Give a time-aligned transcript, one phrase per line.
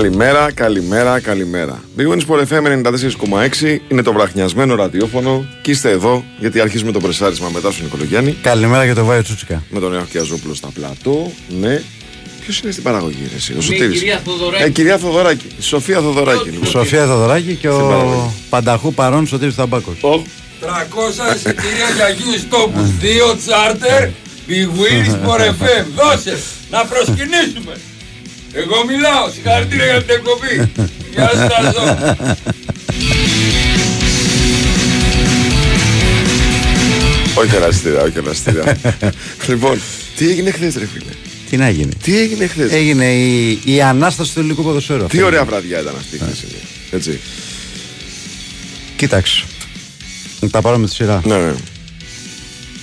[0.00, 1.82] Καλημέρα, καλημέρα, καλημέρα.
[1.96, 2.82] Big Wings Sport FM
[3.62, 8.36] 94,6 είναι το βραχνιασμένο ραδιόφωνο και είστε εδώ γιατί αρχίζουμε το πρεσάρισμα μετά στον Νικολογιάννη.
[8.42, 9.62] Καλημέρα για το Βάιο Τσούτσικα.
[9.70, 11.32] Με τον Νέο Κιαζόπουλο στα πλατό.
[11.60, 11.82] Ναι.
[12.40, 14.62] Ποιος είναι στην παραγωγή, ρε, εσύ, ο η Σωτήρης; κυρία Θοδωράκη.
[14.62, 15.46] Ε, κυρία Θοδωράκη.
[15.58, 16.48] Η Σοφία Θοδωράκη.
[16.48, 16.68] λοιπόν.
[16.68, 18.30] Σοφία Θοδωράκη και ο παραγωγή.
[18.50, 20.02] Πανταχού παρόν Σωτήρης Θαμπάκος.
[20.02, 20.22] Ω,
[20.60, 22.94] 300 εισιτήρια για Γιου τόπου.
[23.00, 24.08] Δύο τσάρτερ.
[24.48, 25.84] Big Wheels for FM.
[25.96, 26.38] Δώσε
[26.70, 27.72] να προσκυνήσουμε.
[28.52, 29.30] Εγώ μιλάω.
[29.34, 30.72] Συγχαρητήρια για την εκπομπή.
[31.14, 32.16] Γεια σας δω.
[37.34, 38.76] όχι εραστήρα, όχι εραστήρα.
[39.48, 39.80] λοιπόν,
[40.16, 41.10] τι έγινε χθες, ρε φίλε;
[41.50, 45.06] Τι να γίνει; Τι έγινε χθες; Έγινε η, η ανάσταση του ελληνικού ποδοσφαίρου.
[45.06, 46.60] Τι ωραία βραδιά ήταν αυτή η χθεσινή.
[46.90, 47.20] Έτσι.
[48.96, 49.44] Κοίταξε.
[50.40, 51.20] Να τα πάρουμε με τη σειρά.
[51.24, 51.52] Ναι, ναι.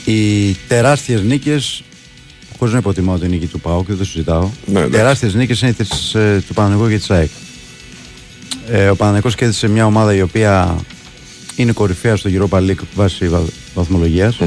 [0.05, 1.83] Οι τεράστιες νίκες
[2.57, 4.41] χωρίς να υποτιμάω την νίκη του ΠΑΟΚ, δεν το συζητάω.
[4.41, 4.89] Ναι, οι εντάξει.
[4.89, 7.29] τεράστιες νίκες είναι τις, ε, του Παναγενικού και της ΑΕΚ.
[8.69, 10.75] Ε, ο Παναγενικός κέρδισε μια ομάδα η οποία
[11.55, 13.41] είναι κορυφαία στο Europa League βάσει βα-
[13.73, 14.39] βαθμολογίας.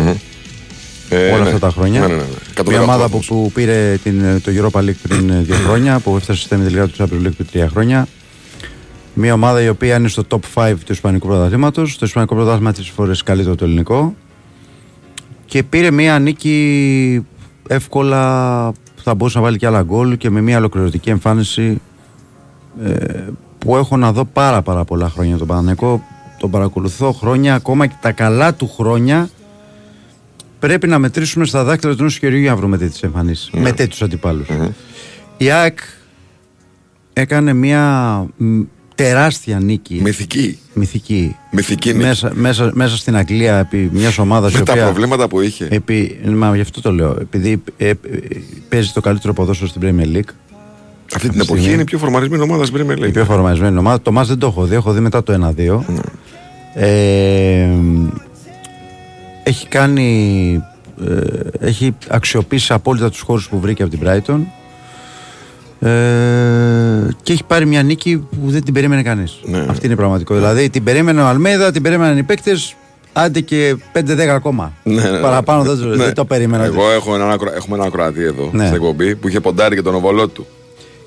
[1.12, 1.46] Ε, όλα ναι.
[1.46, 2.00] αυτά τα χρόνια.
[2.00, 2.22] Ναι, ναι, ναι.
[2.22, 2.70] ναι.
[2.70, 3.26] Μια 118 ομάδα που, βαθμούς.
[3.26, 6.94] που πήρε την, το Europa League πριν ε, δύο χρόνια, που έφτασε στα τελικά του
[6.98, 8.06] Champions League πριν τρία χρόνια.
[9.14, 11.98] Μια ομάδα η οποία είναι στο top 5 του Ισπανικού πρωταθλήματος.
[11.98, 14.14] Το Ισπανικό πρωτάθλημα τρει φορές καλύτερο το ελληνικό.
[15.46, 17.26] Και πήρε μια νίκη
[17.74, 18.72] εύκολα.
[19.02, 21.80] Θα μπορούσε να βάλει και άλλα γκολ και με μια ολοκληρωτική εμφάνιση
[22.82, 26.02] ε, που έχω να δω πάρα πάρα πολλά χρόνια τον Παναγενικό.
[26.38, 29.28] Τον παρακολουθώ χρόνια, ακόμα και τα καλά του χρόνια
[30.58, 33.50] πρέπει να μετρήσουμε στα δάχτυλα του νου χεριού για να βρούμε τέτοιες εμφανίσεις.
[33.50, 34.48] Με τέτοιους αντιπάλους.
[35.36, 35.78] Η ΑΕΚ
[37.12, 38.60] έκανε μια μ,
[39.02, 40.00] τεράστια νίκη.
[40.02, 40.58] Μυθική.
[40.74, 41.36] Μυθική.
[41.50, 42.06] Μυθική νίκη.
[42.06, 45.68] Μέσα, μέσα, μέσα στην Αγγλία επί μιας ομάδας Με τα προβλήματα που είχε.
[45.70, 47.16] Επί, μα, γι' αυτό το λέω.
[47.20, 47.94] Επειδή ε, ε,
[48.68, 50.30] παίζει το καλύτερο ποδόσφαιρο στην Premier League.
[51.14, 51.58] Αυτή την στιγμή.
[51.60, 53.12] εποχή είναι η πιο φορμαρισμένη ομάδα στην Premier Η League.
[53.12, 54.00] πιο φορμαρισμένη ομάδα.
[54.02, 54.74] Το μάτς δεν το έχω δει.
[54.74, 55.80] Έχω δει μετά το 1-2.
[56.74, 57.68] Ε,
[59.42, 60.62] έχει κάνει.
[61.08, 64.40] ε, έχει αξιοποιήσει απόλυτα τους χώρους που βρήκε από την Brighton.
[65.80, 69.40] Ε, και έχει πάρει μια νίκη που δεν την περίμενε κανείς.
[69.44, 69.64] Ναι.
[69.68, 70.48] Αυτή είναι η πραγματικότητα.
[70.48, 72.74] Δηλαδή την περίμενε ο Αλμέδα, την περίμεναν οι παίκτες,
[73.12, 74.72] άντε και 5-10 ακόμα.
[74.82, 75.18] Ναι, ναι, ναι.
[75.18, 76.04] Παραπάνω δεν, το- Ναι.
[76.04, 76.64] δεν το περίμενα.
[76.64, 77.52] Εγώ έχω έναν ακρο...
[77.56, 78.62] έχουμε έναν ακροατή εδώ Ναι.
[78.64, 80.46] στην εκπομπή που είχε ποντάρει και τον οβολό του.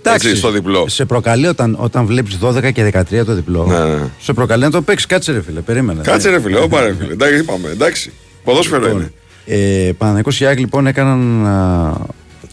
[0.06, 0.88] Έτσι, στο διπλό.
[0.88, 3.65] Σε προκαλεί όταν, όταν βλέπεις 12 και 13 το διπλό.
[3.65, 4.01] Ναι, ναι.
[4.19, 5.06] Σε προκαλεί να το παίξεις.
[5.07, 6.01] Κάτσε ρε φίλε, περίμενε.
[6.03, 7.13] Κάτσε ρε φίλε, όπα ρε φίλε.
[7.13, 8.12] Εντάξει, είπαμε, εντάξει.
[8.44, 9.12] Ποδόσφαιρο είναι.
[9.45, 11.45] Ε, Παναθηναϊκός και η ΑΕΚ λοιπόν έκαναν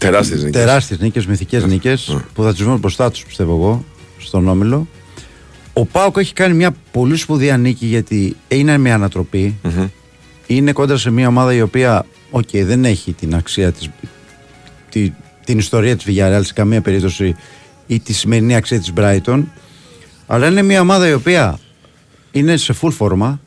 [0.01, 0.61] Τεράστιες νίκες.
[0.61, 3.85] τεράστιες νίκες, μυθικές νίκες που θα τι βρουν μπροστά τους πιστεύω εγώ
[4.17, 4.87] στον Όμιλο.
[5.73, 9.59] Ο Πάοκ έχει κάνει μια πολύ σπουδαία νίκη γιατί είναι μια ανατροπή.
[10.47, 13.89] Είναι κόντρα σε μια ομάδα η οποία, οκ, δεν έχει την αξία της,
[14.89, 15.11] τη,
[15.45, 17.35] την ιστορία της Villarreal σε καμία περίπτωση
[17.87, 19.43] ή τη σημερινή αξία της Brighton
[20.27, 21.59] αλλά είναι μια ομάδα η οποία
[22.31, 23.39] είναι σε full φόρμα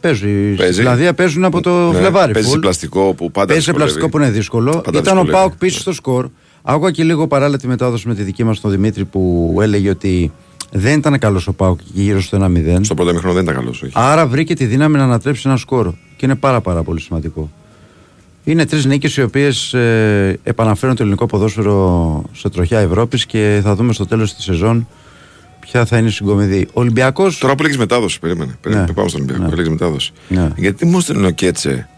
[0.00, 0.18] Παίζει.
[0.18, 0.78] Στην Παίζει.
[0.78, 2.32] Φιλανδία παίζουν από το Ναι, Φλεβάρι.
[2.32, 2.52] παίζει full.
[2.52, 3.76] σε πλαστικό που πάντα Παίζει σε δυσκολεύει.
[3.92, 4.70] πλαστικό που είναι δύσκολο.
[4.70, 5.30] Πάντα Ήταν ο δυσκολεύει.
[5.30, 6.28] ΠΑΟΚ πίσω στο σκορ.
[6.62, 10.32] Άκουγα και λίγο παράλληλα τη μετάδοση με τη δική μας τον Δημήτρη που έλεγε ότι
[10.70, 12.78] δεν ήταν καλός ο ΠΑΟΚ γύρω στο 1-0.
[12.80, 13.92] Στο πρώτο ημίχρονο δεν ήταν καλός, όχι.
[13.94, 15.90] Άρα βρήκε τη δύναμη να ανατρέψει ένα σκορ.
[16.16, 17.50] Και είναι πάρα πάρα πολύ σημαντικό.
[18.44, 23.74] Είναι τρεις νίκες οι οποίες ε, επαναφέρουν το ελληνικό ποδόσφαιρο σε τροχιά Ευρώπης και θα
[23.74, 24.88] δούμε στο τέλος της σεζόν
[25.70, 26.66] ποια θα είναι η συγκομιδή.
[26.68, 27.32] Ο Ολυμπιακό.
[27.38, 28.56] Τώρα που λέγεις μετάδοση, περίμενε.
[28.60, 28.92] περίμενε Ναι.
[28.94, 29.42] Πάμε στον Ολυμπιακό.
[29.44, 29.48] Ναι.
[29.50, 30.12] που λέγεις μετάδοση.
[30.28, 30.48] Ναι.
[30.56, 31.88] Γιατί μου στέλνει ο Κέτσε.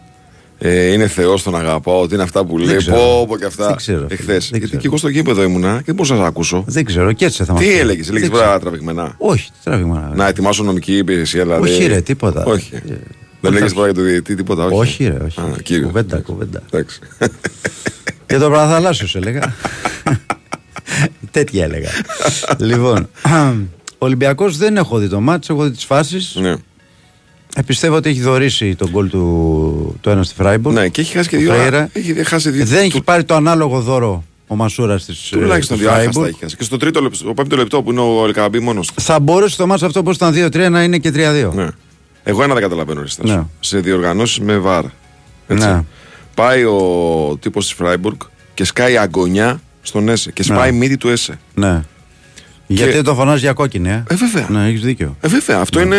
[0.63, 2.01] Ε, είναι Θεός, τον αγαπάω.
[2.01, 2.75] Ότι είναι αυτά που λέει.
[2.77, 2.97] ξέρω.
[2.97, 3.65] Πω, πω και αυτά.
[3.67, 4.13] Δεν ξέρω, φίλε.
[4.13, 4.25] Εχθές.
[4.49, 4.81] Δεν Γιατί ξέρω.
[4.81, 6.63] και εγώ στο γήπεδο ήμουνα και δεν μπορούσα να σα ακούσω.
[6.67, 7.77] Δεν ξέρω, και έτσι θα μας Τι πει.
[7.79, 8.69] έλεγες, έλεγε Δεν πράγματα ξέρω.
[8.71, 9.15] τραβηγμένα.
[9.17, 10.11] Όχι, τι τραβήγμα.
[10.15, 11.69] Να ετοιμάσω νομική υπηρεσία, δηλαδή.
[11.71, 12.43] Όχι, ρε, τίποτα.
[12.45, 12.69] Όχι.
[12.75, 12.97] Ε, Δεν
[13.41, 14.65] θα- έλεγε πράγματα για το διαιτητή, τίποτα.
[14.65, 15.39] Όχι, Όχι, ρε, όχι.
[15.39, 15.85] Α, κύριο.
[15.87, 16.61] Κουβέντα, κουβέντα.
[16.71, 16.99] Εντάξει.
[18.25, 19.53] Και το Παραθαλάσσιο έλεγα.
[21.31, 21.89] Τέτοια έλεγα.
[22.69, 23.09] λοιπόν,
[23.97, 26.35] ο Ολυμπιακός δεν έχω δει το μάτσο, έχω δει τις φάσεις.
[26.39, 26.55] ναι.
[27.55, 30.75] Ε, πιστεύω ότι έχει δωρήσει τον γκολ του το ένα στη Φράιμπουργκ.
[30.75, 31.53] ναι, και έχει χάσει και Ο δύο.
[31.53, 31.89] Φρέιρα.
[31.93, 32.65] Έχει χάσει δύο.
[32.65, 36.55] Δεν έχει του- πάρει το ανάλογο δώρο ο Μασούρας της Τουλάχιστον δύο άχαστα έχει χάσει.
[36.55, 39.01] Και στο τρίτο λεπτό, στο πέμπτο λεπτό που είναι ο Ελκαμπή μόνος του.
[39.01, 41.51] Θα μπορούσε το μάτσο αυτό όπω ήταν 2-3 να είναι και 3-2.
[41.53, 41.67] Ναι.
[42.23, 43.23] Εγώ ένα δεν καταλαβαίνω, Ριστά.
[43.27, 43.43] Ναι.
[43.59, 44.83] Σε διοργανώσεις με βαρ.
[45.47, 45.67] Έτσι.
[45.67, 45.83] Ναι.
[46.35, 48.17] Πάει ο τύπος της Φράιμπουργκ
[48.53, 51.39] και σκάει αγωνιά στον Έσε και σπάει μύτη του Έσε.
[51.53, 51.83] Ναι.
[52.67, 54.03] Γιατί τον φωνάζει για κόκκινη, ε.
[54.09, 54.47] Ε, βέβαια.
[54.49, 55.17] Ναι, έχεις δίκιο.
[55.21, 55.59] Ε, βέβαια.
[55.59, 55.97] Αυτό είναι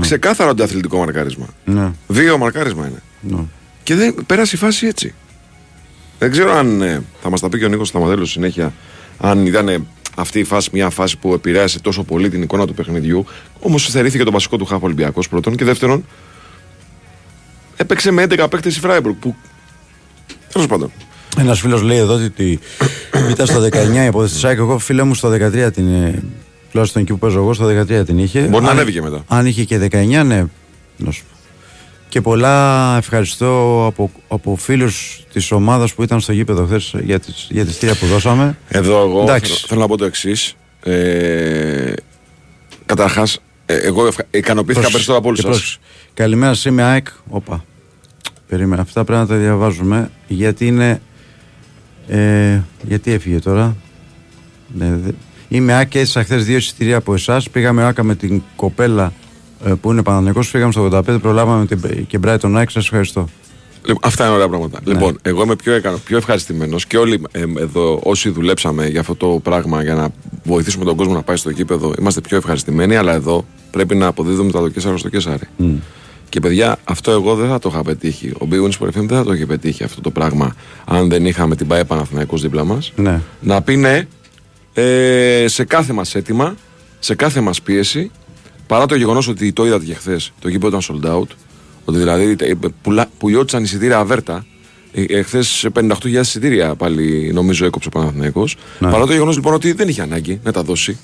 [0.00, 1.46] ξεκάθαρο αντιαθλητικό μαρκάρισμα.
[1.64, 1.90] Ναι.
[2.06, 3.02] Δύο μαρκάρισμα είναι.
[3.20, 3.42] ναι.
[3.82, 5.14] Και δεν πέρασε η φάση έτσι.
[6.18, 8.72] Δεν ξέρω αν ε, θα μας τα πει και ο Νίκος Σταμαδέλο συνέχεια,
[9.18, 9.86] αν ήταν
[10.16, 13.26] αυτή η φάση μια φάση που επηρέασε τόσο πολύ την εικόνα του παιχνιδιού.
[13.60, 15.56] Όμως στερήθηκε το βασικό του χάφ Ολυμπιακός πρώτον.
[15.56, 16.04] Και δεύτερον,
[17.76, 19.36] έπαιξε με 11 παίκτες η Φράιμπουργκ που.
[20.52, 20.92] Τέλος πάντων.
[21.38, 22.58] Ένας φίλος λέει εδώ ότι
[23.30, 24.58] ήταν στο 19 η υπόθεση της ΑΕΚ.
[24.58, 25.88] Εγώ φίλε μου στο 13 την.
[26.04, 26.22] ε,
[26.70, 28.40] Τουλάχιστον εκεί που παίζω εγώ στο 13 την είχε.
[28.40, 29.24] Μπορεί να Αν- ανέβει και μετά.
[29.28, 30.44] Αν είχε και 19, ναι.
[30.96, 31.36] Να σου πω.
[32.08, 37.46] Και πολλά ευχαριστώ από, από φίλους της ομάδας που ήταν στο γήπεδο χθες για, τις,
[37.50, 38.58] για τη στήρια που δώσαμε.
[38.68, 39.52] Εδώ εγώ Εντάξει.
[39.52, 40.54] θέλω, θέλω να πω το εξής.
[40.82, 41.92] Ε,
[42.86, 44.24] Καταρχάς, εγώ ευχα...
[44.30, 45.56] ικανοποιήθηκα Προς- περισσότερο από όλους και σας.
[45.56, 45.78] πρόσεξε.
[46.14, 47.06] Καλημέρα, σας, είμαι ΑΕΚ.
[47.28, 47.64] Όπα.
[48.48, 48.82] Περίμενα.
[48.82, 50.10] Αυτά πρέπει να τα διαβάζουμε.
[50.26, 51.00] Γιατί είναι.
[52.08, 53.76] Ε, γιατί έφυγε τώρα;
[54.78, 55.10] Ναι, δε-
[55.48, 57.50] Είμαι ΑΕΚ και έζησα χθες δύο εισιτήρια από εσάς.
[57.50, 59.12] Πήγαμε άκα με την κοπέλα
[59.64, 60.40] ε, που είναι Παναναναϊκό.
[60.52, 61.18] Πήγαμε στο 85.
[61.20, 62.70] Προλάβαμε την, και Brighton ΑΕΚ.
[62.70, 63.28] Σας ευχαριστώ.
[63.86, 64.80] Λοιπόν, αυτά είναι ωραία πράγματα.
[64.84, 69.14] Λοιπόν, εγώ είμαι πιο, εκα- πιο ευχαριστημένος και όλοι ε, εδώ, όσοι δουλέψαμε για αυτό
[69.14, 70.08] το πράγμα, για να
[70.44, 72.96] βοηθήσουμε τον κόσμο να πάει στο γήπεδο, είμαστε πιο ευχαριστημένοι.
[72.96, 75.46] Αλλά εδώ πρέπει να αποδίδουμε τα δοκέσαρα στο κέσαρι.
[76.34, 78.28] Και παιδιά, αυτό εγώ δεν θα το είχα πετύχει.
[78.28, 80.54] Ο Big Wins for FM δεν θα το είχε πετύχει αυτό το πράγμα
[80.84, 82.92] αν δεν είχαμε την ΠαΕ Παναθηναϊκός δίπλα μας.
[82.96, 83.20] Ναι.
[83.40, 84.06] Να πει ναι
[84.74, 86.54] ε, σε κάθε μας αίτημα,
[86.98, 88.10] σε κάθε μας πίεση,
[88.66, 91.28] παρά το γεγονός ότι το είδατε και χθες, το γήπεδο ήταν sold out,
[91.84, 92.52] ότι δηλαδή ε,
[92.82, 94.46] πουλα- πουλιώτησαν εισιτήρια αβέρτα.
[94.92, 98.56] Ε, Χθες 58.000 εισιτήρια πάλι νομίζω έκοψε ο Παναθηναϊκός.
[98.78, 98.90] Ναι.
[98.90, 100.98] Παρά το γεγονός λοιπόν ότι δεν είχε ανάγκη να τα δώσει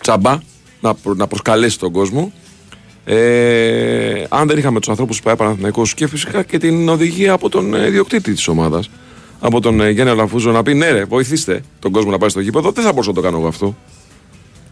[0.00, 0.38] τσάμπα,
[0.80, 2.32] να, προ- να προσκαλέσει τον κόσμο.
[3.12, 7.48] Ε, αν δεν είχαμε τους ανθρώπους που πάει Παναθηναϊκός και φυσικά και την οδηγία από
[7.48, 8.90] τον ε, ιδιοκτήτη της ομάδας,
[9.40, 12.40] από τον ε, Γιάννη Αλαφούζο, να πει ναι, ρε, βοηθήστε τον κόσμο να πάει στο
[12.40, 13.76] γήπεδο, δεν θα μπορούσα να το κάνω εγώ αυτό.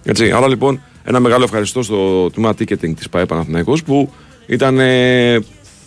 [0.04, 4.12] Έτσι, άρα λοιπόν ένα μεγάλο ευχαριστώ στο τμήμα ticketing της ΠαΕ Παναθηναϊκός που
[4.46, 5.38] ήταν ε,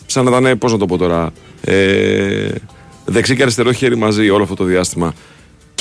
[0.05, 1.31] σαν να ήταν, πώς να το πω τώρα,
[1.61, 2.49] ε,
[3.05, 5.13] δεξί και αριστερό χέρι μαζί όλο αυτό το διάστημα.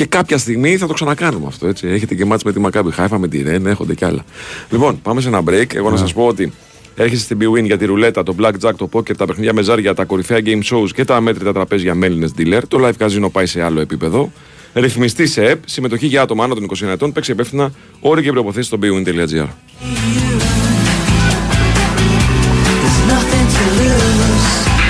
[0.01, 1.67] Και κάποια στιγμή θα το ξανακάνουμε αυτό.
[1.67, 1.89] Έτσι.
[1.89, 4.25] Έχετε και μάτς με τη Μακάμπη Χάιφα, με τη Ρεν, έχονται κι άλλα.
[4.71, 5.75] Λοιπόν, πάμε σε ένα break.
[5.75, 6.53] Εγώ να σας πω ότι
[6.97, 10.05] έρχεσαι στην BWIN για τη ρουλέτα, το blackjack, το poker, τα παιχνίδια με ζάρια, τα
[10.05, 12.61] κορυφαία game shows και τα αμέτρητα τραπέζια με Έλληνες dealer.
[12.69, 14.33] Το live casino πάει σε άλλο επίπεδο.
[14.75, 18.67] Ρυθμιστή σε ΕΠ, συμμετοχή για άτομα άνω των 21 ετών, παίξει υπεύθυνα όροι και προποθέσει
[18.67, 19.49] στο bwin.gr.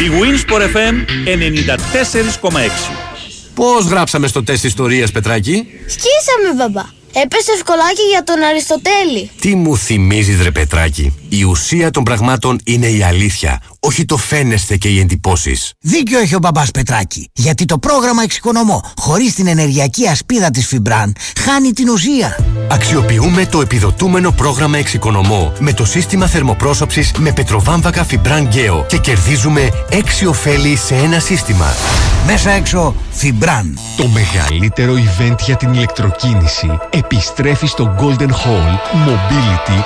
[0.00, 0.94] Η Winsport FM
[2.94, 3.09] 94,6.
[3.60, 6.88] Πώς γράψαμε στο τεστ ιστορίας, Πετράκη; Σκίσαμε, μπαμπά.
[7.12, 9.30] Έπεσε ευκολάκι για τον Αριστοτέλη.
[9.40, 14.76] Τι μου θυμίζεις ρε Πετράκη; Η ουσία των πραγμάτων είναι η αλήθεια, όχι το φαίνεστε
[14.76, 15.72] και οι εντυπώσεις.
[15.80, 17.30] Δίκιο έχει ο μπαμπάς Πετράκη.
[17.32, 22.36] Γιατί το πρόγραμμα Εξοικονομώ, χωρίς την ενεργειακή ασπίδα της Φιμπραν, χάνει την ουσία.
[22.70, 29.68] Αξιοποιούμε το επιδοτούμενο πρόγραμμα Εξοικονομώ με το σύστημα θερμοπρόσωψης με πετροβάμβακα Φιμπραν Γκέο και κερδίζουμε
[29.90, 29.94] 6
[30.28, 31.74] ωφέλη σε ένα σύστημα.
[32.26, 33.78] Μέσα έξω, Φιμπραν.
[33.96, 38.70] Το μεγαλύτερο event για την ηλεκτροκίνηση επιστρέφει στο Golden Hall
[39.06, 39.78] Mobility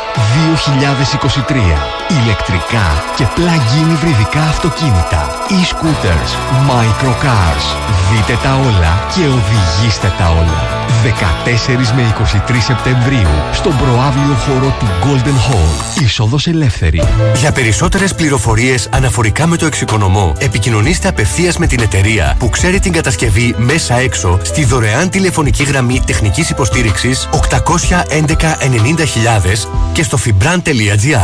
[1.28, 1.33] 2023.
[1.36, 6.30] Ηλεκτρικά και plug-in υβριδικά αυτοκίνητα, e-scooters,
[6.68, 7.66] microcars.
[8.10, 10.82] Δείτε τα όλα και οδηγήστε τα όλα.
[11.04, 12.14] 14 με
[12.50, 16.02] 23 Σεπτεμβρίου στον προάβλιο χώρο του Golden Hall.
[16.02, 17.02] Είσοδος ελεύθερη.
[17.36, 22.92] Για περισσότερες πληροφορίες αναφορικά με το εξοικονομώ, επικοινωνήστε απευθείας με την εταιρεία που ξέρει την
[22.92, 27.76] κατασκευή μέσα έξω στη δωρεάν τηλεφωνική γραμμή τεχνικής υποστήριξης 811
[28.10, 31.23] 90.000 και στο fibran.gr.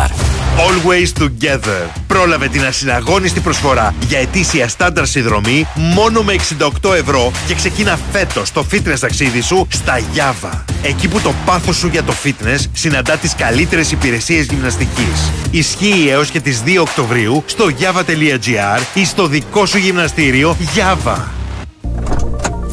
[0.57, 1.89] Always Together.
[2.07, 6.35] Πρόλαβε την ασυναγώνιστη προσφορά για ετήσια στάνταρ συνδρομή μόνο με
[6.83, 10.59] 68 ευρώ και ξεκίνα φέτος το fitness ταξίδι σου στα Java.
[10.83, 15.31] Εκεί που το πάθος σου για το fitness συναντά τις καλύτερες υπηρεσίες γυμναστικής.
[15.51, 21.17] Ισχύει έως και τις 2 Οκτωβρίου στο java.gr ή στο δικό σου γυμναστήριο Java.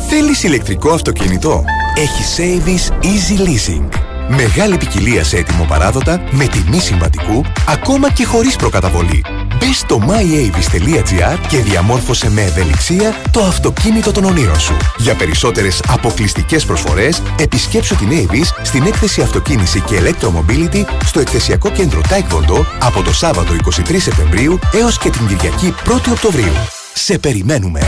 [0.10, 1.64] Θέλεις ηλεκτρικό αυτοκίνητο;
[1.96, 4.07] Έχει Savings Easy Leasing.
[4.30, 9.24] Μεγάλη ποικιλία σε έτοιμο παράδοτα, με τιμή συμβατικού, ακόμα και χωρίς προκαταβολή.
[9.60, 14.78] Μπες στο myavis.gr και διαμόρφωσε με ευελιξία το αυτοκίνητο των ονείρων σου.
[14.98, 22.02] Για περισσότερες αποκλειστικές προσφορές, επισκέψου την Avis στην έκθεση Αυτοκίνηση και Electromobility στο εκθεσιακό κέντρο
[22.10, 23.54] Taekwondo από το Σάββατο
[23.90, 26.77] 23 Σεπτεμβρίου έως και την Κυριακή 1η Οκτωβρίου.
[27.00, 27.82] Σε περιμένουμε!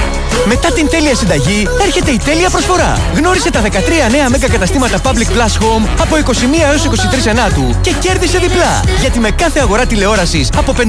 [0.45, 2.99] Μετά την τέλεια συνταγή έρχεται η τέλεια προσφορά.
[3.15, 3.67] Γνώρισε τα 13
[4.11, 6.31] νέα μέγα καταστήματα Public Plus Home από 21
[6.71, 6.85] έως
[7.23, 8.83] 23 Ενάτου και κέρδισε διπλά.
[8.99, 10.81] Γιατί με κάθε αγορά τηλεόρασης από 599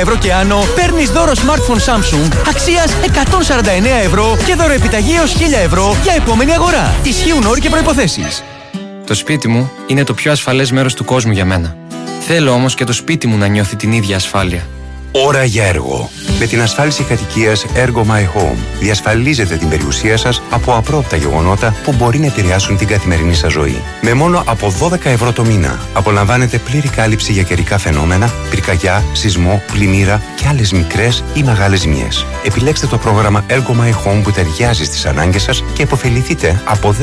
[0.00, 5.38] ευρώ και άνω παίρνεις δώρο smartphone Samsung αξίας 149 ευρώ και δώρο επιταγή έως 1000
[5.64, 6.94] ευρώ για επόμενη αγορά.
[7.02, 8.44] Ισχύουν όροι και προϋποθέσεις.
[9.06, 11.76] Το σπίτι μου είναι το πιο ασφαλές μέρος του κόσμου για μένα.
[12.20, 14.66] Θέλω όμως και το σπίτι μου να νιώθει την ίδια ασφάλεια.
[15.12, 16.10] Ώρα για έργο.
[16.38, 21.94] Με την ασφάλιση κατοικίας Ergo My Home διασφαλίζετε την περιουσία σας από απρόπτα γεγονότα που
[21.98, 23.82] μπορεί να επηρεάσουν την καθημερινή σας ζωή.
[24.00, 29.62] Με μόνο από 12 ευρώ το μήνα απολαμβάνετε πλήρη κάλυψη για καιρικά φαινόμενα, πυρκαγιά, σεισμό,
[29.72, 32.26] πλημμύρα και άλλες μικρές ή μεγάλες ζημιές.
[32.44, 36.94] Επιλέξτε το πρόγραμμα Ergo My Home που ταιριάζει στις ανάγκες σας και υποφεληθείτε από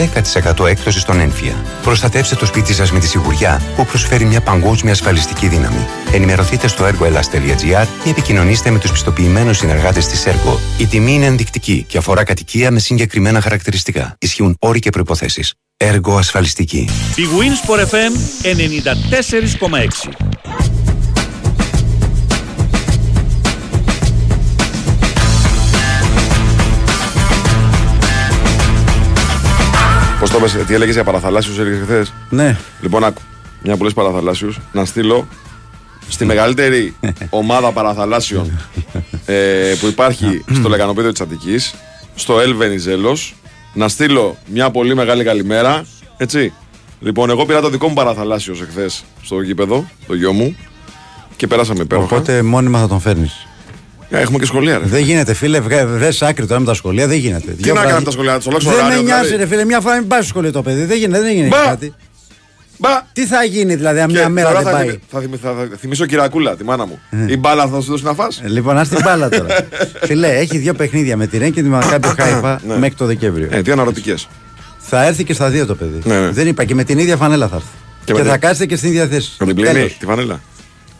[0.59, 1.53] 10% έκπτωση στον ένφια.
[1.83, 5.85] Προστατεύστε το σπίτι σας με τη σιγουριά που προσφέρει μια παγκόσμια ασφαλιστική δύναμη.
[6.11, 10.57] Ενημερωθείτε στο ergoelas.gr ή επικοινωνήστε με τους πιστοποιημένους συνεργάτες της Ergo.
[10.77, 14.15] Η τιμή είναι ενδεικτική και αφορά κατοικία με συγκεκριμένα χαρακτηριστικά.
[14.19, 15.47] Ισχύουν όροι και προποθέσει.
[15.77, 16.89] Ergo ασφαλιστική.
[17.15, 20.09] Η Winsport FM 94,6.
[30.19, 32.57] Πώς το πες, τι έλεγες για παραθαλάσσιους, έλεγες χθες; Ναι.
[32.81, 33.21] Λοιπόν, άκου.
[33.63, 35.27] Μια που λες παραθαλάσσιους, να στείλω
[36.09, 36.95] στη μεγαλύτερη
[37.29, 38.59] ομάδα παραθαλάσσιων
[39.25, 41.75] ε, που υπάρχει στο λεκανοπέδιο της Αττικής,
[42.15, 43.17] στο Ελ Βενιζέλο,
[43.73, 45.85] να στείλω μια πολύ μεγάλη καλημέρα.
[46.17, 46.53] Έτσι.
[46.99, 50.55] Λοιπόν, εγώ πήρα το δικό μου παραθαλάσσιο εχθές στο γήπεδο, το γιο μου,
[51.35, 52.05] και πέρασαμε υπέροχα.
[52.15, 53.47] Οπότε μόνιμα θα τον φέρνεις.
[54.09, 54.85] Ε, Έχουμε και σχολεία, ρε.
[54.85, 57.51] Δεν γίνεται, φίλε, βρε άκρη τώρα με τα σχολεία, δεν γίνεται.
[57.51, 59.43] Τι να κάνω με τα σχολεία, το αλλάξω Δεν ωράριο, με νοιάζει, δηλαδή.
[59.43, 60.83] ρε φίλε, μια φορά μην πάει στο σχολείο το παιδί.
[60.85, 61.65] Δεν γίνεται, δεν γίνεται Μπα!
[61.65, 61.93] κάτι.
[62.77, 62.89] Μπα!
[63.13, 65.39] Τι θα γίνει δηλαδή, αν Και μια μέρα τώρα δεν θα, πάει; θυμι- θα, θυμι-
[65.41, 66.99] θα, θα θυμίσω Κυρακούλα, τη μάνα μου.
[67.27, 68.41] Η μπάλα θα σου δώσει να φας.
[68.43, 69.47] Ε, Λοιπόν, ας την μπάλα τώρα.
[70.07, 72.77] Φιλέ, έχει δύο παιχνίδια με τη Ρέν και τη Μακάμπι Χάιφα Ναι.
[72.77, 73.47] μέχρι το Δεκέμβριο.
[73.51, 74.27] Ε, δύο αναρωτικές.
[74.79, 75.99] Θα έρθει και στα δύο το παιδί.
[76.03, 76.29] Ναι, ναι.
[76.29, 77.67] Δεν είπα και με την ίδια φανέλα θα έρθει.
[78.05, 79.31] Και Και, με θα την- κάθεται και στην ίδια θέση.
[79.39, 79.97] Να την πλύνει Τέλος.
[79.97, 80.39] τη φανέλα.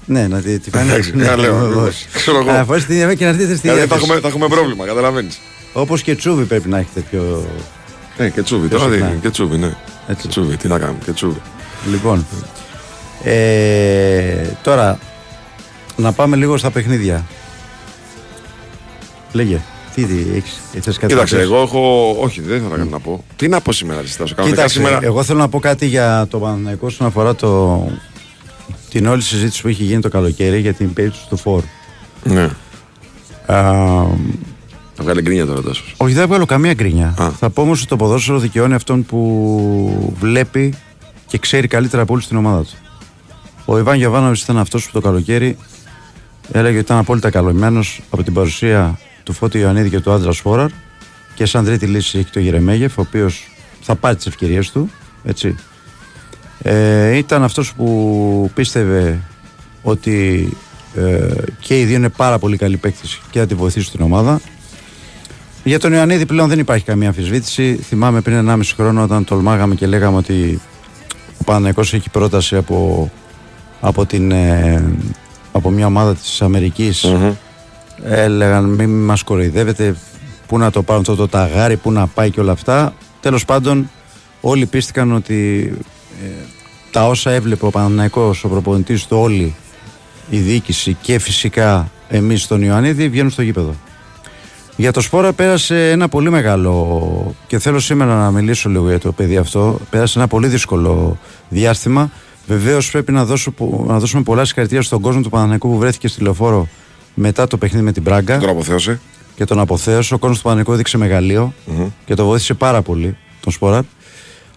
[0.05, 0.91] Ναι, να τη, τη φανέλα.
[0.93, 2.05] Εντάξει, να λέω, ακριβώς.
[2.13, 2.51] Ξέρω εγώ.
[2.51, 4.05] Να φορέσει την ίδια και να έρθετε στην Δηλαδή ίδια θα θέση.
[4.05, 5.39] έχουμε, θα έχουμε πρόβλημα, καταλαβαίνεις.
[5.73, 7.47] Όπως και τσούβι πρέπει να έχετε πιο.
[8.17, 9.07] Ε, και τσούβι, Πιο τώρα συχνά.
[9.09, 9.17] δει.
[9.21, 9.75] Και τσούβι, ναι.
[10.07, 10.21] Έτσι.
[10.21, 11.41] Και τσούβι, τι να κάνουμε, και τσούβι.
[11.91, 12.25] Λοιπόν.
[13.23, 14.99] Ε, τώρα,
[15.95, 17.25] να πάμε λίγο στα παιχνίδια.
[19.31, 19.61] Λέγε,
[19.95, 22.11] τι, τι έχεις, θες κάτι Κοίταξε, να πεις; εγώ έχω.
[22.19, 23.23] Όχι, δεν θα κάνω να πω.
[23.35, 24.35] Τι να πω σήμερα, Ριστάσο.
[24.35, 25.05] Κανονικά Κοίταξε, σήμερα.
[25.05, 27.83] εγώ θέλω να πω κάτι για το Παναθηναϊκό όσον αφορά το,
[28.89, 31.63] την όλη συζήτηση που έχει γίνει το καλοκαίρι για την περίπτωση του φόρ.
[32.23, 32.43] Ναι.
[32.43, 32.49] Α,
[34.95, 35.93] Θα βγάλει γκρίνια τώρα, Τάσος.
[35.97, 37.13] όχι, δεν βγάλω καμία γκρίνια.
[37.17, 37.29] Α.
[37.29, 40.73] Θα πω όμως ότι το ποδόσφαιρο δικαιώνει αυτόν που βλέπει
[41.27, 42.75] και ξέρει καλύτερα από όλους την ομάδα του.
[43.65, 45.57] Ο Ιβάν Γιαβάνοβιτ ήταν αυτός που το καλοκαίρι
[46.51, 47.79] έλεγε ότι ήταν απόλυτα καλωμένο
[48.09, 50.69] από την παρουσία του Φώτη Ιωαννίδη και του άντρα Φόραρ
[51.35, 53.49] και σαν τρίτη λύση έχει το Γερεμέγεφ, ο οποίος
[53.81, 54.89] θα πάρει τις ευκαιρίες του.
[55.23, 55.55] Έτσι.
[56.61, 59.21] Ε, ήταν αυτός που πίστευε
[59.81, 60.49] ότι
[60.95, 61.27] ε,
[61.59, 64.41] και οι δύο είναι πάρα πολύ καλοί παίκτες και θα τη βοηθήσουν την ομάδα.
[65.63, 67.75] Για τον Ιωαννίδη πλέον δεν υπάρχει καμία αμφισβήτηση.
[67.75, 70.74] Θυμάμαι πριν 1,5 χρόνο όταν τολμάγαμε και λέγαμε ότι ο
[71.45, 73.09] Παναθηναϊκός έχει πρόταση από,
[73.81, 74.83] από, την, ε,
[75.51, 77.05] από μια ομάδα της αμερικης
[78.03, 79.95] Έλεγαν μην μας κοροϊδεύετε,
[80.47, 82.93] πού να το πάρουν αυτό το ταγάρι, πού να πάει και όλα αυτά.
[83.19, 83.89] Τέλος πάντων
[84.41, 85.71] όλοι πίστηκαν ότι
[86.23, 86.27] ε,
[86.91, 89.55] τα όσα έβλεπε ο Παναθηναϊκός, ο προπονητής του όλοι,
[90.29, 93.75] η διοίκηση και φυσικά εμείς στον Ιωαννίδη βγαίνουν στο γήπεδο.
[94.77, 99.11] Για το Σπόρα πέρασε ένα πολύ μεγάλο και θέλω σήμερα να μιλήσω λίγο για το
[99.11, 99.79] παιδί αυτό.
[99.89, 101.17] Πέρασε ένα πολύ δύσκολο
[101.49, 102.11] διάστημα.
[102.47, 106.07] Βεβαίως πρέπει να, δώσω, πο- να δώσουμε πολλά συγχαρητήρια στον κόσμο του Παναθηναϊκού που βρέθηκε
[106.07, 106.67] στη λεωφόρο
[107.13, 108.99] μετά το παιχνίδι με την Μπράγκα Τον αποθέωσε.
[109.35, 110.13] και τον αποθέωσε.
[110.13, 111.53] Ο κόσμος του Παναθηναϊκού έδειξε μεγαλείο
[112.05, 113.83] και το βοήθησε πάρα πολύ τον Σπόρα.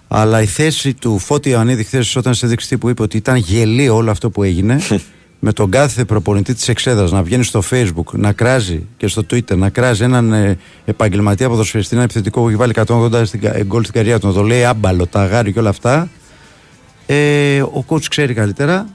[0.08, 3.94] Αλλά η θέση του Φώτη Ιωαννίδη χθες όταν σε δείξει που είπε ότι ήταν γελίο
[3.96, 4.78] όλο αυτό που έγινε
[5.40, 9.57] με τον κάθε προπονητή της εξέδρας να βγαίνει στο facebook, να κράζει και στο twitter,
[9.57, 13.83] να κράζει έναν ε, επαγγελματία ποδοσφαιριστή, ένα επιθετικό που έχει βάλει 180 στην, κα- γκολ
[13.83, 16.09] στην καριέρα του, να το λέει άμπαλο, ταγάρι και όλα αυτά.
[17.07, 18.87] Ε, ο coach ξέρει καλύτερα.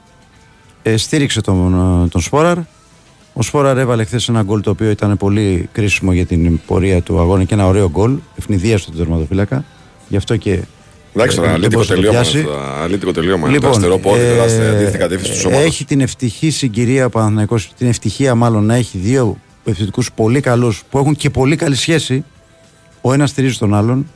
[0.82, 1.74] Ε, στήριξε τον,
[2.04, 2.58] ε, τον Σπόραρ.
[3.32, 7.18] Ο Σπόραρ έβαλε χθες ένα γκολ το οποίο ήταν πολύ κρίσιμο για την πορεία του
[7.20, 8.18] αγώνα και ένα ωραίο γκολ.
[8.38, 9.64] Αιφνιδίασε τον τερματοφύλακα.
[10.08, 10.60] Γι' αυτό και.
[11.16, 12.20] Εντάξει τώρα, ε, δεν αλήτικο μπορούσε να το τελείωμα.
[12.22, 12.38] πιάσει.
[12.38, 13.46] αυτό, Αλήτικο τελείωμα.
[13.48, 15.62] Λοιπόν, το αριστερό πόδι, ε, τεράστια αντίθετη κατεύθυνση τη ομάδα.
[15.62, 20.82] Έχει την ευτυχή συγκυρία ο Παναθηναϊκός, την ευτυχία μάλλον να έχει δύο επιθετικούς πολύ καλούς
[20.90, 22.24] που έχουν και πολύ καλή σχέση.
[23.00, 24.06] Ο ένας στηρίζει τον άλλον.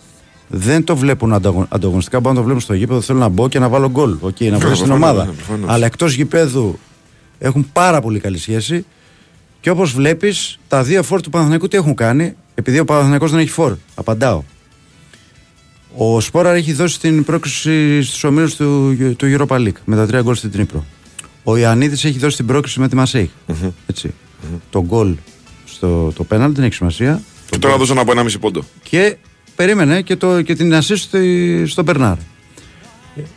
[0.48, 2.20] Δεν το βλέπουν ανταγων, ανταγωνιστικά.
[2.20, 3.00] Μπορούν να το βλέπουν στο γήπεδο.
[3.00, 4.16] Θέλω να μπω και να βάλω γκολ.
[4.20, 5.24] Οκ, να βγω στην προφανώς, ομάδα.
[5.24, 5.70] ναι, προφανώς.
[5.70, 6.78] Αλλά εκτός γηπέδου
[7.38, 8.84] έχουν πάρα πολύ καλή σχέση.
[9.60, 13.40] Και όπως βλέπεις, τα δύο φόρ του Παναθηναϊκού τι έχουν κάνει, επειδή ο Παναθηναϊκός δεν
[13.40, 13.76] έχει φόρ.
[13.94, 14.42] Απαντάω.
[16.00, 20.20] Ο Σπόραρ έχει δώσει την πρόκληση στους ομίλους του, του Europa League με τα τρία
[20.22, 20.84] γκολ στην Τρίπρο.
[21.44, 23.30] Ο Ιωαννίδη έχει δώσει την πρόκληση με τη μασεη
[23.86, 24.14] Έτσι.
[24.70, 25.14] Το γκολ
[25.64, 27.22] στο το πέναλ δεν έχει σημασία.
[27.50, 28.62] Και τώρα δώσω να πω ένα μισή πόντο.
[28.82, 29.16] Και
[29.56, 32.16] περίμενε και, το, και την assist στη- στον Μπερνάρ.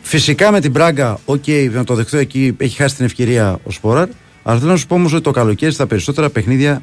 [0.02, 4.08] Φυσικά με την Μπράγκα, οκ, να το δεχτώ εκεί, έχει χάσει την ευκαιρία ο Σπόραρ.
[4.42, 6.82] Αλλά θέλω να σου πω όμως ότι το καλοκαίρι στα περισσότερα παιχνίδια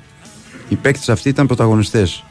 [0.69, 2.23] οι παίκτες αυτοί ήταν πρωταγωνιστές.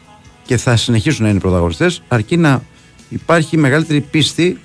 [0.46, 2.62] Και θα συνεχίσουν να είναι πρωταγωνιστές, αρκεί να
[3.08, 4.58] υπάρχει μεγαλύτερη πίστη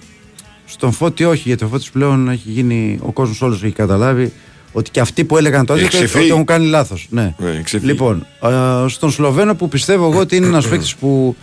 [0.66, 4.34] στον Φώτη, όχι, γιατί ο Φώτης πλέον έχει γίνει, ο κόσμος όλος έχει καταλάβει
[4.72, 6.24] ότι και αυτοί που έλεγαν το Έχει ότι, ξεφύγει.
[6.24, 7.08] ότι έχουν κάνει λάθος.
[7.10, 7.34] Ναι.
[7.38, 7.92] Ναι, έχει ξεφύγει.
[7.92, 11.36] Λοιπόν, α, στον Σλοβένο που πιστεύω εγώ ότι είναι ένας παίκτης που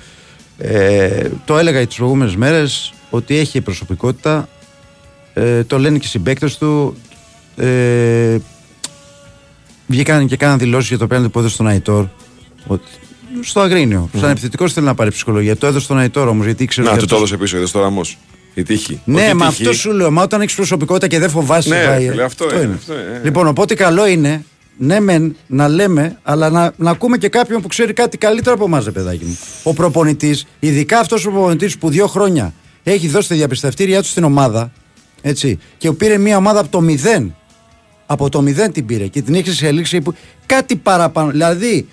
[0.59, 4.49] ε, το έλεγα τις προηγούμενες μέρες ότι έχει προσωπικότητα.
[5.35, 6.97] Ε, το λένε και οι συμπαίκτες του.
[7.57, 8.37] Ε,
[9.87, 12.06] βγήκαν και κάναν δηλώσεις για το πέναντι που έδωσε στον Αϊτόρ.
[12.67, 12.89] Ότι,
[13.40, 14.10] στο Αγρίνιο.
[14.16, 15.56] Σαν επιθετικός θέλει να πάρει ψυχολογία.
[15.56, 17.71] Το έδωσε στον Αϊτόρ όμως γιατί ήξερε Να, ότι του το αυτός- έδωσε πίσω, είδες
[17.71, 18.19] τώρα όμως.
[18.54, 19.00] Η τύχη.
[19.04, 20.10] ναι, Ότι μα τύχη- αυτό σου λέω.
[20.10, 21.69] Μα όταν έχεις προσωπικότητα και δεν φοβάσαι.
[21.69, 23.21] Ναι, πάει- φίλε, αυτό είναι, αυτό είναι.
[23.25, 24.45] Λοιπόν, οπότε καλό είναι
[24.76, 28.64] ναι, μεν να λέμε, αλλά να, να ακούμε και κάποιον που ξέρει κάτι καλύτερο από
[28.64, 29.38] εμάς, παιδάκι μου.
[29.62, 34.25] Ο προπονητής, ειδικά αυτός ο προπονητής που δύο χρόνια έχει δώσει τα διαπιστευτήριά του στην
[34.25, 34.73] ομάδα,
[35.23, 37.34] έτσι, και πήρε μια ομάδα από το μηδέν.
[38.06, 40.14] Από το μηδέν την πήρε και την έχει εξελίξει που-
[40.47, 41.30] κάτι παραπάνω.
[41.30, 41.88] Δηλαδή,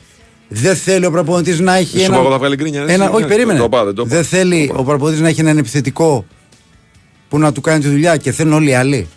[0.48, 2.14] δεν θέλει ο προπονητής να έχει Σου ένα.
[2.16, 3.60] πω εγώ θα βγάλει γκρίνια, ρε, ένα εσύ, όχι, ναι, περίμενε.
[3.60, 4.16] το είπα, δεν το είπα.
[4.16, 6.26] δεν θέλει ο προπονητής να έχει έναν επιθετικό
[7.30, 9.08] που να του κάνει τη δουλειά και θέλουν όλοι οι άλλοι.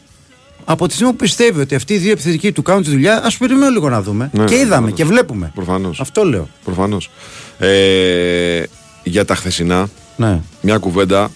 [0.64, 3.37] Από τη στιγμή που πιστεύει ότι αυτοί οι δύο επιθετικοί του κάνουν τη δουλειά, ας
[3.37, 4.31] περιμένουμε λίγο να δούμε.
[4.33, 4.95] Ναι, και ναι, είδαμε προφανώς.
[4.97, 5.51] και βλέπουμε.
[5.55, 6.01] Προφανώς.
[6.01, 6.49] Αυτό λέω.
[6.64, 7.11] Προφανώς.
[7.59, 8.62] Ε,
[9.03, 11.31] για τα χθεσινά, Ναι, μια κουβέντα.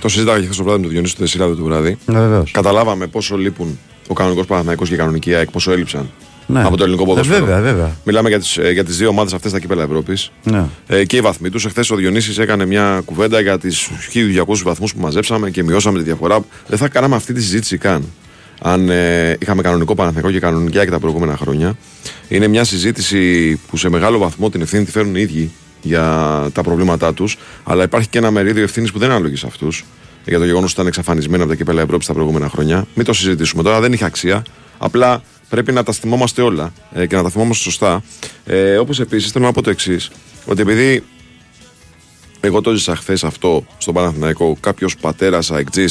[0.00, 1.98] Το συζήταγα και χθες το βράδυ με τον Διονύση του 4 το βράδυ.
[2.06, 2.50] βεβαίως.
[2.50, 6.10] Καταλάβαμε πόσο λείπουν ο κανονικός Παναθηναϊκός και η κανονική ΑΕΚ, πόσο έλειψαν
[6.52, 6.62] Ναι.
[6.64, 7.44] από το ελληνικό Ε, ποδόσφαιρο.
[7.44, 7.96] βέβαια, βέβαια.
[8.04, 10.64] Μιλάμε για τις, ε, για τις δύο ομάδες αυτές στα κύπελα Ευρώπης Ναι.
[10.86, 11.64] ε, και οι βαθμοί τους.
[11.64, 16.04] Εχθές ο Διονύσης έκανε μια κουβέντα για τις 1200 βαθμούς που μαζέψαμε και μειώσαμε τη
[16.04, 16.40] διαφορά.
[16.66, 18.04] Δεν θα κάναμε αυτή τη συζήτηση καν.
[18.62, 21.76] Αν ε, είχαμε κανονικό Παναθηναϊκό και κανονική ΑΕΚ τα προηγούμενα χρόνια.
[22.28, 25.50] Είναι μια συζήτηση που σε μεγάλο βαθμό την ευθύνη τη φέρουν οι ίδιοι
[25.82, 26.02] για
[26.52, 27.36] τα προβλήματά τους.
[27.64, 29.84] Αλλά υπάρχει και ένα μερίδιο ευθύνης που δεν ανάλογε σε αυτούς.
[30.24, 32.86] Για το γεγονός ότι ήταν εξαφανισμένοι από τα κύπελα Ευρώπης τα προηγούμενα χρόνια.
[32.94, 34.42] Μην το συζητήσουμε τώρα, δεν είχε αξία.
[34.78, 38.02] Απλά πρέπει να τα θυμόμαστε όλα ε, και να τα θυμόμαστε σωστά.
[38.44, 40.10] Ε, Όπως επίσης θέλω να πω το εξής.
[40.46, 41.04] Ότι επειδή
[42.40, 45.84] εγώ το ζήσα χθες αυτό στον Παναθηναϊκό, κάποιος πατέρας αεκτζή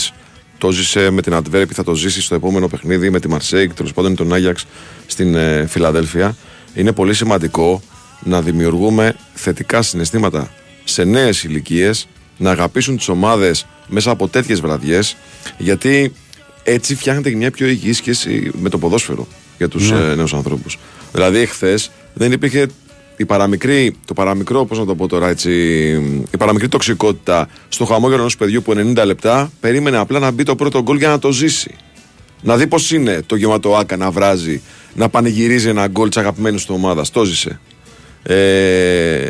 [0.58, 3.94] το ζήσε με την Αντβέρπη, θα το ζήσει στο επόμενο παιχνίδι με τη Μαρσέικ, τέλος
[3.94, 4.66] πάντων τον Άγιαξ
[5.06, 6.36] στην ε, Φιλαδέλφια.
[6.74, 7.82] Είναι πολύ σημαντικό
[8.24, 10.52] να δημιουργούμε θετικά συναισθήματα
[10.84, 15.16] σε νέες ηλικίες, να αγαπήσουν τις ομάδες μέσα από τέτοιες βραδιές,
[15.58, 16.14] γιατί
[16.64, 19.28] έτσι φτιάχνεται και μια πιο υγιή σχέση με το ποδόσφαιρο
[19.60, 19.98] για τους Ναι.
[20.12, 20.78] ε, νέους ανθρώπους.
[21.14, 21.80] Δηλαδή, εχθέ
[22.14, 22.68] δεν υπήρχε
[23.18, 25.52] η παραμικρή, το παραμικρό, πώς να το πω τώρα έτσι,
[26.32, 30.56] η παραμικρή τοξικότητα στο χαμόγελο ενός παιδιού που 90 λεπτά περίμενε απλά να μπει το
[30.56, 31.76] πρώτο γκολ για να το ζήσει.
[32.42, 34.62] Να δει πώς είναι το γεμάτο άκα να βράζει,
[34.96, 37.10] να πανηγυρίζει ένα γκολ της αγαπημένης του ομάδας.
[37.12, 37.60] Το ζήσε.
[38.24, 39.30] Ε,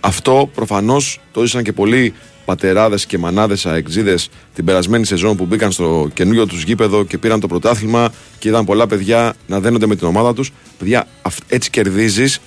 [0.00, 5.72] αυτό προφανώς το ζήσαν και πολλοί πατεράδες και μανάδες αεξίδες την περασμένη σεζόν που μπήκαν
[5.72, 9.96] στο καινούριο τους γήπεδο και πήραν το πρωτάθλημα και είδαν πολλά παιδιά να δένονται με
[9.96, 10.50] την ομάδα τους.
[10.78, 12.40] Παιδιά, αυ- έτσι κερδίζεις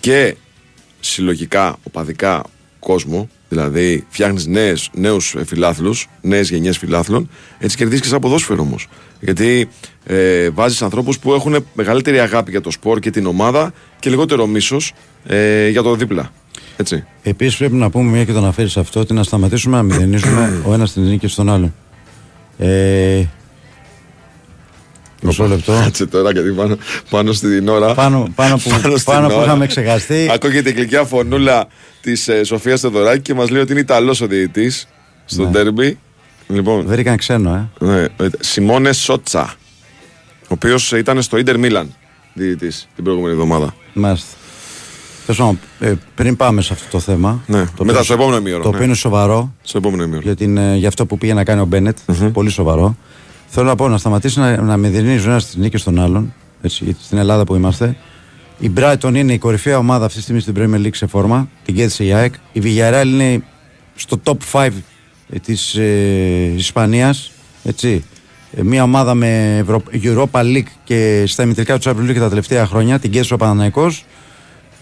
[0.00, 0.36] και
[1.00, 2.42] συλλογικά, οπαδικά
[2.78, 4.46] κόσμο, δηλαδή φτιάχνεις
[4.92, 8.88] νέους φιλάθλους, νέες γενιές φιλάθλων, έτσι κερδίζεις και σαν ποδόσφαιρο όμως.
[9.20, 9.68] Γιατί
[10.06, 14.46] ε, βάζεις ανθρώπους που έχουν μεγαλύτερη αγάπη για το σπορ και την ομάδα και λιγότερο
[14.46, 14.92] μίσος
[15.26, 16.32] ε, για το δίπλα.
[16.80, 17.04] Έτσι.
[17.22, 20.72] Επίσης πρέπει να πούμε, μια και το αναφέρεις αυτό, ότι να σταματήσουμε να μηδενίζουμε ο
[20.74, 21.74] ένας την νίκη στον άλλον.
[22.58, 23.24] Ε,
[25.22, 25.72] μισό λεπτό.
[25.82, 26.76] Κάτσε τώρα γιατί πάνω,
[27.10, 27.94] πάνω στην ώρα.
[27.94, 29.44] Πάνω, πάνω που, στην πάνω που ώρα.
[29.44, 30.28] είχαμε ξεχαστεί.
[30.32, 31.66] Ακούγεται η γλυκιά φωνούλα
[32.00, 34.88] της ε, Σοφίας Θεοδωράκη και μας λέει ότι είναι Ιταλός ο διαιτητής
[35.24, 35.48] στο Ναι.
[35.50, 35.98] ντέρμπι.
[36.48, 37.84] Λοιπόν, Βρήκαν ξένο, ε.
[37.84, 38.08] Ναι, ε,
[38.40, 39.54] Σιμώνε Σότσα.
[40.42, 41.94] Ο οποίος ήταν στο Ιντερ Μίλαν
[42.34, 43.74] διαιτητής την προηγούμενη εβδομάδα.
[43.92, 44.26] Μάλιστα.
[45.26, 47.42] Τέλος πάντων, ε, πριν πάμε σε αυτό το θέμα.
[47.46, 48.74] Ναι, το μετά οποίο- στο επόμενο ημίωρο, Το ναι.
[48.74, 49.52] οποίο είναι σοβαρό.
[49.62, 50.22] Στο επόμενο ημίωρο.
[50.22, 51.98] Για, την, ε, για αυτό που πήγε να κάνει ο μπενετ
[52.32, 52.96] Πολύ σοβαρό.
[53.46, 56.32] Θέλω να πω να σταματήσει να, να μηδενίζει ο ένας τις νίκες των άλλων.
[56.62, 57.96] Έτσι, γιατί στην Ελλάδα που είμαστε.
[58.58, 61.48] Η Brighton είναι η κορυφαία ομάδα αυτή τη στιγμή στην Premier League σε φόρμα.
[61.64, 62.34] Την κέρδισε η ΑΕΚ.
[62.52, 63.42] Η Villarreal είναι
[63.94, 64.68] στο top 5
[65.42, 67.30] της ε, Ισπανίας.
[67.64, 68.04] Έτσι.
[68.56, 69.82] Ε, μια ομάδα με Ευρω...
[70.02, 72.98] Europa League και στα ημιτελικά του Champions League τα τελευταία χρόνια.
[72.98, 74.04] Την κέρδισε ο Παναναϊκός.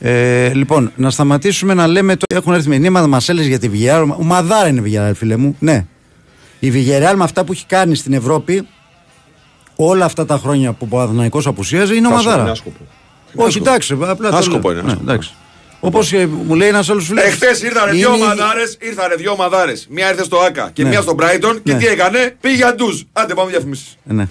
[0.01, 2.17] Ε, λοιπόν, να σταματήσουμε να λέμε.
[2.17, 2.25] Το...
[2.35, 4.07] Έχουν έρθει μηνύματα, μας έλεγες για τη Villarreal.
[4.19, 5.57] Ο Μαδάρα είναι η Villarreal, φίλε μου.
[5.59, 5.85] Ναι.
[6.59, 8.67] Η Villarreal με αυτά που έχει κάνει στην Ευρώπη
[9.77, 12.43] όλα αυτά τα χρόνια που ο Παναθηναϊκός απουσίαζε είναι ο Άσχοπο, Μαδάρα.
[12.43, 12.87] είναι άσκοπο.
[13.35, 14.79] Όχι, εντάξει, απλά το Άσκοπο λέω.
[14.81, 15.11] είναι, άσκοπο.
[15.11, 15.35] εντάξει.
[15.81, 16.13] Όπως
[16.47, 17.25] μου λέει ένας άλλος φίλος.
[17.25, 19.87] Εχθέ ήρθανε δύο ομαδάρες, ήρθανε δύο ομαδάρες.
[19.91, 20.89] Μία ήρθε στο Άκα και Ναι.
[20.89, 21.79] μία στο Brighton και Ναι.
[21.79, 23.01] τι έκανε, πήγε για ντουζ.
[23.13, 23.97] Άντε πάμε διαφημίσεις.
[24.05, 24.27] Ναι.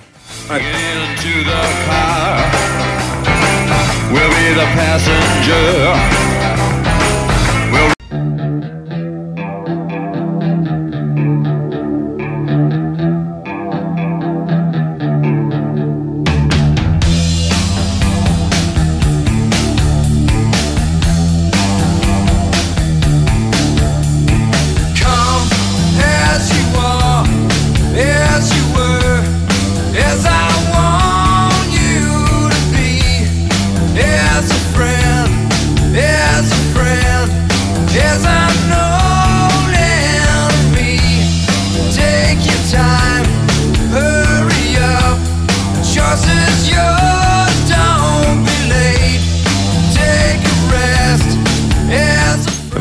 [4.10, 6.28] We'll be the passenger.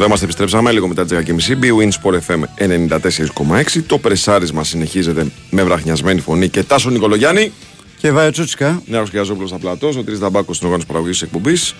[0.06, 1.64] Είμαστε, επιστρέψαμε λίγο μετά τι 10.30.
[1.64, 3.82] BWIN Sport FM 94,6.
[3.86, 7.52] Το πρεσάρισμα συνεχίζεται με βραχνιασμένη φωνή και Τάσο Νικολογιάννη.
[7.98, 8.82] Και Βάιο Τσούτσικα.
[8.86, 9.96] Νέο Κιαζόπουλος στα πλατός.
[9.96, 11.74] Ο Τρεις Δαμπάκος στην οργάνωση παραγωγής της εκπομπής.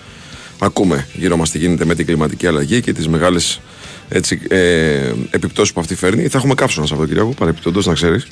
[0.59, 3.61] Ακούμε γύρω μας τι γίνεται με την κλιματική αλλαγή και τις μεγάλες
[4.47, 6.27] ε, επιπτώσεις που αυτή φέρνει.
[6.27, 8.27] Θα έχουμε κάψονα Σαββατοκύριακο, παρεπιπτόντω να ξέρεις.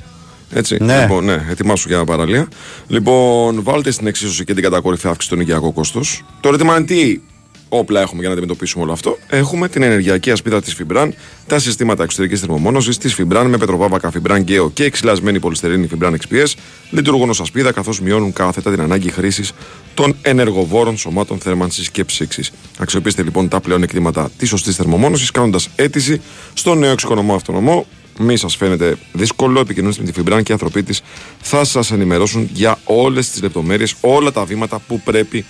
[0.53, 0.77] Έτσι.
[0.81, 1.01] Ναι.
[1.01, 2.47] Λοιπόν, ναι, ετοιμάσου για παραλία.
[2.87, 6.23] Λοιπόν, βάλτε στην εξίσωση και την κατακόρυφη αύξηση των οικιακό κόστος.
[6.39, 7.19] Το ερώτημα είναι τι;
[7.69, 9.17] Όπλα έχουμε για να αντιμετωπίσουμε όλο αυτό.
[9.29, 11.13] Έχουμε την ενεργειακή ασπίδα της Φιμπραν,
[11.47, 16.53] τα συστήματα εξωτερικής θερμομόνωσης της Φιμπραν με πετροβάβακα Φιμπραν Γκέο και εξυλασμένη πολυστερίνη Φιμπραν XPS
[16.89, 19.51] λειτουργούν ως ασπίδα καθώς μειώνουν κάθετα την ανάγκη χρήσης
[19.93, 22.51] των ενεργοβόρων σωμάτων θέρμανσης και ψήξης.
[22.77, 26.21] Αξιοποιήστε λοιπόν τα πλέον εκτήματα της σωστής θερμομόνωσης κάνοντας αίτηση
[26.53, 27.85] στο νέο εξοικονομώ αυτονομό
[28.19, 31.01] μη σας φαίνεται δύσκολο, επικοινωνήστε με τη Φιμπραν και οι άνθρωποι της
[31.41, 35.45] θα σας ενημερώσουν για όλες τις λεπτομέρειες, όλα τα βήματα που πρέπει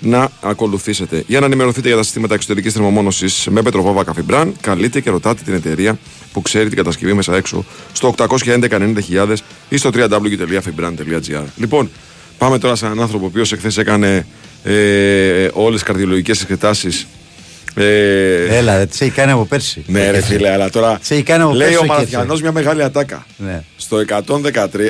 [0.00, 1.24] να ακολουθήσετε.
[1.26, 5.54] Για να ενημερωθείτε για τα συστήματα εξωτερικής θερμομόνωσης με πετροβόβα Καφιμπραν, καλείτε και ρωτάτε την
[5.54, 5.98] εταιρεία
[6.32, 9.34] που ξέρει την κατασκευή μέσα έξω στο 811-90.000
[9.68, 11.44] ή στο www.fibran.gr.
[11.56, 11.90] Λοιπόν,
[12.38, 14.26] πάμε τώρα σε έναν άνθρωπο ο οποίος εχθές έκανε
[14.64, 17.06] ε, όλες τις καρδιολογικές εξετάσεις
[17.84, 18.56] ε...
[18.56, 19.84] Έλα, δεν τι έχει κάνει από πέρσι.
[19.86, 20.98] Ναι, ρε φίλε, αλλά τώρα.
[21.08, 23.26] έχει κάνει από λέει ο Μαραθιανό μια μεγάλη ατάκα.
[23.36, 23.62] Ναι.
[23.76, 24.24] Στο, 113,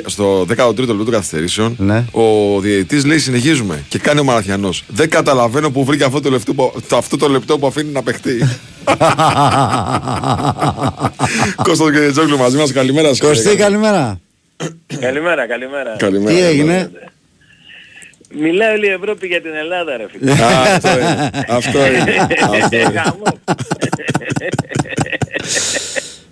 [0.05, 2.05] στο 13ο λεπτό των καθυστερήσεων, ναι.
[2.11, 3.83] ο διαιτητής λέει: Συνεχίζουμε.
[3.87, 4.69] Και κάνει ο Μαραθιανό.
[4.87, 8.47] Δεν καταλαβαίνω που βρήκε αυτό το, λεπτό, το, αυτό το λεπτό που αφήνει να παιχτεί.
[11.63, 13.19] Κώστας και Τζόγλου μαζί μας, καλημέρα σας.
[13.19, 14.19] Κωστή, καλημέρα.
[14.99, 15.95] καλημέρα, καλημέρα.
[15.97, 16.35] καλημέρα.
[16.35, 16.91] Τι έγινε;
[18.33, 20.31] Μιλάει όλη η Ευρώπη για την Ελλάδα ρε φίλε.
[20.31, 21.29] αυτό είναι.
[21.47, 22.27] Αυτό είναι.
[22.49, 22.91] Αυτό είναι.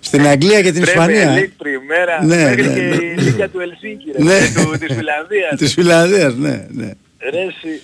[0.00, 1.32] Στην Αγγλία και την Ισπανία.
[1.32, 2.94] Πρέπει League πριμέρα, ναι, μέχρι ναι, και ναι.
[2.94, 4.38] η Λίγκα του Ελσίνκη ρε, Ναι.
[4.38, 5.56] του, της Φιλανδίας.
[5.56, 6.90] Της Φιλανδίας, ναι, ναι.
[7.30, 7.80] Ρε, εσύ.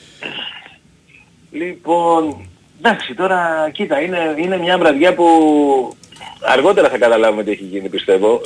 [1.51, 2.49] Λοιπόν,
[2.79, 5.27] εντάξει τώρα κοίτα είναι, είναι μια βραδιά που
[6.41, 8.41] αργότερα θα καταλάβουμε τι έχει γίνει πιστεύω.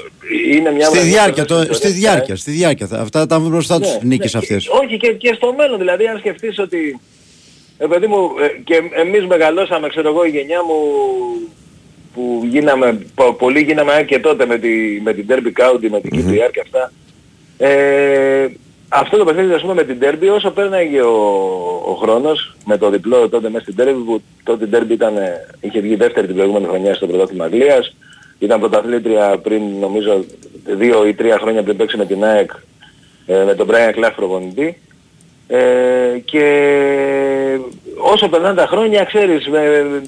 [0.53, 2.87] Είναι μια Στη βραδιά διάρκεια, που το, στην στη ιστορία διάρκεια, στη διάρκεια.
[2.87, 4.63] θα- Αυτά τα βρουν μπροστά τους ναι, νίκες ναι, αυτές.
[4.65, 7.01] και- Όχι και, και στο μέλλον, δηλαδή αν σκεφτείς ότι
[7.79, 10.75] ε, παιδί μου, ε, και εμείς μεγαλώσαμε, ξέρω εγώ, η γενιά μου
[12.15, 14.69] που γίναμε, πο- πολλοί γίναμε και τότε με, τη,
[15.03, 16.93] με την Derby County, με την KPR και αυτά.
[17.59, 18.47] Ε,
[18.93, 21.15] αυτό το παιχνίδι, ας πούμε, με την Derby, όσο πέρναγε ο,
[21.87, 25.47] ο χρόνος, με το διπλό τότε μέσα στην Derby, που τότε η Derby ήταν, ε,
[25.61, 27.95] είχε βγει δεύτερη την προηγούμενη χρονιά στο πρωτάθλημα Αγγλίας,
[28.39, 30.25] ήταν πρωταθλήτρια πριν, νομίζω,
[30.65, 32.51] δύο ή τρία χρόνια πριν παίξει με την ΑΕΚ,
[33.27, 34.81] ε, με τον Brian Clough προπονητή.
[35.49, 37.59] Ε, και
[37.97, 40.03] όσο περνάνε τα χρόνια, ξέρεις, με,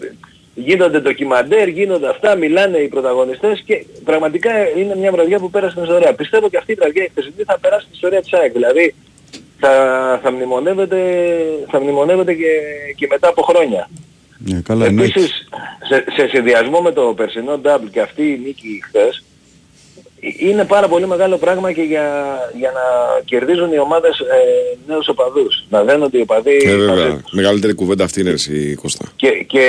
[0.54, 5.82] γίνονται ντοκιμαντέρ, γίνονται αυτά, μιλάνε οι πρωταγωνιστές και πραγματικά είναι μια βραδιά που πέρασε στην
[5.82, 6.14] ιστορία.
[6.14, 8.52] Πιστεύω και αυτή η βραδιά η χθεσινή θα περάσει στην ιστορία της ΑΕΚ.
[8.52, 8.94] Δηλαδή
[9.58, 10.98] θα, θα μνημονεύεται,
[11.70, 12.52] θα μνημονεύεται και,
[12.96, 13.88] και μετά από χρόνια.
[14.38, 15.20] Ναι, καλά, εννοείται.
[15.20, 15.48] Επίσης,
[15.88, 19.31] σε, σε συνδυασμό με το περσινό double και αυτή η νίκη χθες, ε,
[20.38, 22.04] είναι πάρα πολύ μεγάλο πράγμα και για,
[22.58, 22.80] για να
[23.24, 24.24] κερδίζουν οι ομάδες ε,
[24.86, 25.64] νέους οπαδούς.
[25.68, 27.20] Να δένονται οι οπαδοί Ε, μαζί βέβαια.
[27.22, 27.32] τους.
[27.32, 29.04] Μεγαλύτερη κουβέντα αυτή είναι εσύ, Κώστα.
[29.16, 29.64] Και, και,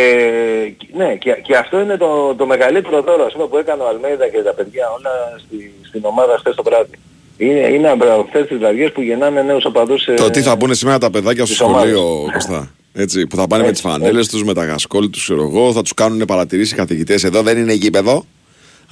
[0.95, 4.27] ναι, και, και αυτό είναι το, το μεγαλύτερο δώρο ας πούμε, που έκανε ο Αλμέιδα
[4.29, 5.11] και τα παιδιά όλα
[5.47, 6.97] στη, στην ομάδα χθες το βράδυ.
[7.37, 10.05] Είναι, είναι από αυτές τις βραδιές που γεννάνε νέους οπαδούς.
[10.07, 11.93] ε, Το τι θα πούνε σήμερα τα παιδάκια στο τις ομάδες.
[11.95, 12.71] σχολείο, Κωστά.
[12.93, 15.73] Έτσι, που θα πάνε με τις Έτσι, φανέλες τους, με τα γασκόλ τους, ξέρω εγώ,
[15.73, 17.23] θα τους κάνουν παρατηρήσεις οι καθηγητές.
[17.23, 18.25] Εδώ δεν είναι γήπεδο,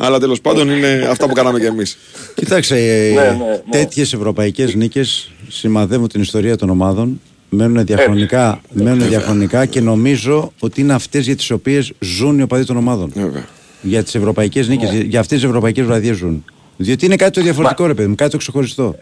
[0.03, 1.97] αλλά τέλος πάντων είναι αυτά που κάναμε κι εμείς.
[2.35, 3.61] Κοίταξε, ε, Ναι, ναι, ναι.
[3.69, 7.21] τέτοιες ευρωπαϊκές νίκες σημαδεύουν την ιστορία των ομάδων.
[7.49, 12.65] Μένουν διαχρονικά, μένουν διαχρονικά και νομίζω ότι είναι αυτές για τις οποίες ζουν οι οπαδοί
[12.65, 13.11] των ομάδων.
[13.15, 13.45] Βέβαια.
[13.81, 14.97] Για τις ευρωπαϊκές νίκες, Ναι.
[14.97, 16.45] για αυτές τις ευρωπαϊκές βραδιές ζουν.
[16.77, 18.95] Διότι είναι κάτι το διαφορετικό ρε παιδί μου, κάτι το ξεχωριστό.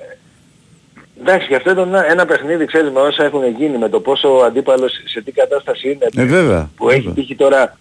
[1.21, 4.38] Εντάξει, και αυτό ήταν ένα, ένα παιχνίδι, ξέρεις, με όσα έχουν γίνει, με το πόσο
[4.38, 6.23] ο αντίπαλος σε τι κατάσταση είναι.
[6.23, 6.69] Ε, βέβαια.
[6.75, 7.13] που έχει βέβαια.
[7.13, 7.77] τύχει τώρα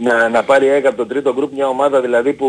[0.00, 2.46] να, να πάρει ΑΕΚ από τον τρίτο γκρουπ μια ομάδα δηλαδή που...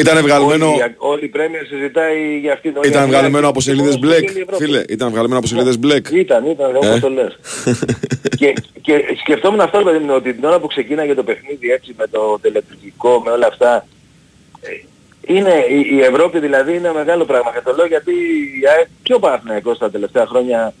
[0.00, 2.76] Ήταν βγαλμένο- Όλη, η- όλη η Πρέμιερ συζητάει για αυτήν.
[2.76, 4.28] όλη η Ήταν Αγγλία βγαλμένο και από η σελίδες Ευρώπη, μπλεκ.
[4.28, 4.66] όλη η Ευρώπης.
[4.66, 6.06] Φίλε, ήταν βγαλμένο από σελίδες μπλεκ.
[6.10, 6.98] Ήταν, ήταν, όπως Ε.
[7.00, 7.38] το λες.
[8.40, 12.06] και, και σκεφτόμουν αυτό, παιδί μου, ότι την ώρα που ξεκίναγε το παιχνίδι έτσι με
[12.06, 13.86] το τελετουργικό, με όλα αυτά,
[14.60, 14.68] ε,
[15.34, 17.50] είναι, η, η Ευρώπη δηλαδή είναι μεγάλο πράγμα.
[17.54, 18.10] Και το λέω γιατί
[18.62, 20.74] η ΑΕΚ και ο Παναθηναϊκός τα τελευταία χρόνια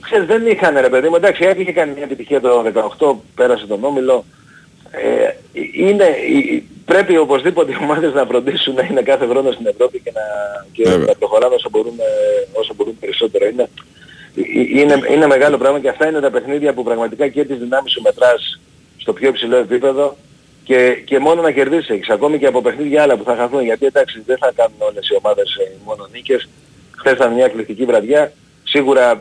[0.00, 2.64] ξέρεις, δεν είχαν ρε παιδί μου, εντάξει, η ΑΕΚ είχε κάνει μια επιτυχία το
[2.98, 4.24] 18, πέρασε τον Όμιλο.
[4.90, 5.28] Ε,
[5.72, 10.10] είναι, η- πρέπει οπωσδήποτε οι ομάδες να φροντίσουν να είναι κάθε χρόνο στην Ευρώπη και
[10.14, 10.20] να,
[10.72, 11.06] και Βέβαια.
[11.06, 13.46] να προχωράνε όσο μπορούν, ε, όσο μπορούν περισσότερο.
[13.46, 13.62] Είναι,
[14.36, 17.92] ε, είναι, είναι μεγάλο πράγμα και αυτά είναι τα παιχνίδια που πραγματικά και τις δυνάμεις
[17.92, 18.60] σου μετράς
[18.96, 20.16] στο πιο υψηλό επίπεδο
[20.64, 23.86] και, και μόνο να κερδίσεις έχεις, ακόμη και από παιχνίδια άλλα που θα χαθούν, γιατί
[23.86, 26.48] εντάξει δεν θα κάνουν όλες οι ομάδες ε, μόνο νίκες.
[26.96, 28.32] Χθες ήταν μια εκπληκτική βραδιά,
[28.64, 29.20] σίγουρα ε,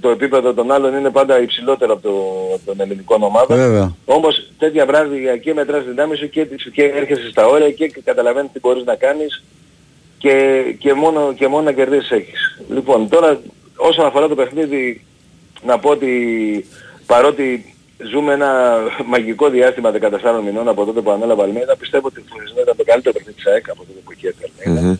[0.00, 2.14] το επίπεδο των άλλων είναι πάντα υψηλότερο από, το,
[2.54, 3.54] από τον ελληνικό ομάδα.
[3.56, 3.94] Βέβαια.
[4.04, 8.50] Όμως τέτοια βράδια και μετράς δυνάμεις σου και, τις- και έρχεσαι στα όρια και καταλαβαίνεις
[8.52, 9.44] τι μπορείς να κάνεις
[10.18, 12.58] και, και, μόνο, και μόνο να κερδίσεις έχεις.
[12.70, 13.40] Λοιπόν, τώρα
[13.76, 15.04] όσον αφορά το παιχνίδι
[15.64, 16.12] να πω ότι
[17.06, 17.74] παρότι
[18.10, 18.78] ζούμε ένα
[19.12, 19.96] μαγικό διάστημα 14
[20.44, 23.46] μηνών από τότε που ανέλαβα Αλμέιδα, πιστεύω ότι το χθεσινό ήταν το καλύτερο παιχνίδι της
[23.46, 24.98] ΑΕΚ από τότε που εκεί έρθει η Αλμέιδα.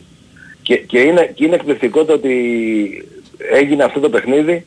[0.62, 2.32] Και, και, είναι, και είναι εκπληκτικό το ότι
[3.38, 4.66] έγινε αυτό το παιχνίδι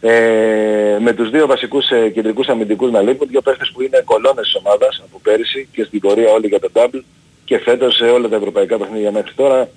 [0.00, 4.44] ε, με τους δύο βασικούς ε, κεντρικούς αμυντικούς να λείπουν, δύο παίχτες που είναι κολόνες
[4.44, 7.00] της ομάδας από πέρυσι και στην πορεία όλοι για το double
[7.44, 9.68] και φέτος σε όλα τα ευρωπαϊκά παιχνίδια μέχρι τώρα.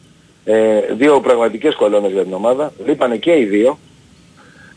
[0.46, 3.80] Ε, δύο πραγματικές κολόνες για την ομάδα, λείπανε και οι δύο.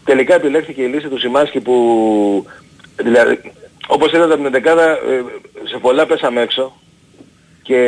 [0.04, 2.46] Τελικά επιλέχθηκε η λύση του Σιμάσκι που
[2.96, 3.40] δηλαδή
[3.86, 5.24] όπως είδατε από την δεκάδα ε,
[5.64, 6.72] σε πολλά πέσαμε έξω
[7.70, 7.80] και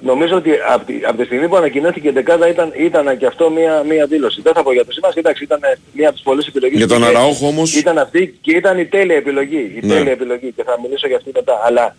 [0.00, 3.50] νομίζω ότι από τη, απ' τη στιγμή που ανακοινώθηκε η δεκάδα ήταν, ήταν και αυτό
[3.50, 4.40] μία, μία δήλωση.
[4.42, 5.60] Δεν θα πω για το Σιμάσκι, εντάξει ήταν
[5.92, 6.78] μία από τις πολλές επιλογές.
[6.78, 7.16] Για τον που είχε.
[7.16, 9.72] Αραούχο όμως- Ήταν αυτή και ήταν η τέλεια επιλογή.
[9.82, 9.94] Η Ναι.
[9.94, 11.60] τέλεια επιλογή και θα μιλήσω για αυτή μετά.
[11.66, 11.96] Αλλά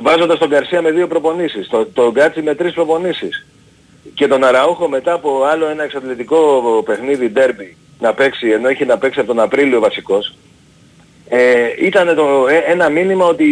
[0.00, 3.46] βάζοντας τον Καρσία με δύο προπονήσεις, τον, τον Γκάτσι με τρεις προπονήσεις
[4.14, 6.38] και τον Αραούχο μετά από άλλο ένα εξατλητικό
[6.86, 10.34] παιχνίδι ντέρμπι να παίξει, ενώ είχε να παίξει από τον Απρίλιο βασικός,
[11.28, 13.44] ε, ήταν το, ε, ένα μήνυμα ότι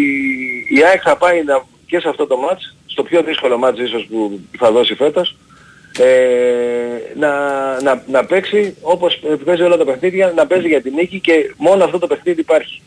[0.71, 4.07] η ΑΕΚ θα πάει να, και σε αυτό το μάτς, στο πιο δύσκολο μάτς ίσως
[4.11, 5.37] που θα δώσει φέτος,
[5.99, 7.33] ε, να,
[7.83, 11.85] να, να παίξει όπως παίζει όλα τα παιχνίδια, να παίζει για την νίκη και μόνο
[11.85, 12.83] αυτό το παιχνίδι υπάρχει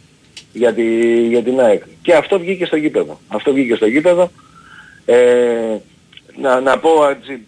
[0.53, 0.83] για, τη,
[1.27, 1.83] για την ΑΕΚ.
[2.01, 3.19] Και αυτό βγήκε στο γήπεδο.
[3.27, 4.31] Αυτό βγήκε στο γήπεδο.
[5.05, 5.77] Ε,
[6.35, 7.45] να, να πω έτσι,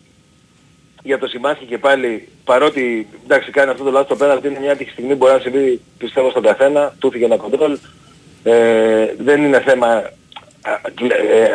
[1.03, 4.71] για το Σιμάσκι και πάλι, παρότι εντάξει κάνει αυτό το λάθος το πέναλτι είναι μια
[4.71, 7.77] άτυχη στιγμή, μπορεί να συμβεί πιστεύω στον καθένα, του φύγε ένα κοντρόλ.
[8.43, 10.13] Ε, δεν είναι θέμα α, ε,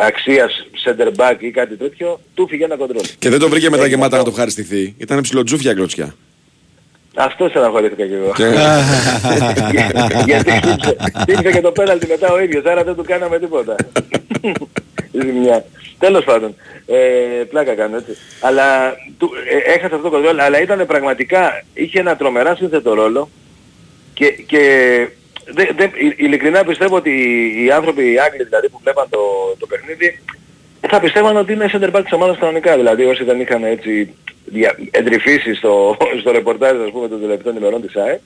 [0.07, 3.03] αξίας center back ή κάτι τέτοιο, του φύγε ένα κοντρόλ.
[3.19, 4.25] Και δεν το βρήκε με τα Έγινε γεμάτα να αυτό.
[4.31, 4.95] το ευχαριστηθεί.
[4.99, 6.15] Ήταν ψιλοτζούφια κλωτσιά.
[7.15, 8.33] Αυτό στεναχωρήθηκα και εγώ.
[8.35, 8.45] Και-
[10.27, 13.75] Γιατί χτύπησε- χτύπησε και το πέναλτι μετά ο ίδιος, άρα δεν του κάναμε τίποτα.
[15.23, 15.65] Ζημιά.
[15.99, 16.55] Τέλος πάντων,
[16.87, 16.97] ε,
[17.51, 18.17] πλάκα κάνω έτσι.
[18.41, 19.31] Αλλά του,
[19.67, 23.31] ε, έχασε αυτό το κοντρόλ, αλλά ήταν πραγματικά, είχε ένα τρομερά σύνθετο ρόλο
[24.15, 24.61] και, και
[25.45, 27.11] δε, δε, ει- ειλικρινά πιστεύω ότι
[27.65, 29.19] οι άνθρωποι, οι Άγγλοι δηλαδή που βλέπαν το,
[29.59, 30.21] το παιχνίδι,
[30.89, 32.77] θα πιστεύαν ότι είναι center back της ομάδας κανονικά.
[32.77, 37.81] Δηλαδή όσοι δεν είχαν έτσι δια, εντρυφήσεις στο, στο ρεπορτάζ ας πούμε των τελευταίων ημερών
[37.83, 38.21] της ΑΕ,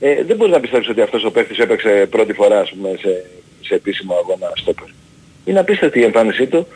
[0.00, 3.24] ε, δεν μπορείς να πιστέψεις ότι αυτός ο παίχτης έπαιξε πρώτη φορά ας πούμε σε,
[3.60, 4.86] σε επίσημο αγώνα στόπερ.
[5.44, 6.66] Είναι απίστευτη η εμφάνισή του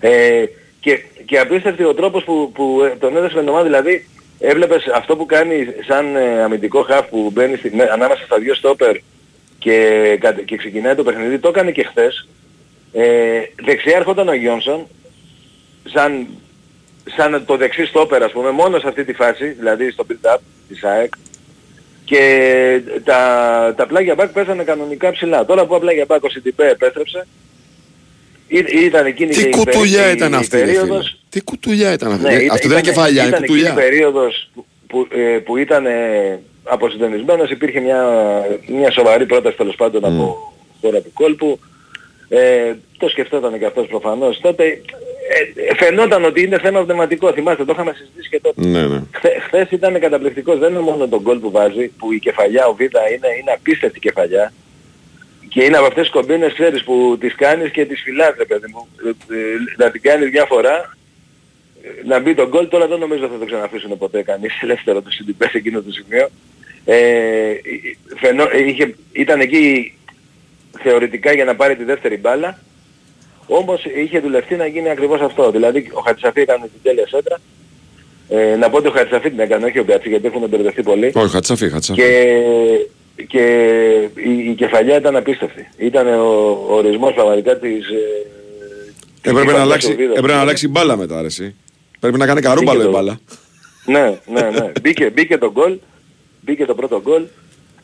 [0.00, 0.44] ε,
[0.80, 3.64] και, και απίστευτη ο τρόπος που, που ε, τον έδωσε με την ομάδα.
[3.64, 4.08] Δηλαδή
[4.46, 8.54] έβλεπες αυτό που κάνει σαν ε, αμυντικό χαφ που μπαίνει στη, με- ανάμεσα στα δύο
[8.54, 8.96] στόπερ
[9.58, 11.38] και, κα- και ξεκινάει το παιχνίδι.
[11.38, 12.28] Το έκανε και χθες.
[12.92, 14.86] Ε, δεξιά έρχονταν ο Γιόνσον
[15.84, 16.26] σαν,
[17.16, 20.84] σαν το δεξί στόπερ ας πούμε μόνο σε αυτή τη φάση, δηλαδή στο build-up της
[20.84, 21.12] ΑΕΚ
[22.04, 25.44] και τα, τα πλάγια μπακ πέσανε κανονικά ψηλά.
[25.44, 27.53] Τώρα που απλά για μπακ ο Σιντιπέ επέστρεψε ή-
[28.58, 30.78] ήταν εκείνη και Τι η κουτουλιά περί- ήταν η αυτή, ρε φίλε.
[30.78, 32.22] περίοδος Τι κουτουλιά ήταν αυτή.
[32.24, 33.82] ναι, Ε, ήταν- Αυτό δεν είναι ήταν- κεφαλιά, είναι ήταν εκείνη η κουτουλιά.
[33.88, 38.04] περίοδος που, που, ε, που ήταν ε, αποσυντονισμένος, υπήρχε μια,
[38.66, 41.58] μια σοβαρή πρόταση τέλος πάντων από χώρα του κόλπου.
[42.28, 44.40] Ε, το σκεφτόταν και αυτός προφανώς.
[44.40, 47.32] Τότε ε, ε, φαινόταν ότι είναι θέμα πνευματικό.
[47.32, 48.66] Θυμάστε, το είχαμε συζητήσει και τότε.
[48.66, 49.00] Ναι, ναι.
[49.12, 50.58] Χθε, χθες ήταν καταπληκτικός.
[50.58, 53.98] Δεν είναι μόνο τον γκολ που βάζει, που η κεφαλιά, ο Βίδα είναι, είναι απίστευτη
[53.98, 54.52] κεφαλιά.
[55.54, 58.66] Και είναι από αυτές τις κομπίνες, ξέρεις, που τις κάνεις και τις φυλάς, ρε παιδί
[58.72, 58.88] μου.
[59.04, 60.96] Ε, ε, Να την κάνεις μια φορά,
[61.82, 65.10] ε, να μπει τον γκολ, τώρα δεν νομίζω θα το ξαναφήσουν ποτέ κανείς ελεύθερο το
[65.10, 66.28] συντυπές σε εκείνο το σημείο.
[66.84, 67.54] Ε,
[68.16, 69.94] φαινό, ε, είχε, ήταν εκεί
[70.82, 72.58] θεωρητικά για να πάρει τη δεύτερη μπάλα,
[73.46, 75.50] όμως είχε δουλευτεί να γίνει ακριβώς αυτό.
[75.50, 77.40] Δηλαδή ο Χατσαφή έκανε την τέλεια σέντρα.
[78.28, 81.12] Ε, να πω ότι ο Χατσαφή την έκανε, όχι ο Γκάτσι, γιατί έχουν μπερδευτεί πολύ.
[81.14, 82.00] Όχι, χατσαφή, χατσαφή.
[82.00, 82.36] Και,
[83.26, 83.42] και
[84.14, 85.68] η, η κεφαλιά ήταν απίστευτη.
[85.76, 87.86] Ήταν ο, ο ορισμός πραγματικά της...
[87.88, 88.26] Ε,
[89.20, 90.10] της Έπρεπε να, κεφαλιάς αλλάξει, του Βίδα.
[90.12, 91.54] έπρεπε να αλλάξει μπάλα μετά, ρε, εσύ.
[92.00, 93.18] Πρέπει να κάνει καρούμπαλο η το- μπάλα.
[93.86, 94.72] Ναι, ναι, ναι.
[94.80, 95.78] μπήκε, μπήκε το γκολ,
[96.40, 97.22] μπήκε το πρώτο γκολ.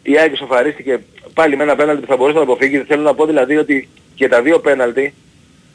[0.03, 1.01] Η ΑΕΚ σοφαρίστηκε
[1.35, 2.79] πάλι με ένα πέναλτι που θα μπορούσε να το αποφύγει.
[2.79, 5.15] Θέλω να πω δηλαδή ότι και τα δύο πέναλτι,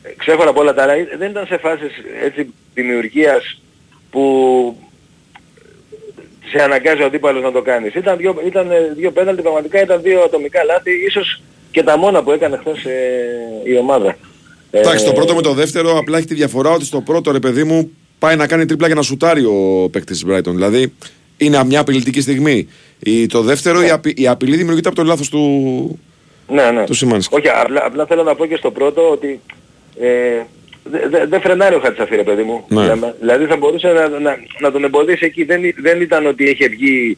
[0.03, 1.91] ε, ξέχωρα από όλα τα άλλα, δεν ήταν σε φάσεις
[2.23, 3.61] έτσι δημιουργίας
[4.11, 4.21] που
[6.51, 7.93] σε αναγκάζει ο αντίπαλος να το κάνεις.
[7.93, 12.23] Ήταν δύο, ήταν ε, δύο πέναλτι, πραγματικά ήταν δύο ατομικά λάθη, ίσως και τα μόνα
[12.23, 12.91] που έκανε χθες ε,
[13.63, 14.17] η ομάδα.
[14.71, 17.39] Εντάξει, Ε, το πρώτο με το δεύτερο απλά έχει τη διαφορά ότι στο πρώτο ρε
[17.39, 20.51] παιδί μου πάει να κάνει τρίπλα και να σουτάρει ο παίκτης της Brighton.
[20.53, 20.93] Δηλαδή
[21.37, 22.67] είναι μια απειλητική στιγμή.
[22.99, 25.99] Η, το δεύτερο, η, απει, η απειλή δημιουργείται από το λάθος του,
[26.47, 26.83] Ναι, ναι.
[26.85, 27.35] του Σιμάνσκι.
[27.35, 29.39] Όχι, απλά, απλά θέλω να πω και στο πρώτο ότι
[29.99, 30.07] ε,
[30.89, 32.65] δεν δε, δεν φρενάρει ο Χατσαφή, ρε παιδί μου.
[32.67, 32.83] Ναι.
[32.83, 35.43] Για με- Δηλαδή θα μπορούσε να, να, να τον εμποδίσει εκεί.
[35.43, 37.17] Δεν, ή- δεν ήταν ότι είχε βγει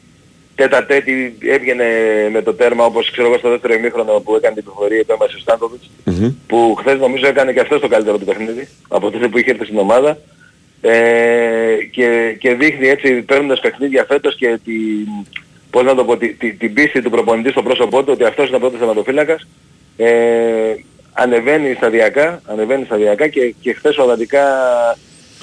[0.54, 1.84] τέτα τέτη έβγαινε
[2.32, 5.38] με το τέρμα όπως ξέρω εγώ στο δεύτερο ημίχρονο που έκανε την πληροφορία επέμβαση ο
[5.38, 5.90] Στάντοβιτς
[6.46, 9.64] που χθες νομίζω έκανε και αυτό το καλύτερο του παιχνίδι από τότε που είχε έρθει
[9.64, 10.18] στην ομάδα
[10.80, 14.72] ε, και, και δείχνει έτσι παίρνοντας παιχνίδια φέτος και τη,
[15.70, 18.46] πώς να το πω, τη, τη- την πίστη του προπονητή στο πρόσωπό του ότι αυτός
[18.48, 19.48] είναι ο πρώτος θεματοφύλακας
[19.96, 20.08] ε,
[21.18, 24.42] ανεβαίνει σταδιακά, ανεβαίνει σταδιακά και, και χθες πραγματικά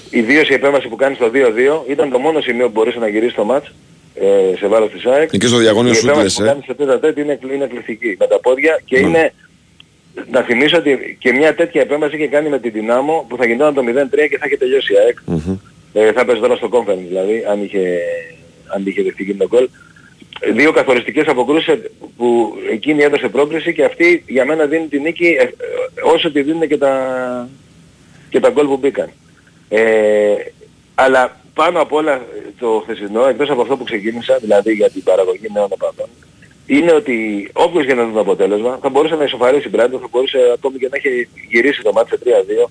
[0.10, 3.36] ιδίως η επέμβαση που κάνεις στο 2-2 ήταν το μόνο σημείο που μπορούσε να γυρίσεις
[3.36, 3.72] το μάτς
[4.16, 5.38] ε, σε βάρος της ΑΕΚ.
[5.38, 6.48] Και στο διαγώνιο η σου επέμβαση λες, που ε.
[6.48, 9.08] κάνεις στο τέτα τέτη είναι, είναι εκπληκτική με τα πόδια και Ναι.
[9.08, 9.34] είναι
[10.32, 13.74] να θυμίσω ότι και μια τέτοια επέμβαση είχε κάνει με την Δυνάμο που θα γινόταν
[13.74, 15.18] το 0-3 και θα είχε τελειώσει η ΑΕΚ.
[15.94, 18.00] Ε, θα παίζει τώρα στο conference δηλαδή, αν είχε,
[18.76, 19.64] αν είχε δεχτεί εκείνο το γκολ.
[19.64, 19.68] Ε,
[20.54, 21.74] Δύο καθοριστικές αποκρούσεις
[22.18, 25.50] που εκείνη έδωσε πρόκριση και αυτή για μένα δίνει τη νίκη ε, ε,
[26.04, 27.50] όσο τη δίνουν και τα,
[28.30, 29.10] και τα γκολ που μπήκαν.
[29.70, 30.34] Ε,
[30.96, 32.26] αλλά πάνω απ' όλα
[32.60, 36.08] το χθεσινό, εκτός από αυτό που ξεκίνησα, δηλαδή για την παραγωγή νέων οπαδών,
[36.66, 40.08] είναι ότι όποιος για να δει το αποτέλεσμα θα μπορούσε να ισοφαρίσει η Μπράντο, θα
[40.12, 42.20] μπορούσε ακόμη και να έχει γυρίσει το μάτι σε
[42.66, 42.70] 3-2.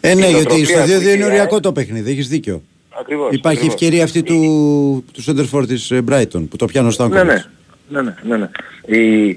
[0.00, 2.10] Ε, ναι, Η γιατί νοοτροπία στο 2-2 που είχε η είναι ΑΕΚ- οριακό το παιχνίδι,
[2.10, 2.62] έχεις δίκιο.
[3.00, 3.32] Ακριβώς.
[3.32, 3.82] Υπάρχει ακριβώς.
[3.82, 7.44] ευκαιρία αυτή του, του Σέντερφορ της ε, Brighton που το πιάνω στα Ναι, ναι.
[7.88, 8.50] Ναι, ναι, ναι, ναι.
[8.98, 9.36] Η...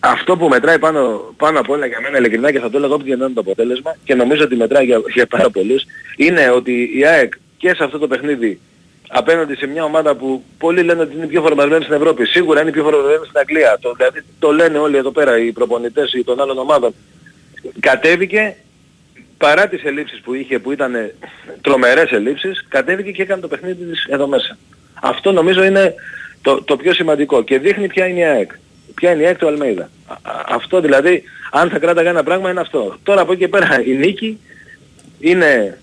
[0.00, 3.10] Αυτό που μετράει πάνω, πάνω απ' όλα για μένα ειλικρινά και θα το έλεγα όποτε
[3.10, 5.84] είναι το αποτέλεσμα και νομίζω ότι μετράει για, για πάρα πολλούς
[6.16, 8.60] είναι ότι η ΑΕΚ και σε αυτό το παιχνίδι
[9.08, 12.24] απέναντι σε μια ομάδα που πολλοί λένε ότι είναι πιο φορμασμένη στην Ευρώπη.
[12.26, 13.78] Σίγουρα είναι πιο φορμασμένη στην Αγγλία.
[13.80, 16.94] Το, δηλαδή το λένε όλοι εδώ πέρα οι προπονητές των άλλων ομάδων.
[17.80, 18.56] Κατέβηκε
[19.42, 21.12] παρά τις ελλείψεις που είχε που ήταν
[21.60, 24.58] τρομερές ελλείψεις κατέβηκε και έκανε το παιχνίδι της εδώ μέσα.
[25.02, 25.94] Αυτό νομίζω είναι
[26.42, 28.50] το, το πιο σημαντικό και δείχνει ποια είναι η ΑΕΚ.
[28.94, 29.90] Ποια είναι η ΑΕΚ του Αλμέιδα.
[30.06, 32.98] Α- α- Αυτό δηλαδή, αν θα κράταγα ένα πράγμα είναι αυτό.
[33.02, 34.38] Τώρα από εκεί και πέρα η νίκη
[35.18, 35.78] είναι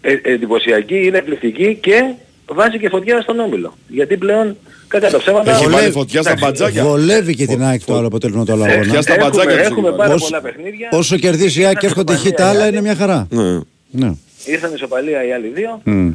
[0.00, 2.14] ε, εντυπωσιακή, είναι εκπληκτική και
[2.54, 3.76] βάζει και φωτιά στον Όμιλο.
[3.88, 4.56] Γιατί πλέον,
[4.88, 5.50] κατά τα ψέματα...
[5.50, 6.82] Έχει βάλει Βολεύει- φωτιά στα μπατζάκια.
[6.84, 8.84] Βολεύει και την ΑΕΚ το άλλο αποτέλεσμα του άλλου Ε, αγώνα.
[9.02, 10.88] στα έχουμε, μπατζάκια τους έχουμε έχει πάρα Όσο- πολλά παιχνίδια.
[10.92, 13.26] Όσο κερδίσει η ΑΕΚ και έρχονται χ τα άλλα είναι μια χαρά.
[13.30, 13.58] Ναι.
[13.90, 14.12] Ναι.
[14.44, 15.80] Ήρθαν ισοπαλία οι άλλοι δύο.
[15.84, 16.10] Μμ.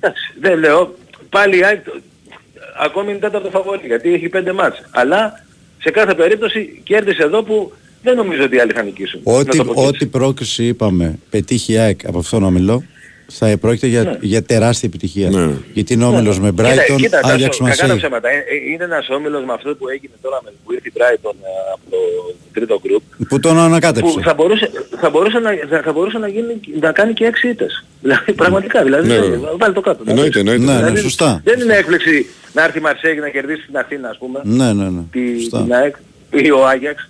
[0.00, 0.94] Εντάξει, δεν λέω,
[1.28, 1.80] πάλι η ΑΕΚ
[2.84, 4.82] ακόμη είναι τέταρτο φαβορή γιατί έχει πέντε μάτς.
[4.90, 5.44] Αλλά
[5.82, 7.72] σε κάθε περίπτωση κέρδισε εδώ που
[8.02, 9.20] δεν νομίζω ότι οι άλλοι θα νικήσουν.
[9.24, 9.88] Να Ό,τι, το πω και έτσι.
[9.94, 12.82] ό,τι πρόκριση είπαμε πετύχει η ΑΕΚ από αυτόν τον όμιλο
[13.32, 14.16] θα πρόκειται για, Ναι.
[14.20, 15.30] για τεράστια επιτυχία.
[15.30, 15.52] Ναι.
[15.72, 17.96] Γιατί είναι όμιλος με Κοίτα, Brighton, κοίτα, Ajax Τάσο, κακά τα Marseille.
[17.96, 18.28] ψέματα.
[18.28, 21.34] Ε, ε, Είναι ένας όμιλος με αυτό που έγινε τώρα με που ήρθε η Brighton
[21.42, 21.96] ε, από το
[22.52, 24.20] τρίτο γκρουπ Που τον που ανακάτεψε.
[24.22, 24.70] θα μπορούσε,
[25.00, 27.84] θα μπορούσε, να, θα, θα μπορούσε να, γίνει, να κάνει και έξι ήττες.
[28.02, 29.50] Δηλαδή πραγματικά, δηλαδή Ναι, ε, βέβαια.
[29.58, 30.02] βάλει το κάτω.
[30.06, 30.64] Εννοείται, εννοείται.
[30.64, 31.40] Ναι, ναι, Δηλαδή, σωστά.
[31.44, 34.40] Δεν είναι έκπληξη να έρθει η Μαρσέγγι να κερδίσει την Αθήνα ας πούμε.
[34.44, 35.00] Ναι, ναι, ναι.
[35.10, 35.62] τη, Σωστά.
[35.62, 35.94] την ΑΕΚ
[36.30, 37.08] ή ο Άγιαξ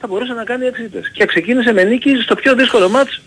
[0.00, 1.10] θα μπορούσε να κάνει εξήτες.
[1.14, 3.20] Και ξεκίνησε με νίκη στο πιο δύσκολο μάτς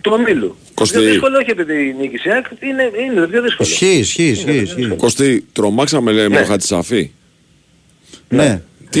[0.00, 0.56] του ομίλου.
[0.74, 0.94] Κωστή.
[0.96, 3.68] Το πιο δύσκολο όχι επειδή νίκησε η ΑΕΚ, είναι, είναι το πιο δύσκολο.
[3.68, 4.56] Ισχύει, ισχύει, ισχύει.
[4.56, 4.86] ισχύει.
[4.96, 6.40] Κωστή, τρομάξαμε λέμε Ναι.
[6.40, 7.10] ο Χατσαφή.
[8.28, 8.60] Ναι.
[8.90, 9.00] Τι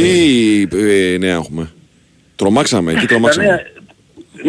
[0.62, 1.70] ε, νέα έχουμε.
[2.36, 3.62] Τρομάξαμε, εκεί Τα τρομάξαμε; νέα-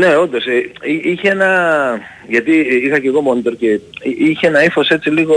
[0.10, 0.46] Ναι, όντως.
[0.46, 0.56] ε,
[0.92, 2.00] εί- είχε ένα...
[2.28, 2.52] Γιατί
[2.86, 3.66] είχα και εγώ monitor και
[4.04, 5.36] εί- είχε ένα ύφος έτσι λίγο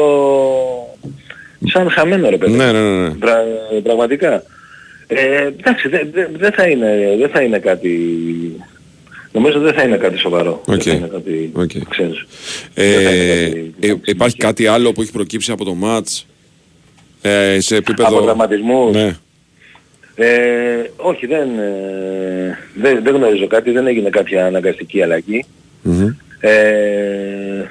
[1.66, 2.52] σαν χαμένο ρε παιδί.
[2.52, 3.08] Ναι, ναι, ναι.
[3.08, 3.14] ναι.
[3.14, 3.36] Πρα,
[3.82, 4.42] πραγματικά.
[5.06, 7.90] Ε, εντάξει, δεν δε, δεν θα, είναι, δεν θα είναι κάτι...
[9.32, 10.62] Νομίζω δεν θα είναι κάτι σοβαρό.
[10.66, 10.82] Οκ.
[10.82, 11.70] Δεν θα είναι κάτι, Οκ.
[11.88, 12.26] ξέρεις.
[12.74, 16.26] Ε, Δεν θα είναι κάτι- ε, υπάρχει κάτι άλλο που έχει προκύψει από το ματς
[17.22, 18.16] ε, σε επίπεδο...
[18.16, 18.94] Από τραυματισμούς.
[18.96, 19.16] Ναι.
[20.14, 25.44] Ε, όχι, δεν, ε, δεν, δεν γνωρίζω κάτι, δεν έγινε κάποια αναγκαστική αλλαγή.
[25.82, 26.08] Μμμ.
[26.40, 27.70] Ε,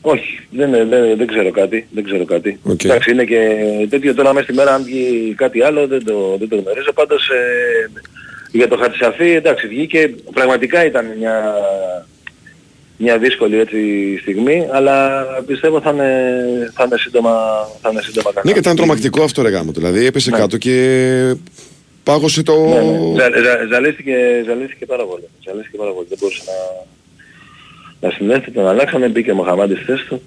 [0.00, 2.58] όχι, δεν, δεν, δεν ξέρω κάτι, δεν ξέρω κάτι.
[2.62, 2.84] Οκ.
[2.84, 3.48] Εντάξει, είναι και
[3.90, 6.92] τέτοιο τώρα μέσα στη μέρα αν βγει κάτι άλλο δεν το, δεν το γνωρίζω.
[6.94, 7.90] Πάντως ε,
[8.52, 11.54] για το Χατζισαφί, εντάξει, βγήκε, πραγματικά ήταν μια,
[12.96, 13.78] μια δύσκολη έτσι
[14.20, 16.10] στιγμή, αλλά πιστεύω θα είναι,
[16.74, 17.32] θα είναι σύντομα,
[17.82, 18.42] θα είναι σύντομα καλά.
[18.44, 19.72] Ναι, και ήταν τρομακτικό αυτό ρε γαμώ.
[19.72, 20.36] Δηλαδή έπεσε Ναι.
[20.36, 21.34] κάτω και
[22.02, 22.54] πάγωσε το...
[22.56, 23.14] Ναι, ναι.
[23.16, 25.28] Ζα, ζα, ζαλίστηκε, ζαλίστηκε πάρα πολύ.
[25.44, 26.06] Ζαλίστηκε πάρα πολύ.
[26.08, 28.50] Δεν μπορούσε να, να συνέλθει.
[28.50, 30.22] Τον αλλάξανε, μπήκε ο Μοχαμαντί στη θέση του.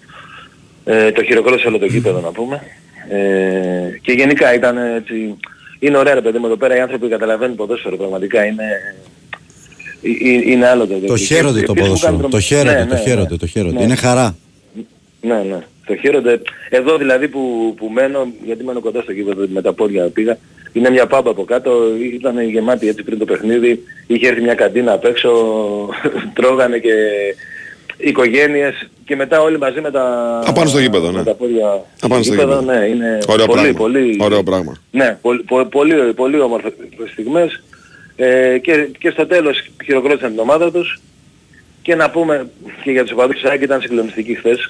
[0.85, 2.61] Ε, το χειροκρότησε όλο το γήπεδο να πούμε.
[3.09, 5.37] Ε, και γενικά ήταν έτσι...
[5.79, 8.63] Είναι ωραία ρε παιδί μου εδώ πέρα οι άνθρωποι καταλαβαίνουν ποδόσφαιρο πραγματικά είναι...
[10.01, 12.17] ε, ε, Είναι άλλο το Το χαίρονται το ποδόσφαιρο.
[12.17, 13.83] Το χαίρονται, το χαίρονται, το χαίρονται.
[13.83, 14.35] Είναι χαρά.
[15.21, 15.59] Ναι, ναι.
[15.85, 16.41] Το χαίρονται.
[16.69, 20.37] Εδώ δηλαδή που, που μένω, γιατί μένω κοντά στο γήπεδο, με τα πόδια πήγα,
[20.73, 21.71] είναι μια πάμπα από κάτω,
[22.13, 25.29] ήταν γεμάτη έτσι πριν το παιχνίδι, είχε έρθει μια καντίνα απ' έξω,
[26.35, 26.93] τρώγανε και
[27.99, 30.03] οικογένειες και μετά όλοι μαζί με τα,
[30.45, 31.17] Απάνω στο γήπεδο, ναι.
[31.17, 32.71] με τα πόδια Απάνω στο γήπεδο, γήπεδο.
[32.79, 33.77] ναι, είναι Ωραίο πολύ, πράγμα.
[33.79, 34.77] πολύ, Ωραίο πράγμα.
[34.91, 36.71] ναι, πολύ, πο- πολύ, πολύ όμορφες
[37.11, 37.63] στιγμές
[38.15, 40.99] ε, και, και στο τέλος χειροκρότησαν την ομάδα τους
[41.81, 42.49] και να πούμε
[42.83, 44.69] και για τους οπαδούς της ΑΕΚ ήταν συγκλονιστική χθες.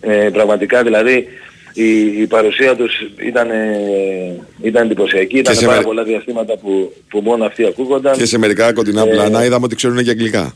[0.00, 1.26] Ε, πραγματικά δηλαδή
[1.72, 2.92] η, η παρουσία τους
[3.26, 3.48] ήταν,
[4.62, 5.38] ήταν εντυπωσιακή.
[5.38, 8.16] Ήταν σε πάρα μερι- πολλά διαστήματα που, που μόνο αυτοί ακούγονταν.
[8.16, 10.54] Και σε μερικά κοντινά Ε, πλάνα είδαμε ότι ξέρουν και αγγλικά.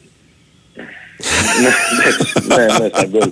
[1.63, 3.31] Ναι, ναι, ναι, στα γκολ.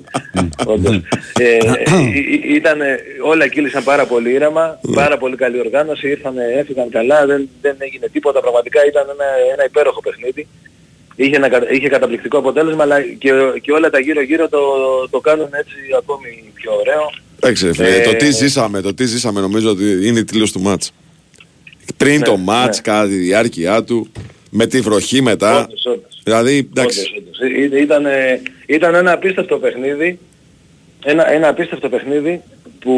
[0.66, 0.97] Όντως.
[1.38, 2.78] Ε, ε, ε, ήταν,
[3.24, 4.95] όλα κύλησαν πάρα πολύ ήρεμα, Ναι.
[4.95, 8.41] πάρα πολύ καλή οργάνωση, ήρθαν, έφυγαν καλά, δεν, δεν έγινε τίποτα.
[8.41, 10.47] Πραγματικά ήταν ένα, ένα υπέροχο παιχνίδι.
[11.16, 13.30] Είχε, ένα, κα- είχε καταπληκτικό αποτέλεσμα, αλλά και,
[13.62, 14.59] και όλα τα γύρω-γύρω το,
[15.11, 17.11] το κάνουν έτσι ακόμη πιο ωραίο.
[17.41, 20.53] Εντάξει, ρε φίλε, Ε, το τι ζήσαμε, το τι ζήσαμε νομίζω ότι είναι η τέλος
[20.53, 20.93] του μάτς.
[21.97, 22.82] Πριν Ναι, το μάτς, ναι.
[22.82, 24.12] κατά τη διάρκεια του,
[24.51, 25.61] με τη βροχή μετά.
[25.65, 26.21] Όντως, όντως.
[26.25, 27.01] Δηλαδή, εντάξει.
[27.01, 27.73] Όντως, όντως.
[27.79, 30.19] Ή- Ήταν, ε, ήταν ένα απίστευτο παιχνίδι,
[31.05, 32.41] ένα, ένα απίστευτο παιχνίδι
[32.81, 32.95] που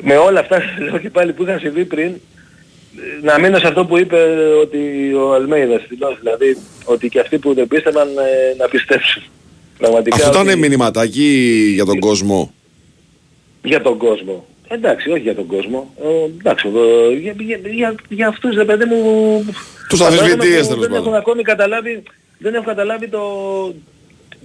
[0.00, 2.12] με όλα αυτά λέω και πάλι που είχαν συμβεί πριν
[3.22, 4.16] να μείνω σε αυτό που είπε
[4.60, 9.22] ότι ο Αλμέιδας στην Λόφ, δηλαδή ότι και αυτοί που δεν πίστευαν ε, να πιστέψουν.
[9.78, 12.54] Πραγματικά Αυτό ήταν ότι- μηνυματάκι για τον κόσμο.
[13.62, 14.46] για τον κόσμο.
[14.68, 15.94] Εντάξει, όχι για τον κόσμο.
[16.02, 16.68] Ε, εντάξει,
[17.12, 18.98] ε, για, για, για, για αυτούς, ρε παιδί μου...
[19.88, 20.96] Τους τα πράγματα αμφισβητείες, που τέλος Δεν πάντων.
[21.06, 22.02] έχουν ακόμη καταλάβει,
[22.38, 23.20] δεν έχουν καταλάβει το,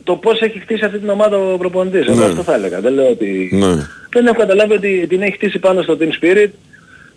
[0.04, 2.08] το πώς έχει χτίσει αυτή την ομάδα ο προπονητής.
[2.08, 2.26] Εγώ Ναι.
[2.26, 2.80] αυτό θα έλεγα.
[2.82, 3.50] Δεν λέω ότι...
[3.54, 3.88] Ναι.
[4.10, 6.50] Δεν έχω καταλάβει ότι την έχει χτίσει πάνω στο team spirit,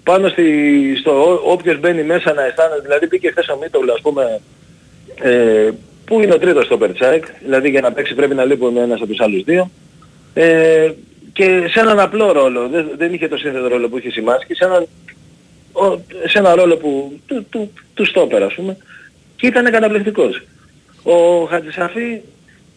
[0.02, 0.44] πάνω στη,
[1.00, 2.80] στο ό- όποιος μπαίνει μέσα να αισθάνεται.
[2.82, 4.40] Δηλαδή πήγε χθες ο Μίτογλου, ας πούμε,
[5.22, 5.70] ε,
[6.04, 9.06] που είναι ο τρίτος στο Περτσάικ, δηλαδή για να παίξει πρέπει να λείπουν ένας από
[9.10, 9.70] τους άλλους δύο.
[10.34, 10.90] Ε,
[11.32, 14.64] και σε έναν απλό ρόλο, δεν, δεν είχε το σύνθετο ρόλο που είχε σημάσει, σε
[14.64, 14.86] έναν,
[15.72, 18.76] ο, σε ένα ρόλο που, του, του, του στόπερ ας πούμε,
[19.36, 20.42] και ήταν καταπληκτικός.
[21.02, 22.20] Ο Χατζησαφή,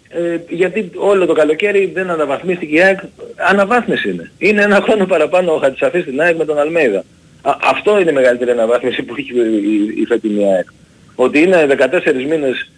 [0.09, 2.99] ε, γιατί όλο το καλοκαίρι δεν αναβαθμίστηκε η ΑΕΚ,
[3.35, 4.31] αναβάθμιση είναι.
[4.37, 7.03] Είναι ένα χρόνο παραπάνω ο Χατζησαφής στην ΑΕΚ με τον Αλμέιδα.
[7.41, 10.67] Α, αυτό είναι η μεγαλύτερη αναβάθμιση που έχει η, η φετινή ΑΕΚ.
[11.15, 12.71] Ότι είναι 14 μήνες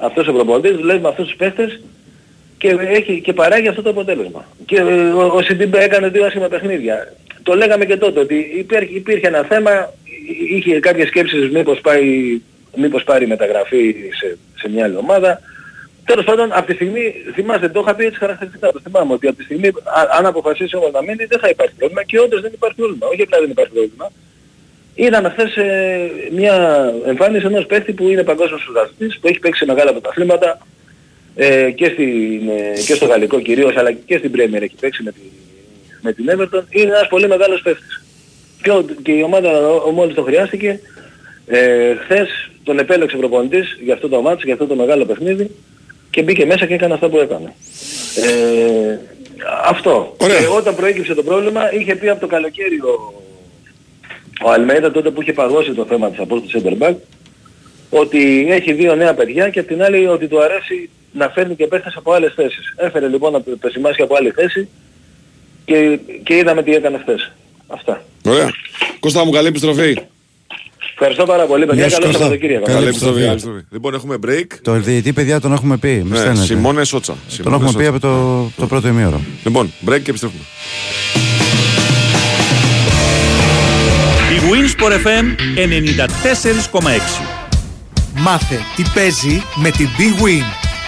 [0.00, 1.80] αυτός ο προπονητής, δουλεύει με αυτούς τους παίχτες
[2.68, 4.44] και, έχει, και παράγει αυτό το αποτέλεσμα.
[4.66, 7.12] Και ε, ο, ο Σιντίμπε έκανε δύο άσχημα παιχνίδια.
[7.42, 12.40] Το λέγαμε και τότε ότι υπήρχε, υπήρχε ένα θέμα, εί- είχε κάποιες σκέψεις μήπως, πάει,
[12.76, 15.40] μήπως πάρει μεταγραφή σε, σε μια άλλη ομάδα.
[16.04, 19.36] Τέλος πάντων, από τη στιγμή, θυμάστε, το είχα πει έτσι χαρακτηριστικά, το θυμάμαι, ότι από
[19.36, 22.50] τη στιγμή, α- αν αποφασίσει όμως να μείνει, δεν θα υπάρχει πρόβλημα και όντως δεν
[22.54, 23.06] υπάρχει πρόβλημα.
[23.06, 24.10] Όχι απλά δεν υπάρχει πρόβλημα.
[24.94, 26.54] Είδαμε χθες ε, μια
[27.06, 30.58] εμφάνιση ενός παίχτη που είναι παγκόσμιος πρωταθλητής, που έχει παίξει σε μεγάλα πρωταθλήματα
[31.36, 35.12] ε, και, στην, ε, και στο γαλλικό κυρίως, αλλά και στην Premier έχει παίξει με,
[35.12, 35.18] τη,
[36.00, 36.62] με την Everton.
[36.70, 38.04] Είναι ένας πολύ μεγάλος παίχτης.
[38.62, 40.80] Και, ο- και η ομάδα ο, μόλις το χρειάστηκε,
[41.46, 42.28] ε, χθες
[42.64, 45.50] τον επέλεξε ο προπονητής για αυτό το μάτς, για αυτό το μεγάλο παιχνίδι
[46.10, 47.52] και μπήκε μέσα και έκανε αυτό που έκανε.
[48.26, 48.98] Ε,
[49.64, 50.16] αυτό.
[50.18, 53.22] Και όταν προέκυψε το πρόβλημα είχε πει από το καλοκαίρι ο,
[54.44, 56.94] ο Αλμέιδα τότε που είχε παγώσει το θέμα της απόστασης center back
[57.90, 61.66] ότι έχει δύο νέα παιδιά και απ' την άλλη ότι του αρέσει να φέρνει και
[61.66, 62.74] παίχτες από άλλες θέσεις.
[62.76, 64.68] Έφερε λοιπόν να το σημάσει από άλλη θέση
[65.64, 67.32] και, και είδαμε τι έκανε χθες.
[67.66, 68.02] Αυτά.
[68.26, 68.50] Ωραία.
[69.00, 69.98] Κώστα μου, καλή επιστροφή.
[70.92, 71.86] Ευχαριστώ πάρα πολύ παιδιά.
[71.86, 72.22] Γεια σου, Καλό Κώστα.
[72.24, 72.64] Σαββατοκύριακο.
[72.64, 73.18] Καλή επιστροφή.
[73.20, 73.60] καλή επιστροφή.
[73.70, 74.46] Λοιπόν, έχουμε break.
[74.62, 75.88] Το διαιτή, παιδιά, τον έχουμε πει.
[75.88, 76.44] Μη Ναι, στέλνετε.
[76.44, 77.12] Σιμώνε Σότσα.
[77.12, 78.06] Τον Σιμώνε έχουμε πει Σότσα.
[78.08, 79.20] από το, το πρώτο ημίωρο.
[79.44, 80.42] Λοιπόν, break και επιστρέφουμε.
[84.34, 85.24] Η Winsport FM
[85.56, 87.35] 94,6.
[88.18, 90.44] Μάθε τι παίζει με την Big Win.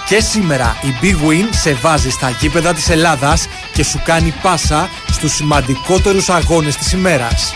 [0.08, 4.88] Και σήμερα η Big Win σε βάζει στα γήπεδα της Ελλάδας και σου κάνει πάσα
[5.10, 7.54] στους σημαντικότερους αγώνες της ημέρας.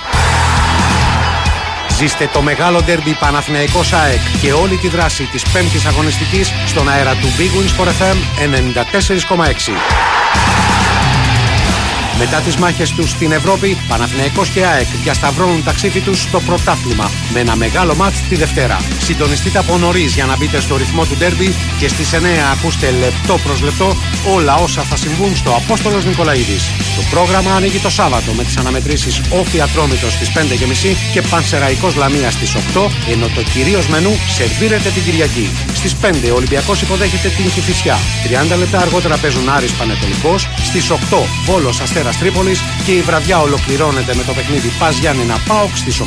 [1.99, 7.15] Ζήστε το μεγάλο ντέρμπι Παναθηναϊκός ΑΕΚ και όλη τη δράση της πέμπτης αγωνιστικής στον αέρα
[7.15, 9.73] του Big Wins for FM 94,6.
[12.19, 17.11] Μετά τις μάχες τους στην Ευρώπη, Παναθηναϊκός και ΑΕΚ διασταυρώνουν τα ξύφη τους στο πρωτάθλημα
[17.33, 18.81] με ένα μεγάλο μάτς τη Δευτέρα.
[18.99, 22.17] Συντονιστείτε από νωρίς για να μπείτε στο ρυθμό του ντέρμπι και στις 9
[22.53, 23.97] ακούστε λεπτό προς λεπτό
[24.35, 26.65] όλα όσα θα συμβούν στο Απόστολος Νικολαίδης.
[26.97, 32.31] Το πρόγραμμα ανοίγει το Σάββατο με τις αναμετρήσεις Όφη Ατρόμητος στις 5.30 και Πανσεραϊκός Λαμία
[32.31, 35.51] στις 8, ενώ το κυρίως μενού σερβίρεται την Κυριακή.
[35.75, 37.99] Στις 5 ο Ολυμπιακός υποδέχεται την Κηφισιά.
[38.53, 40.49] 30 λεπτά αργότερα παίζουν Άρης Πανετολικός.
[40.63, 45.79] Στις 8 Βόλος Αστέρας Τρίπολης και η βραδιά ολοκληρώνεται με το παιχνίδι Πας Γιάννενα Πάοξ
[45.79, 46.05] στις 8.30.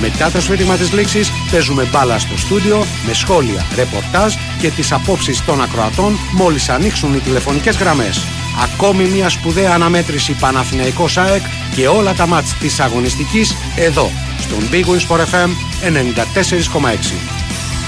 [0.00, 5.44] Μετά το σφύριγμα της λήξης παίζουμε μπάλα στο στούντιο με σχόλια, ρεπορτάζ και τις απόψεις
[5.44, 8.26] των ακροατών μόλις ανοίξουν οι τηλεφωνικές γραμμές.
[8.62, 11.42] Ακόμη μια σπουδαία αναμέτρηση Παναθηναϊκός ΑΕΚ
[11.74, 17.14] και όλα τα μάτς της αγωνιστικής εδώ στον Big Wins for FM 94,6.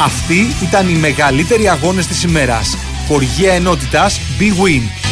[0.00, 2.78] Αυτοί ήταν οι μεγαλύτεροι αγώνες της ημέρας.
[3.06, 5.03] Χοργία ενότητας Big Win.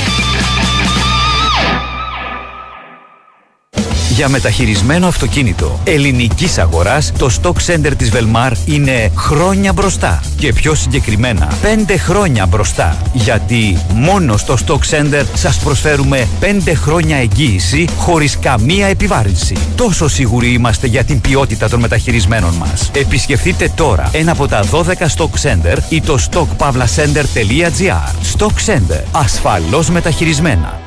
[4.14, 10.22] Για μεταχειρισμένο αυτοκίνητο ελληνικής αγοράς, το Stock Center της Velmar είναι χρόνια μπροστά.
[10.36, 11.52] Και πιο συγκεκριμένα,
[11.86, 12.96] 5 χρόνια μπροστά.
[13.12, 19.56] Γιατί μόνο στο Stock Center σας προσφέρουμε 5 χρόνια εγγύηση χωρίς καμία επιβάρυνση.
[19.76, 22.90] Τόσο σίγουροι είμαστε για την ποιότητα των μεταχειρισμένων μας.
[22.94, 28.14] Επισκεφτείτε τώρα ένα από τα 12 Stock Center ή το stockpavlacenter.gr.
[28.36, 29.02] Stock Center.
[29.12, 30.81] Ασφαλώς μεταχειρισμένα.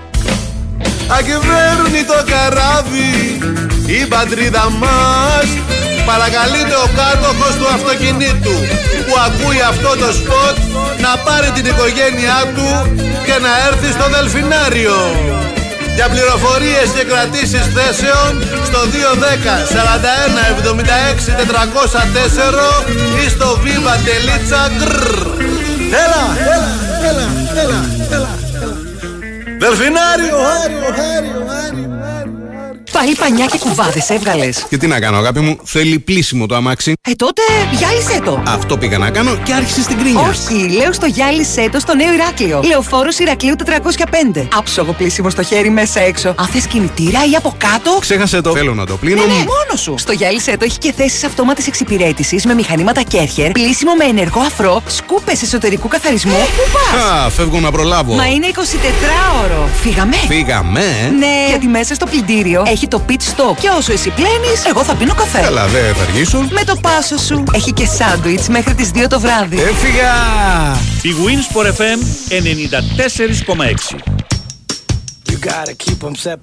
[1.18, 3.40] Ακυβέρνει το καράβι
[3.86, 5.48] η πατρίδα μας
[6.06, 8.56] Παρακαλείται ο κάτοχος του αυτοκινήτου
[9.06, 10.58] που ακούει αυτό το σποτ
[11.06, 12.70] να πάρει την οικογένειά του
[13.28, 14.98] και να έρθει στο Δελφινάριο.
[15.96, 18.32] Για πληροφορίες και κρατήσεις θέσεων
[18.68, 24.96] στο 210 41 76 404 ή στο viva.gr
[26.06, 26.24] Έλα,
[26.54, 26.72] έλα,
[27.10, 27.28] έλα,
[27.62, 28.35] έλα, έλα.
[29.66, 31.95] Delfinário, Binario, Harry, Binario,
[32.96, 34.66] Πάλι πανιά και κουβάδες έβγαλες.
[34.70, 36.94] Και τι να κάνω, αγάπη μου, θέλει πλήσιμο το αμάξι.
[37.02, 37.42] Ε, τότε
[37.72, 38.44] γυάλισέ το.
[38.48, 40.22] Αυτό πήγα να κάνω και άρχισε στην κρίνια.
[40.22, 42.62] Όχι, λέω στο γυάλισέ το στο νέο Ηράκλειο.
[42.66, 43.56] Λεωφόρος Ηρακλείου
[44.36, 44.48] 405.
[44.58, 46.34] Άψογο πλήσιμο στο χέρι μέσα έξω.
[46.38, 47.98] Αν θες κινητήρα ή από κάτω.
[48.00, 48.52] Ξέχασε το.
[48.52, 49.22] Θέλω να το πλύνω.
[49.22, 49.96] Ναι, ναι, μόνος σου.
[49.98, 54.82] Στο γυάλισέ το έχει και θέσεις αυτόματη εξυπηρέτησης με μηχανήματα Κέρχερ, πλήσιμο με ενεργό αφρό,
[54.88, 56.32] σκούπες εσωτερικού καθαρισμού.
[56.56, 58.14] Πού πας; Α, φεύγω να προλάβω.
[58.14, 59.68] Μα είναι 24ωρο.
[59.82, 60.16] Φύγαμε.
[60.16, 61.14] Φύγαμε.
[61.20, 63.56] Ναι, γιατί μέσα στο πλυντήριο έχει το pit stop.
[63.60, 65.40] Και όσο εσύ πλένεις, εγώ θα πίνω καφέ.
[65.42, 66.38] Καλά, δεν θα αργήσω.
[66.52, 67.44] Με το πάσο σου.
[67.54, 69.56] Έχει και σάντουιτς μέχρι τις 2 το βράδυ.
[69.62, 70.14] Έφυγα!
[71.02, 73.96] Η Winsport FM 94,6.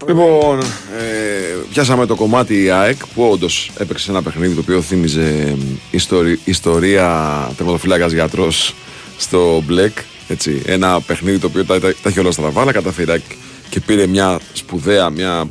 [0.06, 0.58] Λοιπόν,
[0.98, 5.54] ε, πιάσαμε το κομμάτι ΑΕΚ που όντως έπαιξε ένα παιχνίδι το οποίο θύμιζε ε,
[5.90, 8.74] ιστορι- ιστορία τερματοφύλακα γιατρός
[9.18, 9.98] στο Μπλεκ.
[10.28, 13.22] Έτσι, ένα παιχνίδι το οποίο τα, τα, τα είχε όλα στραβά, αλλά καταφέρει
[13.68, 15.44] και πήρε μια σπουδαία, μια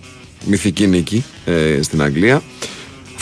[0.46, 2.42] μυθική νίκη ε, στην Αγγλία.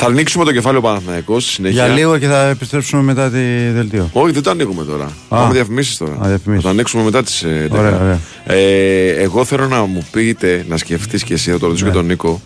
[0.02, 1.86] Θα ανοίξουμε το κεφάλαιο Παναθηναϊκός στη συνέχεια.
[1.86, 4.10] Για λίγο και θα επιστρέψουμε μετά τη δελτίο.
[4.14, 5.12] Όχι, δεν το ανοίγουμε τώρα.
[5.30, 6.12] Πάμε διαφημίσεις τώρα.
[6.12, 6.56] Α, διαφημίσεις.
[6.56, 7.44] Θα το ανοίξουμε μετά τις.
[7.44, 8.02] Ε, Ωραία, 10.
[8.02, 8.20] ωραία.
[8.46, 11.92] Ε, εγώ θέλω να μου πείτε, να σκεφτείς και εσύ, θα το ρωτήσω Ναι.
[11.92, 12.42] και τον Νίκο,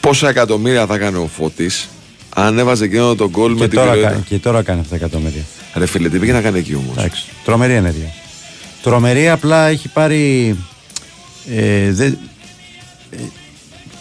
[0.00, 1.88] πόσα εκατομμύρια θα έκανε ο Φώτης
[2.36, 4.10] αν έβαζε εκείνο τον γκολ με Και την τώρα, πυροίδα.
[4.10, 5.42] κάνει, και τώρα κάνει αυτά τα εκατομμύρια.
[5.74, 7.24] Ρε φίλε, τι πήγε να κάνει εκεί όμως; Εντάξει.
[7.44, 8.08] Τρομερή ενέργεια.
[8.82, 10.56] Τρομερή απλά έχει πάρει.
[11.54, 12.18] Ε, δεν-
[13.10, 13.16] ε,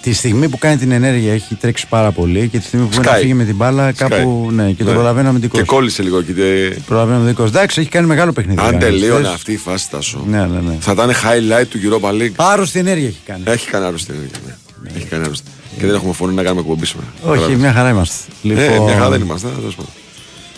[0.04, 3.06] τη στιγμή που κάνει την ενέργεια έχει τρέξει πάρα πολύ και τη στιγμή που πρέπει
[3.06, 3.22] να Σκάει.
[3.22, 4.50] φύγει με την μπάλα κάπου.
[4.52, 4.96] Ναι, και το Ναι.
[4.96, 5.58] προλαβαίνει αμυντικό.
[5.58, 6.34] Και κόλλησε λίγο εκεί.
[6.34, 7.44] τε- Προλαβαίνει αμυντικό.
[7.44, 8.60] Εντάξει, έχει κάνει μεγάλο παιχνίδι.
[8.60, 8.78] Αν κάνει.
[8.84, 10.76] τελείωνε Χθες- αυτή η φάση, Τάσο, Ναι, ναι, ναι.
[10.80, 12.32] θα ήταν highlight του Europa League.
[12.36, 13.42] Άρρωστη ενέργεια έχει κάνει.
[13.46, 14.38] Έχει κάνει άρρωστη ενέργεια.
[14.46, 14.90] Ναι.
[14.98, 15.50] Έχει κάνει άρρωστη.
[15.80, 17.08] Και δεν έχουμε φωνή να κάνουμε εκπομπή σήμερα.
[17.22, 17.58] Όχι, Κατάλαβες.
[17.58, 18.16] μια χαρά είμαστε.
[18.44, 19.48] Ε, μια χαρά δεν είμαστε.
[19.56, 19.84] θα σας πω.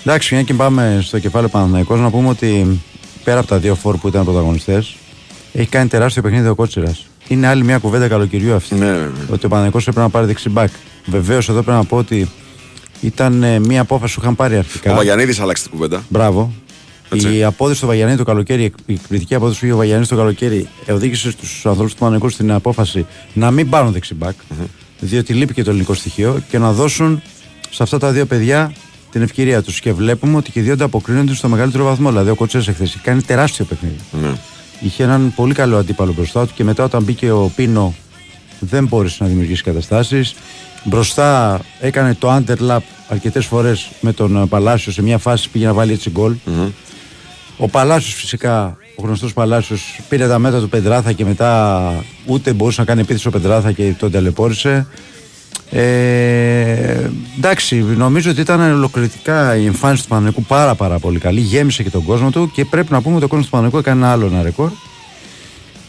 [0.06, 2.82] Εντάξει, μια και πάμε στο κεφάλαιο Παναθηναϊκός να πούμε ότι
[3.24, 4.96] πέρα από τα δύο φόρ που ήταν πρωταγωνιστές,
[5.54, 7.06] έχει κάνει τεράστιο παιχνίδι ο Κότσιρας.
[7.28, 8.76] Είναι άλλη μια κουβέντα καλοκαιριού αυτή.
[8.76, 9.08] Ναι, ναι, ναι.
[9.30, 10.70] Ότι ο Παναθηναϊκός έπρεπε να πάρει δεξιμπάκ.
[11.06, 12.30] Βεβαίως εδώ πρέπει να πω ότι
[13.02, 14.92] ήταν ε, μια απόφαση που είχαν πάρει αρχικά.
[14.92, 16.04] Ο Βαγιανίδης άλλαξε την κουβέντα.
[16.10, 16.54] Μπράβο.
[17.10, 17.36] Έτσι.
[17.36, 20.68] Η απόδοση του Βαγιανίδη το καλοκαίρι, η εκπληκτική απόδοση που είχε ο Βαγιανίδης το καλοκαίρι,
[20.90, 24.36] οδήγησε στους ανθρώπους του Παναγικού στην απόφαση να μην πάρουν δεξιμπάκ,
[25.00, 27.22] διότι λείπει και το ελληνικό στοιχείο και να δώσουν
[27.70, 28.72] σε αυτά τα δύο παιδιά
[29.12, 29.80] την ευκαιρία τους.
[29.80, 32.10] Και βλέπουμε ότι και οι δύο ανταποκρίνονται στο μεγαλύτερο βαθμό.
[32.10, 33.98] Δηλαδή, ο Κοτσές εχθές έχει κάνει τεράστιο παιχνίδι.
[34.22, 34.32] Ναι.
[34.80, 37.94] Είχε έναν πολύ καλό αντίπαλο μπροστά του και μετά όταν μπήκε ο Πίνο
[38.60, 40.36] δεν μπόρεσε να δημιουργήσει καταστάσεις.
[40.84, 45.74] Μπροστά έκανε το underlap αρκετές φορές με τον ε, Παλάσιος σε μια φάση πήγε να
[45.74, 46.36] βάλει έτσι γκολ.
[47.58, 52.80] Ο Παλάσιος φυσικά, ο γνωστός Παλάσιος, πήρε τα μέτρα του Πεντράθα και μετά ούτε μπορούσε
[52.82, 54.88] να κάνει επίθεση ο Πεντράθα και τον ταλαιπώρησε.
[55.70, 61.40] Ε, εντάξει, νομίζω ότι ήταν ολοκληρωτικά η εμφάνιση του Παναγικού πάρα πάρα πολύ καλή.
[61.40, 64.02] Γέμισε και τον κόσμο του και πρέπει να πούμε ότι ο κόσμος του Παναγικού έκανε
[64.02, 64.70] ένα άλλο ένα ρεκόρ.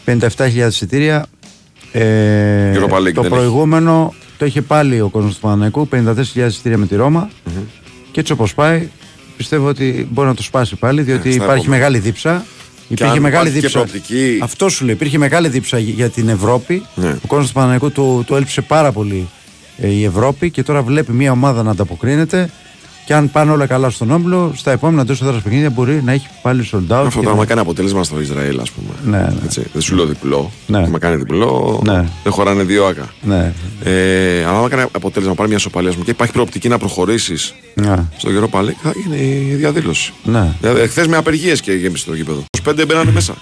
[0.05, 1.25] 57.000 εισιτήρια.
[1.91, 6.17] Ε, Europa League το δεν προηγούμενο το είχε πάλι ο κόσμος του Παναγικού, 54.000
[6.47, 7.29] εισιτήρια με τη ρωμα
[8.11, 8.87] Και έτσι όπως πάει,
[9.37, 11.77] πιστεύω ότι μπορεί να το σπάσει πάλι, διότι Ε, στα υπάρχει επόμενα.
[11.77, 12.45] μεγάλη δίψα.
[12.89, 13.79] Υπήρχε αν μεγάλη υπάρχει και δίψα.
[13.79, 14.93] προοπτική- Αυτό σου λέει.
[14.93, 16.85] Υπήρχε μεγάλη δίψα για- για την Ευρώπη.
[16.95, 17.09] Ναι.
[17.23, 19.36] Ο κόσμος του Παναγικού του, του έλειψε πάρα πολύ ε,
[19.77, 22.49] η Ευρώπη και τώρα βλέπει μια ομάδα να ανταποκρίνεται.
[23.05, 26.27] Και αν πάνε όλα καλά στον όμιλο, στα επόμενα εντό έδρα παιχνίδια μπορεί να έχει
[26.41, 27.03] πάλι sold out.
[27.05, 29.17] Αυτό και το να- άμα κάνει αποτέλεσμα στο Ισραήλ, ας πούμε.
[29.17, 29.35] Ναι, ναι.
[29.45, 30.51] Έτσι, δεν σου λέω διπλό.
[30.67, 30.77] Ναι.
[30.77, 32.05] Άμα κάνει διπλό, Ναι.
[32.23, 33.09] δεν χωράνε δύο άκα.
[33.21, 33.53] Ναι.
[33.83, 37.53] Ε, αλλά άμα κάνει αποτέλεσμα, πάρει μια σοπαλία ας πούμε, και υπάρχει προοπτική να προχωρήσεις
[37.73, 37.95] Ναι.
[38.17, 40.13] στο Europa League, θα είναι η διαδήλωση.
[40.23, 40.53] Ναι.
[40.61, 42.43] Δηλαδή, εχθές με απεργίες και γέμισε το γήπεδο.
[42.63, 43.33] 25 μπαίνανε μέσα.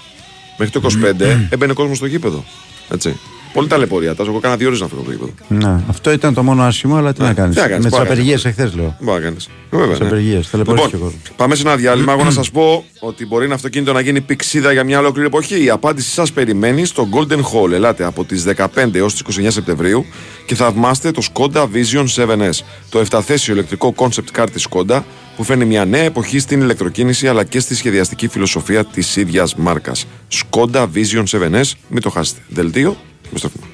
[0.58, 2.44] Μέχρι το 25 έμπαινε κόσμος στο γήπεδο.
[2.92, 3.16] Έτσι.
[3.56, 4.14] Πολύ ταλαιπωρία.
[4.14, 5.32] Τάσο, εγώ κάνα δύο ώρες να φύγω από το γήπεδο.
[5.68, 7.54] Ναι, αυτό ήταν το μόνο άσχημο, αλλά τι να κάνεις.
[7.54, 8.58] τι να κάνεις, Με τις μπορεί να απεργίες κάνεις.
[8.58, 8.96] εχθές λέω.
[9.00, 9.48] Μπορεί να κάνεις.
[9.70, 9.96] Βέβαια.
[9.96, 11.12] Τις απεργίες, ταλαιπωρήθηκε ο κόσμος.
[11.22, 12.12] Λοιπόν, πάμε σε ένα διάλειμμα.
[12.12, 15.62] Εγώ να σας πω ότι μπορεί ένα αυτοκίνητο να γίνει πηξίδα για μια ολόκληρη εποχή.
[15.64, 17.70] Η απάντηση σας περιμένει στο Golden Hall.
[17.72, 20.04] Ελάτε από τις 15 έως τις 29 Σεπτεμβρίου
[20.46, 22.50] και θαυμάστε το Skoda Vision 7S.
[22.90, 25.00] Το 7θέσιο ηλεκτρικό concept car της Skoda
[25.36, 30.06] που φέρνει μια νέα εποχή στην ηλεκτροκίνηση αλλά και στη σχεδιαστική φιλοσοφία της ίδιας μάρκας.
[30.32, 32.40] Skoda Vision 7S, μην το χάσετε.
[32.48, 32.96] Δελτίο,
[33.30, 33.66] επιστρέφουμε.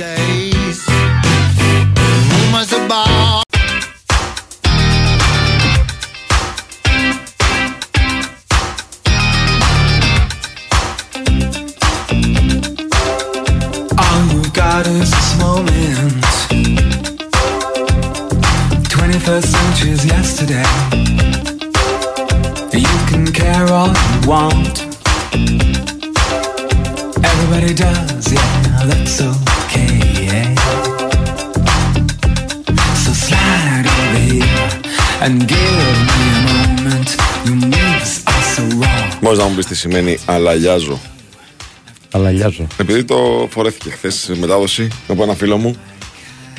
[0.00, 1.17] All
[39.28, 41.00] Μπορείς να μου πεις τι σημαίνει αλαγιάζω.
[42.10, 42.66] Αλαγιάζω.
[42.76, 45.76] Επειδή το φορέθηκε χθες στη μετάδοση από ένα φίλο μου.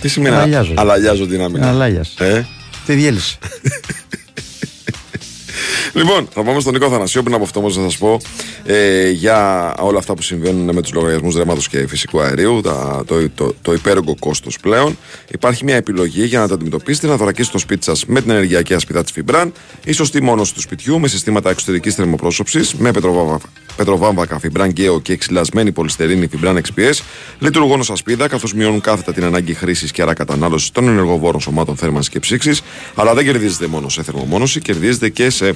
[0.02, 0.74] Τι σημαίνει Αλαγιάζω.
[0.78, 1.70] αλαγιάζω δυναμικά.
[1.70, 2.16] Αλάγιας.
[2.20, 2.46] Ε;
[2.86, 3.38] Τι διέλυσε.
[5.94, 8.18] Λοιπόν, θα πάμε στον Νίκο Θανασιό πριν από αυτό όμως να σας πω
[8.66, 13.30] ε, για όλα αυτά που συμβαίνουν με τους λογαριασμούς ρεύματος και φυσικού αερίου, τα, το,
[13.30, 14.98] το, το υπέρογκο κόστος πλέον.
[15.32, 18.74] Υπάρχει μια επιλογή για να τα αντιμετωπίσετε, να δωρακίσετε το σπίτι σας με την ενεργειακή
[18.74, 19.54] ασπίδα της Φιμπραν
[19.86, 23.40] ή σωστή μόνωση του σπιτιού με συστήματα εξωτερικής θερμοπρόσωψης, με πετροβάμβα-
[23.76, 27.00] πετροβάμβακα Φιμπραν Geo και εξυλασμένη πολυστερίνη Φιμπραν XPS,
[27.40, 31.76] λειτουργούν ως ασπίδα καθώς μειώνουν κάθετα την ανάγκη χρήσης και άρα κατανάλωσης των ενεργοβόρων σωμάτων
[31.76, 32.62] θέρμανσης και ψήξης.
[32.96, 35.56] Αλλά δεν κερδίζετε μόνο σε θερμομόνωση, κερδίζετε και σε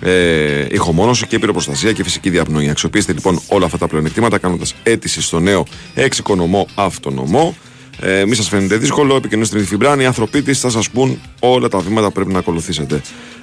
[0.00, 2.70] ε, ηχομόνωση και πυροπροστασία και φυσική διαπνοή.
[2.70, 7.56] Αξιοποιήστε λοιπόν όλα αυτά τα πλεονεκτήματα κάνοντας αίτηση στο νέο εξοικονομό αυτονομό.
[8.00, 10.00] Ε, μη σας φαίνεται δύσκολο, επικοινωνήστε με τη Φιμπράν.
[10.00, 13.00] Οι άνθρωποι της θα σας πούν όλα τα βήματα που πρέπει να ακολουθήσετε.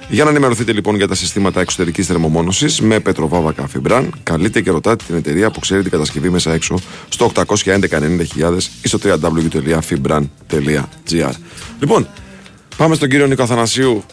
[0.08, 5.04] Για να ενημερωθείτε λοιπόν για τα συστήματα εξωτερικής θερμομόνωσης με πετροβάβακα Φιμπράν, καλείτε και ρωτάτε
[5.06, 6.78] την εταιρεία που ξέρει την κατασκευή μέσα έξω
[7.08, 7.80] στο 811 90.000
[8.82, 10.20] ή στο www.fibran.gr.
[11.80, 12.08] Λοιπόν,
[12.76, 14.04] πάμε στον κύριο Νίκο Αθανασίου.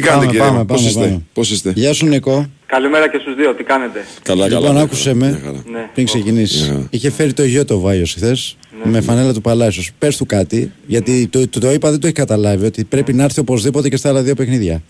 [0.00, 1.22] Τι κάνετε Πάμε, κύριε, πάμε, μου, πώς πάμε, είστε, πάμε.
[1.32, 2.46] πώς είστε; Γεια σου Νικό.
[2.66, 4.80] Καλημέρα και στους δύο, τι κάνετε; Καλά, λοιπόν, καλά.
[4.80, 5.26] άκουσε με
[5.72, 5.88] Ναι.
[5.94, 6.72] πριν ξεκινήσεις.
[6.90, 9.90] Είχε φέρει το γιο το Βάιος χθες με φανέλα του Παλάσιος.
[9.98, 13.24] Πες του κάτι, γιατί το, το, το είπα δεν το έχει καταλάβει ότι πρέπει να
[13.24, 14.82] έρθει οπωσδήποτε και στα άλλα δύο παιχνίδια.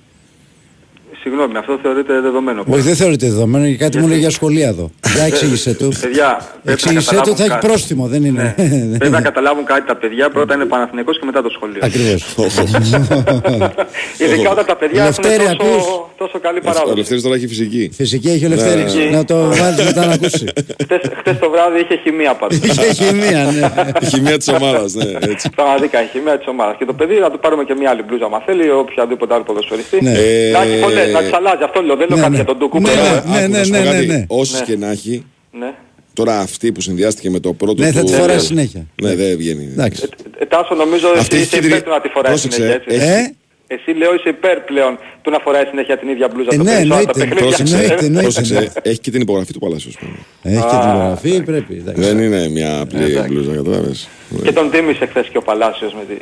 [1.28, 2.64] Συγγνώμη, αυτό θεωρείται δεδομένο.
[2.68, 4.90] Όχι, δεν θεωρείται δεδομένο γιατί κάτι μου λέει για σχολεία εδώ.
[5.14, 5.92] Για εξήγησε του.
[6.00, 7.66] Παιδιά, πρέπει να Εξήγησε του, καταλάβουν θα έχει κάτι.
[7.66, 8.54] πρόστιμο, δεν είναι.
[8.98, 11.80] Πρέπει να καταλάβουν κάτι τα παιδιά, πρώτα είναι Παναθηναϊκός και μετά το σχολείο.
[11.82, 12.34] Ακριβώς.
[14.22, 15.84] Ειδικά όταν τα παιδιά έχουν Λευτέρη, τόσο, ακούς;
[16.18, 16.96] τόσο καλή Ο παράδοση.
[16.96, 17.90] Λευτέρης τώρα έχει φυσική.
[17.94, 18.94] Φυσική έχει ο Λευτέρης.
[18.94, 19.04] Ναι.
[19.16, 20.44] Να το βάλεις μετά να ακούσει.
[20.82, 22.56] Χτες, χτες το βράδυ είχε χημεία πάντως.
[22.68, 23.70] Είχε χημεία, ναι.
[24.00, 25.50] Η χημεία της ομάδας, ναι, έτσι.
[25.54, 26.74] Πραγματικά η χημεία της ομάδας.
[26.78, 29.98] Και το παιδί να του πάρουμε και μια άλλη μπλούζα αν θέλει, οποιαδήποτε άλλο ποδοσφαιριστή.
[30.02, 30.10] Ναι.
[30.10, 31.62] Να έχει Ε, πολλές, να τις αλλάζει.
[31.62, 32.36] Αυτό λέω, δεν λέω ναι, κάτι ναι.
[32.36, 32.80] για τον Τούκου.
[32.80, 33.46] Ναι, που λέω, ναι, ε.
[33.48, 34.06] ναι, Άκου, να σου πω ναι, ναι, κάτι.
[34.06, 34.24] ναι.
[34.28, 34.64] Όσες Ναι.
[34.66, 35.24] και να έχει,
[35.58, 35.70] Ναι.
[36.12, 38.86] τώρα αυτή που συνδυάστηκε με το πρώτο Ναι, θα του- τη φοράει συνέχεια.
[39.02, 39.68] Ναι, δεν βγαίνει.
[39.72, 40.08] Εντάξει.
[40.38, 42.82] Ε, Τάσο, νομίζω Αυτή εσύ έχει είσαι κεντρι- υπέρ του να τη φοράει Πρόσεξε, συνέχεια,
[42.86, 43.06] έτσι.
[43.06, 43.34] έχει- Ε,
[43.70, 46.70] Εσύ λέω είσαι υπέρ πλέον του να φοράει συνέχεια την ίδια μπλούζα Ε, το ναι,
[46.70, 47.12] περισσότερο εννοείται.
[47.12, 47.44] τα παιχνίδια.
[47.44, 48.20] Πρόσεξε, Εννοείται, εννοείται.
[48.22, 49.90] πρόσεξε, έχει και την υπογραφή του Παλάσιου.
[49.94, 50.16] ας πούμε.
[50.42, 51.74] έχει και την υπογραφή, πρέπει.
[51.74, 52.00] εντάξει.
[52.02, 53.28] Δεν είναι μια απλή Εντάξει.
[53.32, 54.08] μπλούζα, κατάλαβες.
[54.42, 56.14] Και τον τίμησε χθες και ο Παλάσιος με τη-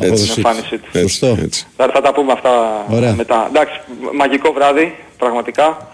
[0.00, 0.32] την Έτσι.
[0.36, 0.88] εμφάνισή του.
[0.92, 1.36] Έτσι, Σωστό.
[1.42, 1.66] έτσι.
[1.76, 2.50] Θα, θα τα πούμε αυτά
[2.90, 3.14] Ωραία.
[3.14, 3.46] μετά.
[3.50, 3.80] Εντάξει,
[4.12, 5.88] μαγικό βράδυ, πραγματικά.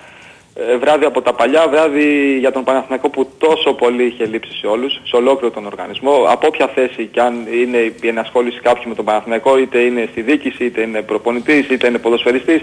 [0.67, 4.67] Ε, βράδυ από τα παλιά, βράδυ για τον Παναθηναϊκό που τόσο πολύ είχε λείψει σε
[4.67, 6.25] όλους, σε ολόκληρο τον οργανισμό.
[6.29, 10.21] Από όποια θέση και αν είναι η ενασχόληση κάποιου με τον Παναθηναϊκό, είτε είναι στη
[10.23, 12.63] δίκηση, είτε είναι προπονητής, είτε είναι ποδοσφαιριστής,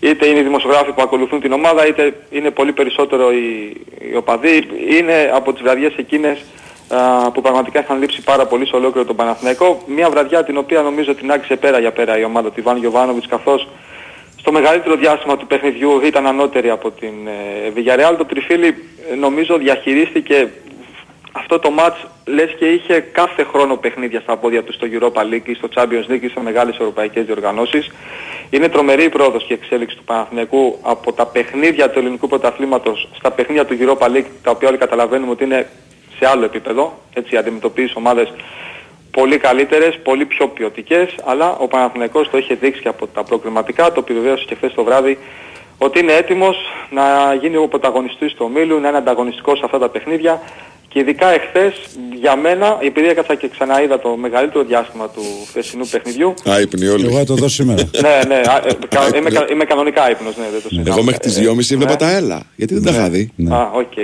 [0.00, 3.76] είτε είναι οι δημοσιογράφοι που ακολουθούν την ομάδα, είτε είναι πολύ περισσότερο οι,
[4.10, 4.68] οι οπαδοί.
[4.88, 6.44] Είναι από τις βραδιές εκείνες
[6.88, 9.82] α, που πραγματικά είχαν λείψει πάρα πολύ σε ολόκληρο τον Παναθηναϊκό.
[9.86, 13.26] Μια βραδιά την οποία νομίζω την άξιζε πέρα για πέρα η ομάδα του Ιβάν Γιωβάνοβιτς
[13.26, 13.68] καθώς
[14.46, 18.14] στο μεγαλύτερο διάστημα του παιχνιδιού ήταν ανώτερη από την ε, Villarreal.
[18.18, 18.66] Το Τριφύλι
[19.10, 20.48] ε, νομίζω διαχειρίστηκε
[21.32, 25.44] αυτό το μάτς λες και είχε κάθε χρόνο παιχνίδια στα πόδια του στο Europa League
[25.44, 27.90] ή στο Champions League ή σε μεγάλες ευρωπαϊκές διοργανώσεις.
[28.50, 33.08] Είναι τρομερή η πρόοδος και η εξέλιξη του Παναθηναϊκού από τα παιχνίδια του ελληνικού πρωταθλήματος
[33.16, 35.68] στα παιχνίδια του Europa League τα οποία όλοι καταλαβαίνουμε ότι είναι
[36.18, 36.98] σε άλλο επίπεδο.
[37.14, 38.32] Έτσι αντιμετωπίζεις ομάδες
[39.18, 43.92] πολύ καλύτερες, πολύ πιο ποιοτικές, αλλά ο Παναθηναϊκός το είχε δείξει και από τα προκριματικά,
[43.92, 45.18] το επιβεβαίωσε και χθες το βράδυ,
[45.78, 46.56] ότι είναι έτοιμος
[46.90, 47.04] να
[47.40, 50.42] γίνει ο πρωταγωνιστής του ομίλου, να είναι ανταγωνιστικός σε αυτά τα παιχνίδια
[50.88, 51.74] και ειδικά εχθές
[52.20, 57.06] για μένα, επειδή έκατσα και ξαναείδα το μεγαλύτερο διάστημα του χθεσινού παιχνιδιού, Άυπνοι όλοι.
[57.06, 57.82] Εγώ θα το δω σήμερα.
[58.06, 60.90] ναι, ναι, α, ε, κα- είμαι, κα- είμαι κανονικά άυπνος, ναι, δεν το συζητάμε.
[60.96, 61.96] Εγώ μέχρι τις Ε, 2.30 έβλεπα ναι.
[61.96, 62.42] τα έλα.
[62.56, 63.32] Γιατί δεν τα είχα δει.
[63.50, 63.96] Α, οκ.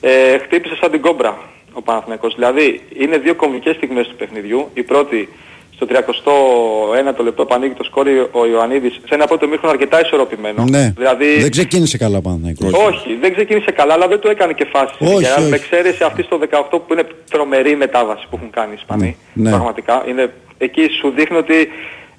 [0.00, 1.38] Ε, χτύπησε σαν την κόμπρα.
[1.72, 2.34] Ο Παναθηναϊκός.
[2.34, 4.68] Δηλαδή είναι δύο κομβικές στιγμές του παιχνιδιού.
[4.74, 5.28] Η πρώτη
[5.74, 10.64] στο 31ο λεπτό ανοίγει το σκορ ο Ιωαννίδης σε ένα πρώτο ημίχρονο αρκετά ισορροπημένο.
[10.68, 10.92] Ναι.
[10.96, 12.72] Δηλαδή, Δεν ξεκίνησε καλά ο Παναθηναϊκός.
[12.72, 14.94] όχι, δεν ξεκίνησε καλά, αλλά δεν του έκανε και φάση.
[14.98, 15.48] Όχι, Για- όχι.
[15.48, 19.16] Με εξαίρεση αυτή στο 18 που είναι τρομερή μετάβαση που έχουν κάνει οι Ισπανοί.
[19.32, 19.50] Ναι.
[19.50, 20.04] Πραγματικά.
[20.08, 21.68] Είναι, εκεί σου δείχνει ότι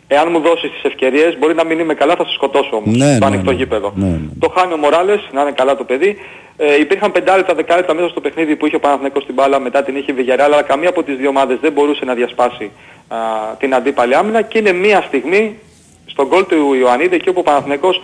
[0.07, 2.97] εάν μου δώσεις τις ευκαιρίες μπορεί να μην είμαι καλά, θα σε σκοτώσω όμως.
[2.97, 3.57] Ναι, στο ναι, ανοιχτό ναι.
[3.57, 3.93] γήπεδο.
[3.95, 4.19] Ναι, ναι.
[4.39, 6.17] Το χάνει ο Μοράλες, να είναι καλά το παιδί.
[6.57, 9.95] Ε, υπήρχαν πεντάλεπτα, δεκάλεπτα μέσα στο παιχνίδι που είχε ο Παναθηναϊκός την μπάλα, μετά την
[9.95, 12.71] είχε η Villarreal, αλλά καμία από τις δύο ομάδες δεν μπορούσε να διασπάσει
[13.07, 13.17] α,
[13.59, 15.59] την αντίπαλη άμυνα και είναι μία στιγμή
[16.05, 18.01] στον γκολ του Ιωαννίδη εκεί όπου ο Παναθηναϊκός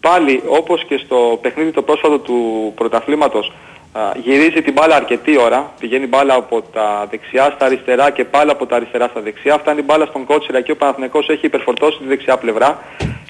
[0.00, 3.52] πάλι όπως και στο παιχνίδι το πρόσφατο του πρωταθλήματος α,
[4.22, 8.66] γυρίζει την μπάλα αρκετή ώρα, πηγαίνει μπάλα από τα δεξιά στα αριστερά και πάλι από
[8.66, 12.04] τα αριστερά στα δεξιά, φτάνει η μπάλα στον Κότσιρα και ο Παναθηναϊκός έχει υπερφορτώσει τη
[12.06, 12.78] δεξιά πλευρά,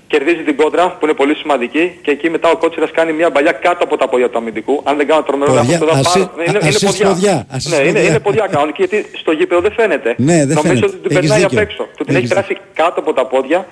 [0.07, 3.53] κερδίζει την κόντρα που είναι πολύ σημαντική και εκεί μετά ο Κότσιρας κάνει μια μπαλιά
[3.53, 4.81] κάτω από τα πόδια του αμυντικού.
[4.85, 7.07] Αν δεν κάνω τρομερό Ποδιά, λάθος, ασι- τώρα πάρω- είναι, είναι assist ποδιά.
[7.09, 8.09] ποδιά, assist Ναι, είναι, ποδιά.
[8.09, 10.15] είναι ποδιά κανονική γιατί στο γήπεδο δεν φαίνεται.
[10.19, 10.87] Ναι, δεν Νομίζω φαίνεται.
[10.87, 11.63] ότι την Έχεις περνάει απ' δίκιο.
[11.63, 11.83] έξω.
[11.97, 13.67] Του την έχεις Έχεις περάσει κάτω από τα πόδια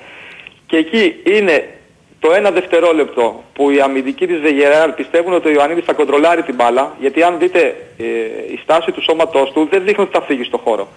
[0.67, 1.69] και εκεί είναι
[2.21, 6.55] το ένα δευτερόλεπτο που οι αμυντικοί της Βεγεράλ πιστεύουν ότι ο Ιωαννίδης θα κοντρολάρει την
[6.55, 7.61] μπάλα γιατί αν δείτε
[7.99, 8.05] ε,
[8.53, 10.89] η στάση του σώματός του δεν δείχνει ότι θα φύγει στο χώρο.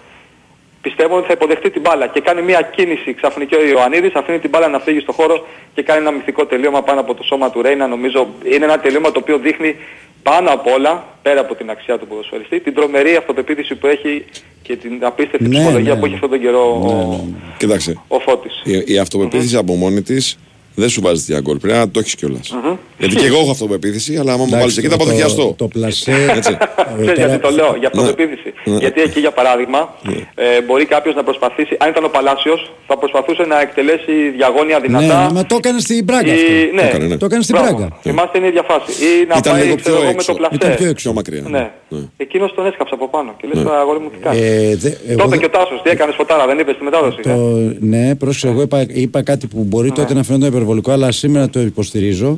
[0.82, 4.50] Πιστεύω ότι θα υποδεχτεί την μπάλα και κάνει μια κίνηση ξαφνική ο Ιωαννίδης, αφήνει την
[4.50, 7.62] μπάλα να φύγει στο χώρο και κάνει ένα μυθικό τελείωμα πάνω από το σώμα του
[7.62, 7.86] Ρέινα.
[7.86, 9.76] Νομίζω είναι ένα τελείωμα το οποίο δείχνει
[10.22, 14.24] πάνω απ' όλα, πέρα από την αξία του ποδοσφαιριστή, την τρομερή αυτοπεποίθηση που έχει
[14.62, 17.24] και την απίστευτη Ναι, ψυχολογία ναι, που έχει αυτόν τον καιρό ο,
[17.56, 18.00] Κοίταξε.
[18.08, 18.60] ο Φώτης.
[18.64, 20.38] Η, η αυτοπεποίθηση από μόνη της
[20.74, 21.56] δεν σου βάζεις για γκολ.
[21.58, 22.54] Πρέπει να το έχεις κιόλας.
[22.98, 25.42] Γιατί και εγώ έχω αυτοπεποίθηση, αλλά άμα μου βάλεις εκεί θα το- αποδιαστώ.
[25.46, 26.26] Το, το πλασέ.
[26.36, 26.56] Έτσι.
[27.00, 28.52] Ξέρεις γιατί το λέω, για αυτοπεποίθηση.
[28.64, 28.76] Ναι.
[28.76, 29.94] Γιατί εκεί για παράδειγμα
[30.34, 34.86] ε, μπορεί κάποιος να προσπαθήσει, αν ήταν ο Παλάσιος, θα προσπαθούσε να εκτελέσει διαγώνια Ναι,
[34.86, 35.30] δυνατά.
[35.34, 36.32] μα το έκανε στην Πράγκα.
[36.32, 36.52] ή- αυτό.
[36.74, 36.80] ναι.
[36.80, 37.16] Το έκανε, ναι.
[37.16, 37.76] Το έκανε στην Μπράβο.
[37.76, 37.96] Πράγκα.
[38.02, 38.90] Είμαστε στην ίδια φάση.
[39.04, 40.32] Ή να Ήταν πάει λίγο ξέρω πιο εγώ, με έξω.
[40.32, 40.54] το πλασέ.
[40.54, 41.02] Ήταν πιο έξω.
[41.04, 41.72] Πιο μακριά.
[41.92, 41.98] Ναι.
[42.16, 43.70] Εκείνος τον έσκαψε από πάνω και λες Ναι.
[43.70, 46.14] αγόρι μου τι κάνεις; Ε, δε- εγώ Το είπε δεν- και ο Τάσος, τι έκανες
[46.14, 47.18] φωτάρα, δεν είπες στη μετάδοση.
[47.24, 49.94] ε; Το, ναι, πρόσεξε, εγώ είπα, είπα κάτι που μπορεί Ναι.
[49.94, 52.36] τότε να φαίνεται υπερβολικό, αλλά σήμερα το υποστηρίζω.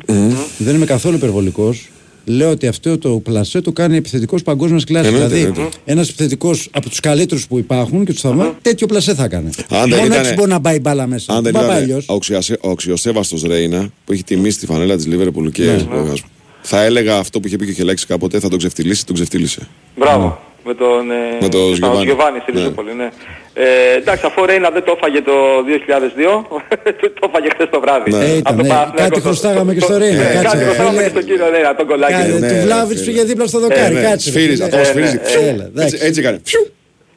[0.59, 1.89] Δεν είμαι καθόλου υπερβολικός.
[2.27, 5.07] Λέω ότι αυτό το πλασέ το κάνει επιθετικός παγκόσμιας κλάση.
[5.09, 5.77] Εννοείται, Δηλαδή, εννοείται.
[5.85, 9.51] ένας επιθετικός από τους καλύτερους που υπάρχουν και τους θαυμάζω, τέτοιο πλασέ θα έκανε.
[9.69, 11.33] Αν δεν Μόνο ήτανε- έτσι μπορεί να πάει η μπάλα μέσα.
[11.33, 12.07] Αν δεν Μα πάει ήταν αλλιώς.
[12.09, 15.77] ο, αξιοσε- ο αξιοσέβαστος Ρέινα που έχει τιμήσει τη φανέλα της Λίβερπουλ και Ναι.
[16.67, 19.61] Θα έλεγα αυτό που είχε πει και ο Χελέξης κάποτε θα τον ξεφτυλίσει, τον ξεφτύλισε.
[19.97, 20.41] Μπράβο.
[20.67, 22.05] Με τον, ε, Με τον με Γιωβάνι.
[22.05, 22.59] Γιωβάνι στη Ναι.
[22.59, 23.09] Ριζούπολη, ναι.
[23.55, 25.33] Ε, εντάξει, αφού ο Ρέινα δεν το έφαγε το
[25.67, 26.45] 2002,
[27.21, 28.11] το έφαγε χθες το βράδυ.
[28.11, 28.25] Ναι.
[28.25, 28.69] Ε, Από ήταν, το ναι.
[28.69, 31.03] Παναθηναϊκό Κάτι το- χρωστάγαμε το- και στο το- Ρέινα, ναι, κάτσε, Κάτι ρε, χρωστάγαμε φίλε.
[31.05, 32.12] και στον κύριο Ρέινα, τον κολλάκι.
[32.12, 32.55] Κάνε, του.
[32.55, 33.95] του Βλάβιτ πήγε δίπλα στο δοκάρι.
[33.95, 34.31] ναι, Κάτσε.
[34.31, 34.65] ρε, σφύριζε, φίλε.
[34.65, 35.21] αυτός Ε, σφύριζε.
[35.25, 35.95] ναι, ε, Έλα, εντάξει.
[35.95, 36.41] Έτσι, έτσι έκανε.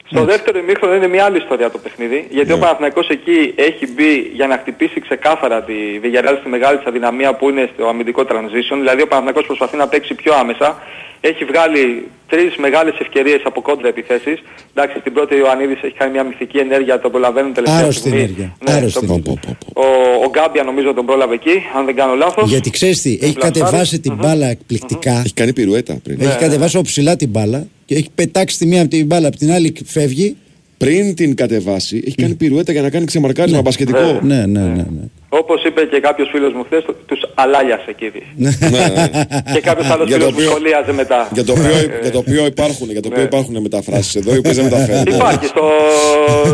[0.08, 0.18] Φιου.
[0.18, 4.32] Στο δεύτερο ημίχρονο είναι μια άλλη ιστορία το παιχνίδι, γιατί ο Παναθηναϊκός εκεί έχει μπει
[4.34, 8.78] για να χτυπήσει ξεκάθαρα τη Villarreal στη μεγάλη της αδυναμία που είναι στο αμυντικό transition,
[8.78, 10.82] δηλαδή ο Παναθηναϊκός προσπαθεί να παίξει πιο άμεσα,
[11.22, 14.38] έχει βγάλει τρεις μεγάλες ευκαιρίες από κόντρα επιθέσεις,
[14.74, 18.18] εντάξει στην πρώτη ο Ιωαννίδης έχει κάνει μια μυθική ενέργεια, τον προλαβαίνουν τελευταία Άρρωστη στιγμή.
[18.20, 18.58] ενέργεια.
[18.66, 19.58] Ναι, Άρρωστη το- ενέργεια.
[19.74, 19.84] ο,
[20.26, 22.50] ο Γκάμπια νομίζω τον πρόλαβε εκεί, αν δεν κάνω λάθος.
[22.50, 23.60] Γιατί ξέρεις τι, έχει Πλασάρι.
[23.60, 25.12] κατεβάσει την μπάλα εκπληκτικά.
[25.26, 26.22] Έχει κάνει πυρουέτα πριν.
[26.22, 29.38] Έχει κατεβάσει από ψηλά την μπάλα και έχει πετάξει τη μία από την μπάλα, από
[29.38, 30.36] την άλλη φεύγει.
[30.78, 34.20] Πριν την κατεβάσει, έχει κάνει πυρουέτα για να κάνει ξεμαρκάρισμα μπασκετικό.
[34.22, 34.68] Ναι, ναι, ναι.
[34.68, 34.86] ναι.
[35.30, 38.22] Όπως είπε και κάποιος φίλος μου χθες, τους αλάγιασε κύριε.
[38.36, 39.10] Ναι, ναι.
[39.54, 41.30] και κάποιος άλλος Για το φίλος μου οποίο- σχολίαζε μετά.
[41.34, 43.28] Για το οποίο, Ε, για το οποίο υπάρχουν, για το οποίο Ναι.
[43.32, 45.12] υπάρχουν μεταφράσεις εδώ, οι οποίες δεν μεταφέρονται.
[45.16, 45.66] Υπάρχει στο,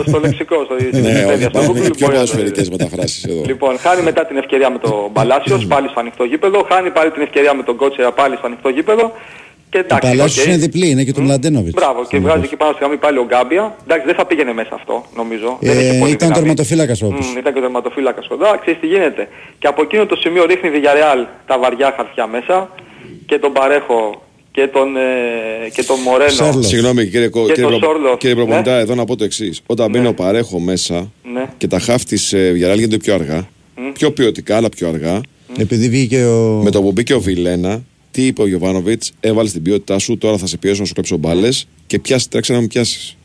[0.08, 2.68] στο λεξικό, στο Ναι, Wikipedia, όχι, στο υπάρχουν και Google πιο μπορεί να το ποδοσφαιρικές
[2.68, 2.76] δει.
[2.78, 3.42] μεταφράσεις εδώ.
[3.46, 7.22] Λοιπόν, χάνει μετά την ευκαιρία με τον Παλάσιος, πάλι στο ανοιχτό γήπεδο, χάνει πάλι την
[7.22, 9.06] ευκαιρία με τον Κότσερα πάλι στο ανοιχτό γήπεδο
[9.74, 10.50] και Ο εντάξει, Παλάσιος οκ.
[10.52, 11.74] είναι διπλή, είναι και του Μλαντένοβιτς.
[11.80, 13.64] Μπράβο, και βγάζει εκεί πάνω στη γραμμή πάλι ο Γκάμπια.
[13.84, 15.50] Εντάξει, δεν θα πήγαινε μέσα αυτό, νομίζω.
[15.62, 16.34] δεν είχε Ε, πολύ ήταν δύναμη.
[16.40, 17.18] τερματοφύλακας όμω.
[17.18, 18.58] Μμ, ήταν και ο τερματοφύλακας κοντά.
[18.62, 19.24] Ξέρεις τι γίνεται.
[19.60, 22.56] Και από εκείνο το σημείο ρίχνει η Villarreal τα βαριά χαρτιά μέσα
[23.26, 24.22] και τον Παρέχο
[24.52, 26.62] και τον, ε, και τον Μορένο.
[26.62, 28.82] Συγγνώμη κύριε, Κο- Και κύριε, το Προ- Σόρλοφ, κύριε Προπονητά, ναι.
[28.82, 29.62] εδώ να πω το εξής.
[29.66, 31.46] Όταν μπαίνει ο Παρέχο μέσα Ναι.
[31.58, 33.48] και τα χάφη της Βιαράλ γίνονται πιο αργά,
[33.94, 35.22] πιο ποιοτικά αλλά πιο αργά,
[35.58, 36.62] Επειδή βγήκε ο.
[36.64, 37.82] με το που μπήκε ο Βιλένα,
[38.14, 41.18] τι είπε ο Γιωβάνοβιτς, έβαλε την ποιότητά σου, τώρα θα σε πιέσω να σου κλέψω
[41.18, 43.18] μπάλες και πιάσεις, τρέξε να με πιάσεις.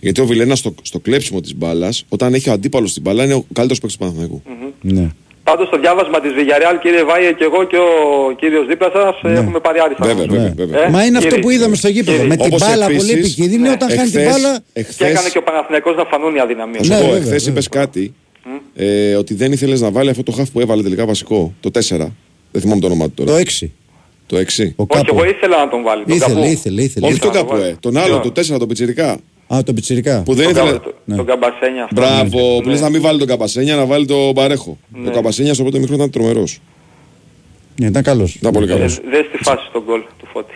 [0.00, 3.34] Γιατί ο Βιλένα στο, στο κλέψιμο της μπάλας, όταν έχει ο αντίπαλος την μπάλα, είναι
[3.34, 4.42] ο καλύτερος παίκτης του Παναθηναϊκού.
[4.80, 5.08] Ναι.
[5.42, 7.90] Πάντως το διάβασμα της Villarreal, κύριε Βάιε και εγώ και ο
[8.40, 10.06] κύριος δίπλα σας ε, έχουμε πάρει άριστα.
[10.06, 10.42] Βέβαια, νομίζω.
[10.46, 10.86] βέβαια, βέβαια.
[10.86, 11.42] Ε, Μα είναι αυτό κύριε.
[11.44, 12.12] που είδαμε στο γήπεδο.
[12.16, 12.28] Κύριε.
[12.28, 14.58] Με την Όπως μπάλα επίσης, πολύ επικίνδυνη, ναι, όταν χάνει την εχθές- μπάλα.
[14.58, 16.88] Και εχθές- έκανε και ο Παναθηναϊκός να φανούν οι αδυναμίες.
[16.88, 18.14] Να Ναι, σου πω, βέβαια, εχθές είπες κάτι
[18.74, 21.54] ε, ότι δεν ήθελες να βάλει αυτό το χάφ που έβαλε τελικά βασικό.
[21.60, 22.12] Το 4.
[22.52, 23.30] Δεν θυμάμαι το όνομά του τώρα.
[23.30, 23.66] Το 6.
[24.28, 24.40] Το 6.
[24.76, 25.14] Ο Όχι, Κάπου.
[25.20, 26.04] εγώ ήθελα να τον βάλει.
[26.04, 26.46] τον Ήθελε, Καπού.
[26.46, 27.06] ήθελε, ήθελε.
[27.06, 27.72] Όχι Ήθελα το να τον καπού, βάλει.
[27.72, 27.76] ε.
[27.80, 29.18] Τον άλλο, Ποιο; το 4, τον Πιτσυρικά.
[29.54, 30.22] Α, το πιτσιρικά.
[30.22, 30.70] Που δεν Τον ήθελε.
[30.70, 31.16] Κα- το- Ναι.
[31.16, 32.00] Τον Καμπασένια αυτό.
[32.00, 32.70] Μπράβο, που Ναι.
[32.70, 34.78] λες να μην βάλει τον Καπασένια, να βάλει τον Παρέχο.
[35.06, 36.60] Ο Καπασένια στο πρώτο μικρό ήταν τρομερός.
[37.80, 38.34] Ναι, ήταν καλός.
[38.34, 39.00] Ήταν πολύ Ε, καλός.
[39.10, 40.54] Δες τη φάση στον γκολ του Φώτη.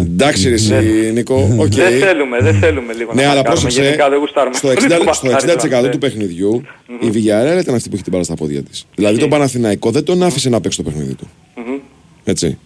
[0.00, 0.74] Εντάξει, ρε, εσύ,
[1.14, 1.54] Νίκο.
[1.58, 1.66] οκ.
[1.74, 3.42] Δεν θέλουμε, δεν θέλουμε λίγο Ναι, να αλλά μαρκάρουμε.
[3.62, 3.82] πρόσεξε.
[3.82, 4.54] Γενικά δεν γουστάρουμε.
[4.56, 5.96] Στο 60%, Δεν στο μαρκάρει 60% τώρα, του ναι.
[5.98, 6.62] παιχνιδιού
[7.00, 8.86] η Villarreal ήταν αυτή που είχε την μπάλα στα πόδια της.
[8.94, 11.28] Δηλαδή τον Παναθηναϊκό δεν τον άφησε να παίξει το παιχνίδι του.
[11.56, 11.78] Μμμ.
[12.24, 12.58] Έτσι.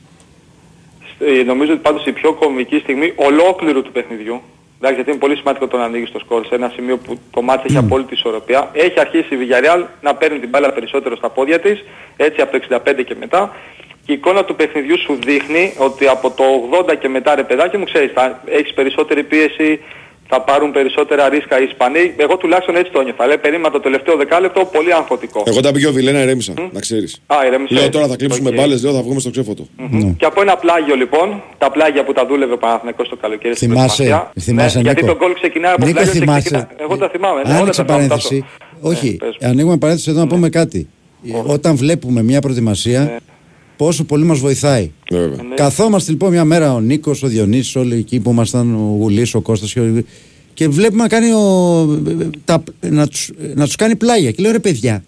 [1.27, 4.41] Ε, Νομίζω ότι πάντως η πιο κομβική στιγμή ολόκληρου του παιχνιδιού,
[4.79, 7.43] εντάξει, γιατί είναι πολύ σημαντικό το να ανοίγεις το σκορ σε ένα σημείο που το
[7.43, 11.61] ματς έχει απόλυτη ισορροπία, έχει αρχίσει η Villarreal να παίρνει την μπάλα περισσότερο στα πόδια
[11.61, 11.85] της,
[12.17, 13.55] έτσι από το 65 και μετά.
[14.07, 16.45] Και η εικόνα του παιχνιδιού σου δείχνει ότι από το
[16.89, 19.81] 80 και μετά ρε παιδάκι μου ξέρεις, θα έχεις περισσότερη πίεση,
[20.29, 22.13] θα πάρουν περισσότερα ρίσκα οι Ισπανοί.
[22.17, 23.27] Εγώ τουλάχιστον έτσι το ένιωθα.
[23.27, 25.43] Λέει, περίμενα το τελευταίο δεκάλεπτο πολύ αγχωτικό.
[25.47, 26.53] Εγώ τα πήγε ο Βιλένα, ηρέμησα.
[26.73, 27.21] Να ξέρεις.
[27.27, 27.75] Α, ηρέμησε.
[27.75, 28.55] Λέω τώρα θα κλείψουμε Οκ.
[28.55, 29.67] μπάλες, λέω θα βγούμε στο ξέφωτο.
[30.17, 33.69] Και από ένα πλάγιο λοιπόν, τα πλάγια που τα δούλευε ο Παναθηναϊκός το καλοκαίρι στην
[33.69, 34.33] Θυμάσαι, προετοιμασία.
[34.41, 36.69] θυμάσαι, ναι, γιατί Νίκο; τον γκολ ξεκινάει από Νίκο, πλάγιο και θυμάσαι; ξεκινά.
[36.79, 37.43] Εγώ τα θυμάμαι.
[37.43, 38.41] ναι, όλα Άνοιξε τα θυμάμαι, παρένθεση.
[38.81, 38.89] Τάσο.
[38.97, 40.89] Όχι, πες ανοίγουμε παρένθεση εδώ να πούμε κάτι.
[41.47, 43.21] Όταν βλέπουμε μια προετοιμασία,
[43.85, 44.91] πόσο πολύ μας βοηθάει.
[45.55, 49.41] Καθόμαστε λοιπόν μια μέρα ο Νίκος, ο Διονύσης, όλοι εκεί που ήμασταν, ο Γουλής, ο
[49.41, 50.07] Κώστας και, όλοι,
[50.55, 52.03] και βλέπουμε να, κάνει ο,
[52.45, 54.31] τα, να, τους, να τους κάνει πλάγια.
[54.31, 55.05] Και λέω ρε παιδιά,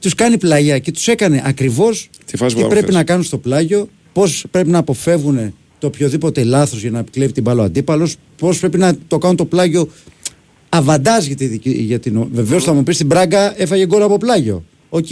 [0.00, 2.94] τους κάνει πλάγια και τους έκανε ακριβώς Τι φάση τι που πρέπει θες.
[2.94, 7.42] να κάνουν στο πλάγιο, πώς πρέπει να αποφεύγουν το οποιοδήποτε λάθος για να κλέβει την
[7.42, 9.88] μπάλα ο αντίπαλος, πώς πρέπει να το κάνουν το πλάγιο
[10.68, 12.26] αβαντάζ για, τη, δική- για την.
[12.32, 14.64] Βεβαίως θα μου πεις στην Μπράγκα έφαγε γκολ από πλάγιο.
[14.88, 15.06] Οκ.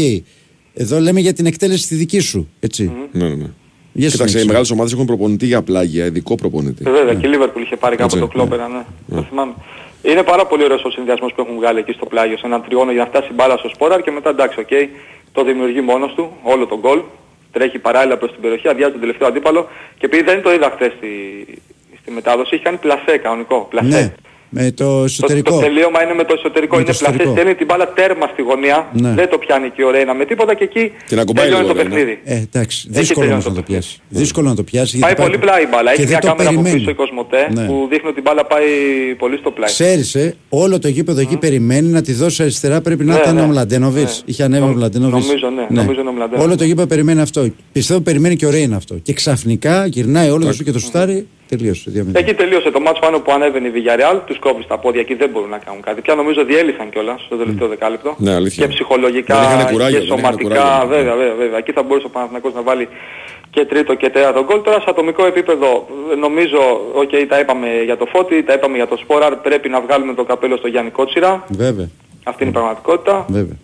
[0.78, 2.48] Εδώ λέμε για την εκτέλεση τη δική σου.
[2.60, 2.92] Έτσι.
[3.12, 3.50] Ναι, ναι, ναι.
[3.92, 4.46] Για Κοίταξε, οι συνέχισε.
[4.46, 6.82] μεγάλες ομάδες έχουν προπονητή για πλάγια, ειδικό προπονητή.
[6.86, 9.16] Ε, Βέβαια, και η Λίβερπουλ είχε πάρει κάποτε Έτσι, ο Κλοπ, ρε, ναι.
[9.16, 9.52] Το θυμάμαι.
[10.02, 12.92] Είναι πάρα πολύ ωραίος ο συνδυασμός που έχουν βγάλει εκεί στο πλάγιο, σε ένα τρίγωνο
[12.92, 14.68] για να φτάσει η μπάλα στο Σπόραρ και μετά εντάξει, οκ,
[15.32, 17.00] το δημιουργεί μόνος του, όλο τον γκολ,
[17.52, 19.68] τρέχει παράλληλα προς την περιοχή, αδειάζει τον τελευταίο αντίπαλο
[19.98, 21.10] και επειδή δεν το είδα χθες στη,
[22.00, 23.88] στη μετάδοση, έχει κάνει πλασέ κανονικό, πλασέ.
[24.00, 24.12] Ναι,
[24.48, 25.54] με το Το, εσωτερικό.
[25.54, 27.34] το τελείωμα είναι με το εσωτερικό, Με είναι το πλασέ, εσωτερικό.
[27.36, 29.12] στέλνει την μπάλα τέρμα στη γωνία, Ναι.
[29.20, 31.80] δεν το πιάνει και ο Ρέινα με τίποτα και εκεί Την ακουμπάει τελειώνει λίγο το
[31.80, 32.04] ο Ρέινα.
[32.04, 32.20] παιχνίδι.
[32.24, 33.98] Ε, εντάξει, Έχει δύσκολο τελειώσει όμως να το το πιάσει.
[34.08, 34.98] Δύσκολο να το πιάσει.
[34.98, 35.90] Πάει γιατί πολύ πλάι η μπάλα.
[35.94, 36.78] και Έχει δεν μια το κάμερα από περιμένει.
[36.78, 37.66] πίσω η Κοσμοτέ Ναι.
[37.66, 38.68] που δείχνει ότι η μπάλα πάει
[39.18, 39.68] πολύ στο πλάι.
[39.68, 42.80] Ξέρεις, ε, όλο το γήπεδο εκεί περιμένει να τη δώσει αριστερά.
[42.80, 43.40] Πρέπει να Ναι, ήταν ναι.
[43.40, 44.14] ο Μλαντένοβιτς.
[44.18, 44.22] Ναι.
[44.30, 45.26] Είχε ανέβει ο Νομ- Μλαντένοβιτς.
[45.26, 45.66] νομίζω, ναι.
[45.80, 46.44] Νομίζω είναι ο Μλαντένοβιτς.
[46.44, 47.48] Όλο το γήπεδο περιμένει αυτό.
[47.72, 48.94] Πιστεύω περιμένει και ο Ρέιν αυτό.
[49.02, 51.26] Και ξαφνικά γυρνάει όλο το σου και το σουτάρι.
[51.48, 51.90] Τελείωσε.
[51.90, 52.22] δύο μηδέν.
[52.22, 55.28] Εκεί τελείωσε το μάτς πάνω που ανέβαινε η Villarreal, τους κόβεις στα πόδια εκεί δεν
[55.30, 56.00] μπορούν να κάνουν κάτι.
[56.00, 58.14] Πια νομίζω διέλυσαν κιόλας στο τελευταίο δεκάλεπτο.
[58.18, 58.66] Ναι, αλήθεια.
[58.66, 60.88] Και ψυχολογικά Δεν είχανε κουράγιο, και δεν είχανε σωματικά, κουράγιο.
[60.88, 61.58] βέβαια, βέβαια, βέβαια.
[61.58, 62.88] Εκεί θα μπορούσε ο Παναθηναϊκός να βάλει
[63.50, 64.62] και τρίτο και τέταρτο γκολ.
[64.62, 66.58] Τώρα σε ατομικό επίπεδο ε, νομίζω,
[66.94, 70.24] οκ, τα είπαμε για το Φώτη, τα είπαμε για το Σπόραρ, πρέπει να βγάλουμε το
[70.24, 71.44] καπέλο στο Γιάννη Κότσιρα.
[71.48, 71.88] Βέβαια.
[72.24, 73.24] Αυτή είναι η πραγματικότητα.
[73.28, 73.56] Βέβαια.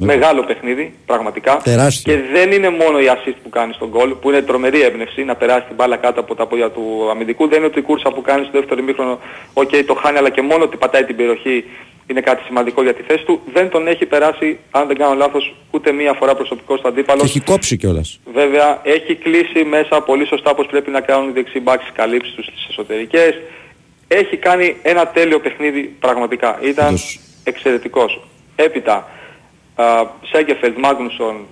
[0.00, 1.56] Μεγάλο παιχνίδι, πραγματικά.
[1.64, 2.14] Τεράστιο.
[2.14, 5.34] Και δεν είναι μόνο η assist που κάνει στον γκολ, που είναι τρομερή έμπνευση να
[5.34, 7.48] περάσει την μπάλα κάτω από τα πόδια του αμυντικού.
[7.48, 9.18] Δεν είναι ότι η κούρσα που κάνει στο δεύτερο ημίχρονο,
[9.52, 11.64] οκ, το χάνει, αλλά και μόνο ότι πατάει την περιοχή
[12.10, 13.40] είναι κάτι σημαντικό για τη θέση του.
[13.52, 17.24] Δεν τον έχει περάσει, αν δεν κάνω λάθος, ούτε μία φορά προσωπικός Και αντίπαλος.
[17.24, 18.20] έχει κόψει κιόλας.
[18.34, 22.34] Βέβαια, έχει κλείσει μέσα πολύ σωστά πως πρέπει να κάνουν οι δεξί μπακς τις καλύψεις
[22.34, 23.34] τους στις εσωτερικές.
[24.08, 26.58] Έχει κάνει ένα τέλειο παιχνίδι πραγματικά.
[26.62, 26.98] Ήταν
[27.44, 28.20] εξαιρετικός.
[28.56, 29.04] Έπειτα, α,
[30.32, 31.46] Σένκεφελντ, Μάγνουσον,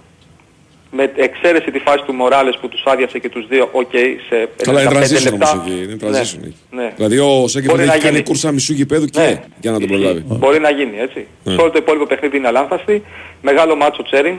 [0.90, 3.90] με εξαίρεση τη φάση του Μοράλες που τους άδειασε και τους δύο, οκ,
[4.28, 5.50] σε Καλά, είναι 95 transition λεπτά.
[5.50, 5.82] όμως εκεί.
[5.82, 6.56] Είναι transition εκεί.
[6.70, 6.92] ναι.
[6.96, 8.22] Δηλαδή ο Σένκεφελντ Μπορεί έχει να κάνει γίνει.
[8.28, 9.42] κούρσα μισού γηπέδου και Ναι.
[9.60, 10.24] για να τον προλάβει.
[10.26, 11.26] Μπορεί να γίνει, έτσι.
[11.44, 11.52] Ναι.
[11.54, 13.02] Σε όλο το υπόλοιπο παιχνίδι είναι αλάνθαστοι.
[13.42, 14.36] Μεγάλο μάτσο Τσέριν.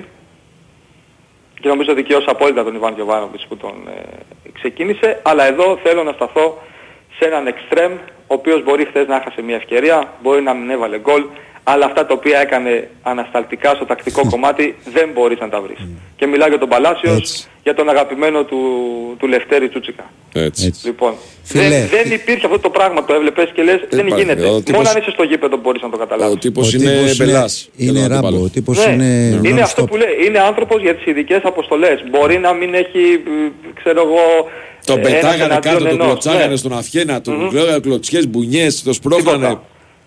[1.62, 4.02] Και νομίζω δικαίωσε απόλυτα τον Ιβάν Γιωβάνοβιτς που τον ε,
[4.54, 5.20] ξεκίνησε.
[5.24, 6.62] Αλλά εδώ θέλω να σταθώ
[7.20, 7.92] σε έναν εξτρέμ,
[8.28, 11.24] ο οποίος μπορεί χθες να έχασε μια ευκαιρία, μπορεί να μην έβαλε γκολ,
[11.72, 15.78] αλλά αυτά τα οποία έκανε ανασταλτικά στο τακτικό κομμάτι δεν μπορείς να τα βρεις.
[16.16, 18.58] Και μιλάω για τον Παλάσιος, για τον αγαπημένο του,
[19.20, 20.06] του Λευτέρη Τσούτσικα.
[20.34, 20.74] Έτσι.
[20.84, 21.14] Λοιπόν,
[21.44, 21.68] Φίλε.
[21.70, 24.24] δεν, δεν υπήρχε αυτό το πράγμα, το έβλεπες και λες δεν υπάρχει.
[24.24, 24.44] γίνεται.
[24.44, 26.34] Ο Μόνο τύπος- αν είσαι στο γήπεδο μπορείς να το καταλάβεις.
[26.36, 27.70] Ο τύπος Ο είναι τύπος μπελάς.
[27.76, 28.46] είναι- για είναι τον ράμπο, αντίπαλο.
[28.46, 29.06] ο τύπος Ναι, είναι
[29.50, 29.64] είναι non-stop.
[29.64, 30.14] αυτό που λέει.
[30.28, 32.04] Είναι άνθρωπος για τις ειδικές αποστολές.
[32.10, 33.50] Μπορεί να μην έχει, μ,
[33.80, 34.22] ξέρω εγώ...
[34.86, 36.06] Τον ε, πετάγανε ένας εναντίον κάτω, τον ενός.
[36.06, 36.56] κλωτσάγανε Ναι.
[36.56, 37.50] στον Αφιένα, τον Μμμ.
[37.54, 39.58] λέγανε κλωτσιές, μπουνιές, το σπρώχνανε.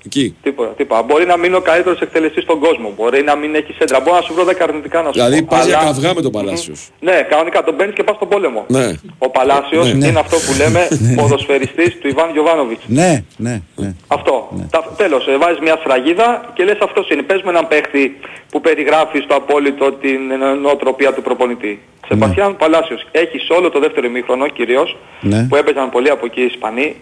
[0.02, 0.20] Τίποτα.
[0.20, 0.36] Εκεί.
[0.42, 1.02] Τίποτα, τίποτα.
[1.02, 2.92] Μπορεί να μην είναι ο καλύτερος εκτελεστής στον κόσμο.
[2.96, 4.00] Μπορεί να μην έχει σέντρα.
[4.00, 5.46] Μπορεί να σου βρω 10 αρνητικά να σου Δηλαδή πω.
[5.56, 6.88] πας για Αλλά- καυγά με τον Παλάσιος.
[7.00, 8.64] Ναι, κανονικά τον παίρνεις και πας στον πόλεμο.
[8.68, 8.86] Ναι.
[9.18, 10.06] Ο Παλάσιος Ναι.
[10.06, 10.88] είναι αυτό που λέμε
[11.20, 12.82] ποδοσφαιριστής του Ιβάν Γιωβάνοβιτς.
[12.86, 13.94] Ναι, ναι, ναι.
[14.06, 14.48] Αυτό.
[14.70, 17.22] Τα, τέλος, ε, βάζεις μια σφραγίδα και λες αυτός είναι.
[17.22, 18.16] Πες με έναν παίχτη
[18.50, 21.80] που περιγράφει στο απόλυτο την ε, νοοτροπία του προπονητή.
[22.08, 23.06] Σεπασιάν Παλάσιος.
[23.10, 25.46] Έχεις σε όλο το δεύτερο ημίχρονο κυρίως, Ναι.
[25.48, 26.96] που έπαιζαν πολύ από εκεί οι Ισπανοί,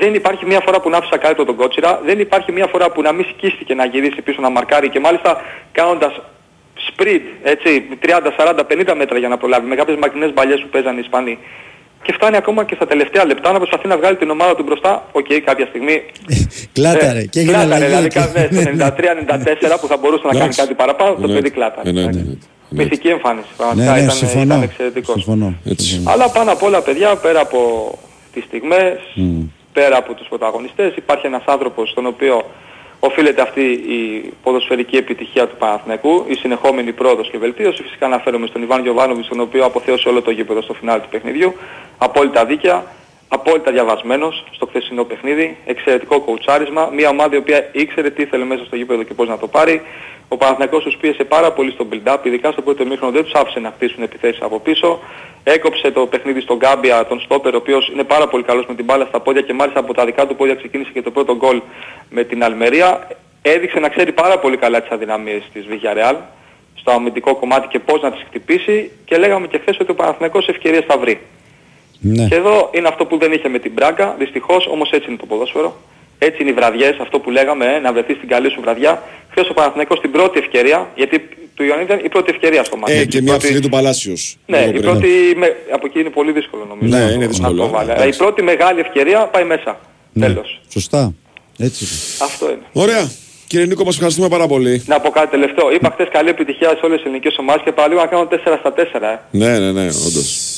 [0.00, 3.02] δεν υπάρχει μια φορά που να άφησε κάτω τον Κότσιρα, δεν υπάρχει μια φορά που
[3.02, 5.40] να μην σκίστηκε να γυρίσει πίσω να μαρκάρει και μάλιστα
[5.72, 6.20] κάνοντας
[6.88, 10.94] sprint, έτσι, 30, 40, 50 μέτρα για να προλάβει, με κάποιες μακρινές μπαλιές που παίζαν
[10.96, 11.38] οι Ισπανοί.
[12.02, 15.08] Και φτάνει ακόμα και στα τελευταία λεπτά να προσπαθεί να βγάλει την ομάδα του μπροστά.
[15.12, 16.02] Οκ, κάποια στιγμή.
[16.72, 17.86] Κλάταρε Ε, και έγινε κλάταρε, αλλαγή.
[17.86, 18.16] δηλαδή, εκεί.
[18.16, 18.94] κα- ναι, στο
[19.76, 20.60] 93-94 που θα μπορούσε να κάνει Εντάξει.
[20.60, 21.88] κάτι παραπάνω, το Ναι, παιδί κλάταρε.
[21.88, 22.46] εννοείται, εννοείται.
[22.70, 23.46] Μυθική εμφάνιση.
[23.50, 24.44] Ναι, Πραγματικά ναι, ήταν, συμφωνώ.
[24.44, 25.14] ήταν εξαιρετικός.
[25.22, 25.54] συμφωνώ.
[26.04, 27.60] Αλλά πάνω απ' όλα παιδιά, πέρα από
[28.32, 29.40] τις στιγμές, Μμ.
[29.78, 32.44] Πέρα από τους πρωταγωνιστές, υπάρχει ένας άνθρωπος στον οποίο
[33.00, 37.82] οφείλεται αυτή η ποδοσφαιρική επιτυχία του Παναθηναϊκού, η συνεχόμενη πρόοδος και βελτίωση.
[37.82, 41.54] Φυσικά αναφέρομαι στον Ιβάν Γιωβάνοβιτς, τον οποίο αποθέωσε όλο το γήπεδο στο φινάλι του παιχνιδιού.
[41.98, 42.84] Απόλυτα δίκαια,
[43.28, 48.64] απόλυτα διαβασμένος στο χθεσινό παιχνίδι, εξαιρετικό κοουτσάρισμα, μια ομάδα η οποία ήξερε τι ήθελε μέσα
[48.64, 49.82] στο γήπεδο και πώς να το πάρει.
[50.28, 53.60] Ο Παναθηναϊκός τους πίεσε πάρα πολύ στο build-up, ειδικά στο πρώτο μήχρονο δεν τους άφησε
[53.60, 54.98] να χτίσουν επιθέσεις από πίσω.
[55.44, 58.84] Έκοψε το παιχνίδι στον Γκάμπια, τον Στόπερ, ο οποίος είναι πάρα πολύ καλός με την
[58.84, 61.60] μπάλα στα πόδια και μάλιστα από τα δικά του πόδια ξεκίνησε και το πρώτο γκολ
[62.10, 63.08] με την Αλμερία.
[63.42, 66.16] Έδειξε να ξέρει πάρα πολύ καλά τις αδυναμίες της Villarreal
[66.74, 70.48] στο αμυντικό κομμάτι και πώς να τις χτυπήσει και λέγαμε και χθες ότι ο Παναθηναϊκός
[70.48, 71.20] ευκαιρίες θα βρει.
[72.00, 72.26] Ναι.
[72.28, 75.26] Και εδώ είναι αυτό που δεν είχε με την Μπράγκα, δυστυχώς όμως έτσι είναι το
[75.26, 75.76] ποδόσφαιρο.
[76.18, 79.02] Έτσι είναι οι βραδιές, αυτό που λέγαμε, ε, να βρεθείς την καλή σου βραδιά.
[79.30, 82.92] Χθες ο Παναθηναϊκός την πρώτη ευκαιρία, γιατί του Ιωαννίδη ήταν η πρώτη ευκαιρία στο μάτι.
[82.92, 84.36] Ε, Η και μια πρώτη- ψηλή του Παλάσιος.
[84.46, 84.84] Ναι, Λίγο η πριν.
[84.84, 86.96] πρώτη, με, από εκεί είναι πολύ δύσκολο νομίζω.
[86.96, 87.90] Ναι, να είναι το- δύσκολο, να το ε, βάλει.
[87.90, 88.08] εντάξει.
[88.08, 89.80] η πρώτη μεγάλη ευκαιρία πάει μέσα.
[90.12, 90.26] Ναι.
[90.26, 90.60] Τέλος.
[90.72, 91.14] Σωστά.
[91.58, 91.84] Έτσι.
[91.84, 92.24] είναι.
[92.30, 92.62] Αυτό είναι.
[92.72, 93.10] Ωραία.
[93.46, 94.82] Κύριε Νίκο, μας ευχαριστούμε πάρα πολύ.
[94.86, 95.72] Να πω κάτι τελευταίο.
[95.72, 98.72] Είπα χθες καλή επιτυχία σε όλες τις ελληνικές ομάδες και παραλίγο να κάνω 4 στα
[98.72, 99.06] 4.
[99.12, 99.18] Ε.
[99.30, 100.55] Ναι, ναι, ναι, όντως.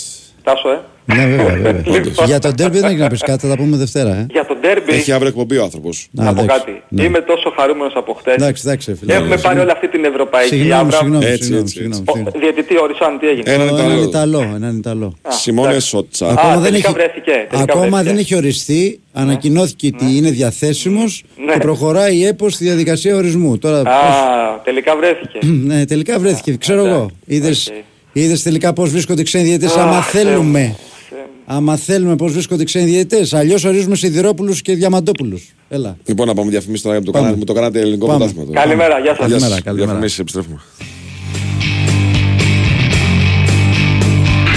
[0.49, 0.79] Τάσο, ε.
[1.15, 1.47] Ναι, βέβαια.
[1.47, 1.83] βέβαια.
[1.99, 2.27] Λοιπόν.
[2.27, 4.11] Για τον τέρμπι δεν έχει να πεις κάτι, θα τα πούμε Δευτέρα.
[4.11, 4.27] Ε.
[4.31, 6.09] Για τον ντέρμπι, Έχει αύριο εκπομπή ο άνθρωπος.
[6.11, 6.47] να πω εντάξει.
[6.59, 6.83] κάτι.
[6.89, 7.03] Ναι.
[7.03, 8.35] Είμαι τόσο χαρούμενος από χθες.
[8.35, 9.13] Εντάξει, εντάξει, φίλε.
[9.13, 9.61] Έχουμε πάρει Συγγνώμη.
[9.61, 10.97] όλη αυτή την ευρωπαϊκή Συγγνώμη, άβρα.
[10.97, 12.39] συγγνώμη, Έτσι, συγγνώμη, έτσι, συγγνώμη, Ο, συγγνώμη.
[12.41, 14.03] διαιτητή όρισαν τι έγινε; Έναν Έναν Ιταλό.
[14.03, 15.15] Ιταλό, έναν Ιταλό.
[15.29, 15.89] Σιμώνε εντάξει.
[15.89, 16.27] Σότσα.
[16.29, 18.09] Ακόμα δεν τελικά έχει, βρέθηκε, τελικά ακόμα βρέθηκε.
[18.09, 19.01] δεν έχει οριστεί.
[19.13, 21.53] Ανακοινώθηκε ότι είναι διαθέσιμος Ναι.
[21.53, 23.59] και προχωράει η ΕΠΟ στη διαδικασία ορισμού.
[23.59, 25.39] Τώρα, Α, πώς- τελικά βρέθηκε.
[25.69, 26.97] ναι, τελικά βρέθηκε, ξέρω εντάξει.
[26.97, 27.11] εγώ.
[27.27, 27.73] Είδες,
[28.09, 28.23] Οκ.
[28.23, 30.61] είδες τελικά πώς βρίσκονται οι ξένοι διαιτητές, άμα Αχ, Θεέ θέλουμε.
[30.61, 30.77] μου,
[31.09, 31.27] Θεέ μου.
[31.47, 33.33] Άμα θέλουμε πώς βρίσκονται οι ξένοι διαιτητές.
[33.35, 35.55] Αλλιώς ορίζουμε Σιδηρόπουλους και Διαμαντόπουλους.
[35.69, 35.97] Έλα.
[36.05, 37.25] Λοιπόν, να πάμε διαφημίσεις τώρα για το Πάμε.
[37.25, 38.19] κανάλι, μου το κάνατε ελληνικό Πάμε.
[38.19, 38.47] πρωτάθλημα.
[38.47, 38.61] τώρα.
[38.67, 39.27] Καλημέρα, γεια σας.
[39.27, 39.39] Γεια σας.
[39.41, 39.87] Καλημέρα, καλημέρα.
[39.87, 40.61] Διαφημίσεις, επιστρέφουμε.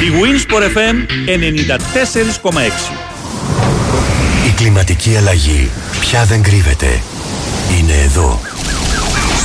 [0.06, 0.96] Η Winsport FM
[1.26, 2.92] 94,6.
[4.48, 7.02] Η κλιματική αλλαγή πια δεν κρύβεται.
[7.80, 8.40] Είναι εδώ.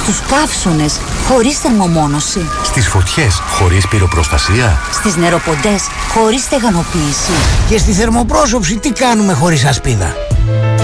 [0.06, 2.40] Στους καύσονες χωρίς θερμομόνωση.
[2.62, 4.80] Στις φωτιές χωρίς πυροπροστασία.
[4.92, 5.82] Στις νεροποντές
[6.14, 7.32] χωρίς στεγανοποίηση.
[7.68, 10.16] Και στη θερμοπρόσωψη τι κάνουμε χωρίς ασπίδα;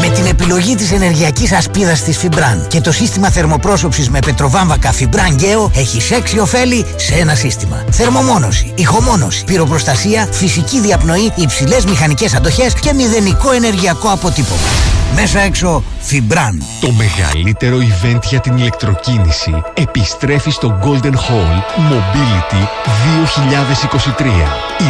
[0.01, 5.41] Με την επιλογή της ενεργειακής ασπίδας της Fibran και το σύστημα θερμοπρόσωψης με πετροβάμβακα Fibran
[5.41, 7.85] Geo έχει έξι ωφέλη σε ένα σύστημα.
[7.91, 14.61] Θερμομόνωση, ηχομόνωση, πυροπροστασία, φυσική διαπνοή, υψηλές μηχανικές αντοχές και μηδενικό ενεργειακό αποτύπωμα.
[15.14, 16.55] Μέσα έξω Fibran.
[16.81, 19.11] Το μεγαλύτερο event για την ηλεκτροκίνηση
[19.74, 21.54] επιστρέφει στο Golden Hall
[21.90, 22.62] Mobility
[24.18, 24.24] 2023.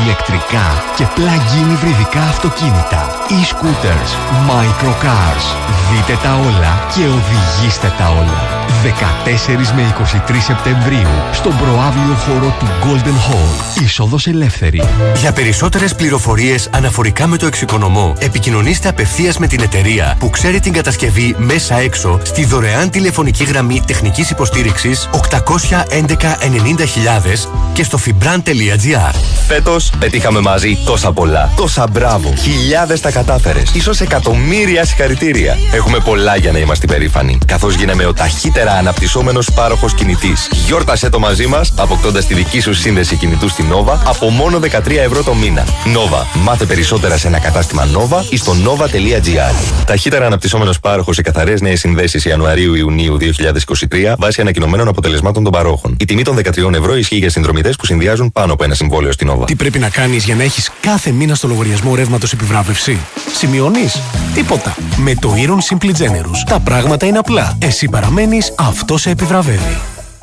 [0.02, 0.66] Ηλεκτρικά
[0.96, 4.10] και plug-in υβριδικά αυτοκίνητα, e-scooters,
[4.48, 5.46] microcars.
[5.90, 8.62] Δείτε τα όλα και οδηγήστε τα όλα.
[8.82, 9.94] 14 με
[10.30, 13.82] 23 Σεπτεμβρίου στον προάβλιο χώρο του Golden Hall.
[13.82, 14.82] Είσοδος ελεύθερη.
[15.16, 20.72] Για περισσότερες πληροφορίες αναφορικά με το εξοικονομώ, επικοινωνήστε απευθείας με την εταιρεία που ξέρει την
[20.72, 23.82] κατασκευή μέσα έξω στη δωρεάν τηλεφωνική γραμμή
[24.12, 29.14] τεχνικής υποστήριξης 811 90.000 και στο fibran.gr.
[29.46, 31.52] Φέτος πετύχαμε μαζί τόσα πολλά.
[31.56, 32.34] Τόσα μπράβο.
[32.36, 33.70] Χιλιάδες τα κατάφερες.
[33.74, 35.56] ίσως εκατομμύρια συγχαρητήρια.
[35.72, 37.38] Έχουμε πολλά για να είμαστε περήφανοι.
[37.46, 40.48] Καθώς γίναμε ο ταχύτερα αναπτυσσόμενος πάροχος κινητής.
[40.66, 45.02] Γιόρτασε το μαζί μας, αποκτώντας τη δική σου σύνδεση κινητού στην Nova από μόνο 13
[45.04, 45.64] ευρώ το μήνα.
[45.66, 46.24] Nova.
[46.42, 49.84] Μάθε περισσότερα σε ένα κατάστημα Nova ή στο nova.gr.
[49.86, 55.96] Ταχύτερα αναπτυσσόμενος πάροχος σε καθαρές νέες συνδέσεις Ιανουαρίου-Ιουνίου 2023 βάσει ανακοινωμένων αποτελεσμάτων των παρόχων.
[55.98, 59.30] Η τιμή των 13 ευρώ ισχύει για συνδρομητές που συνδυάζουν πάνω από ένα συμβόλαιο στην
[59.30, 59.46] Nova.
[59.46, 62.98] Τι πρέπει να κάνεις για να έχεις κάθε μήνα στο λογαριασμό ρεύματος επιβράβευση;
[63.34, 64.00] Σημειώνεις;
[64.34, 64.76] Τίποτα.
[64.96, 67.57] Με το Iron Simply Generous τα πράγματα είναι απλά.
[67.61, 69.80] Εσύ παραμένεις, αυτό σε επιβραβεύει.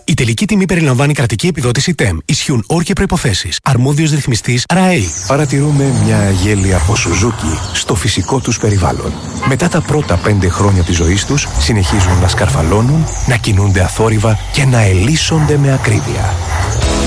[0.10, 2.18] Η τελική τιμή περιλαμβάνει κρατική επιδότηση TEM.
[2.26, 3.49] Ισχύουν όροι και προποθέσει.
[3.64, 5.03] Αρμόδιος ρυθμιστής RAE.
[5.28, 9.14] Παρατηρούμε μια γέλια από Σουζούκι στο φυσικό τους περιβάλλον.
[9.47, 14.66] Μετά τα πρώτα πέντε χρόνια της ζωής τους, συνεχίζουν να σκαρφαλώνουν, να κινούνται αθόρυβα και
[14.66, 16.34] να ελίσσονται με ακρίβεια.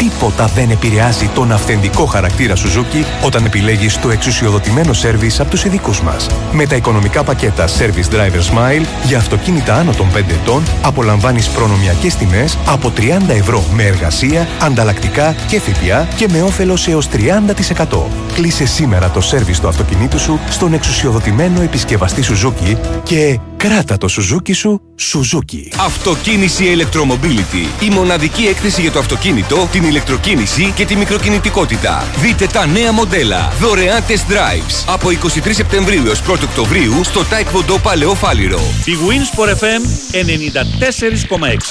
[0.03, 6.01] Τίποτα δεν επηρεάζει τον αυθεντικό χαρακτήρα Suzuki όταν επιλέγεις το εξουσιοδοτημένο σέρβις από τους ειδικούς
[6.01, 6.27] μας.
[6.53, 12.15] Με τα οικονομικά πακέτα Service Driver Smile για αυτοκίνητα άνω των 5 ετών απολαμβάνεις προνομιακές
[12.15, 18.11] τιμές από 30 ευρώ με εργασία, ανταλλακτικά και ΦΠΑ και με όφελος έως 30%.
[18.35, 23.39] Κλείσε σήμερα το σέρβις του αυτοκινήτου σου στον εξουσιοδοτημένο επισκευαστή Suzuki και
[23.69, 25.77] κράτα το Suzuki σου Suzuki.
[25.79, 27.83] Αυτοκίνηση Electromobility.
[27.85, 32.05] Η μοναδική έκθεση για το αυτοκίνητο, την ηλεκτροκίνηση και τη μικροκινητικότητα.
[32.17, 33.53] Δείτε τα νέα μοντέλα.
[33.61, 34.85] Δωρεάν test drives.
[34.87, 35.09] Από
[35.45, 38.61] 23 Σεπτεμβρίου έως 1 Οκτωβρίου στο Taekwondo Παλαιό Φάληρο.
[38.85, 39.83] Η Winsport FM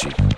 [0.07, 0.31] 94,6.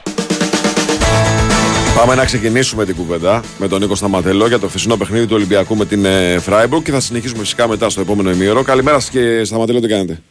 [1.96, 5.76] Πάμε να ξεκινήσουμε την κουβέντα με τον Νίκο Σταματελό για το χθεσινό παιχνίδι του Ολυμπιακού
[5.76, 8.64] με την ε, Φράιμπουργκ και θα συνεχίσουμε φυσικά μετά στο επόμενο ημίωρο.
[8.64, 10.22] Καλημέρα σας και Σταματελό, τι κάνετε;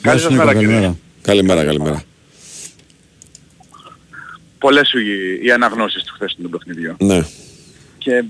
[0.00, 0.94] Καλή σας μέρα, κύριε.
[1.22, 2.02] Καλημέρα, καλημέρα.
[4.58, 6.96] Πολλές σου οι, οι αναγνώσεις του χθεσινού παιχνιδιού.
[6.98, 7.22] Ναι.
[7.98, 8.24] Και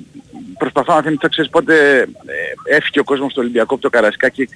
[0.59, 4.49] προσπαθώ να θυμηθώ, ξέρεις πότε ε, έφυγε ο κόσμος στο Ολυμπιακό από το Καρασκάκι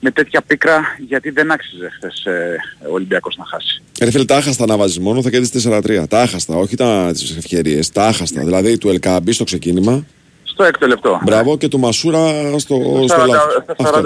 [0.00, 2.56] με τέτοια πίκρα γιατί δεν άξιζε χθες ε,
[2.88, 3.82] ο Ολυμπιακός να χάσει.
[4.00, 6.04] Ρε φίλε, τα άχαστα να βάζεις μόνο, θα κερδίσεις 4-3.
[6.08, 7.90] Τα άχαστα, όχι τα, τις ευκαιρίες.
[7.90, 8.44] Τα άχαστα.
[8.44, 10.06] Δηλαδή του Ελκαμπή στο ξεκίνημα.
[10.58, 11.20] Στο έκτο λεπτό.
[11.24, 12.28] Μπράβο και του Μασούρα
[12.58, 13.52] στο, στο, Στα 40 λάθος.
[13.62, 14.00] στα Αυτό.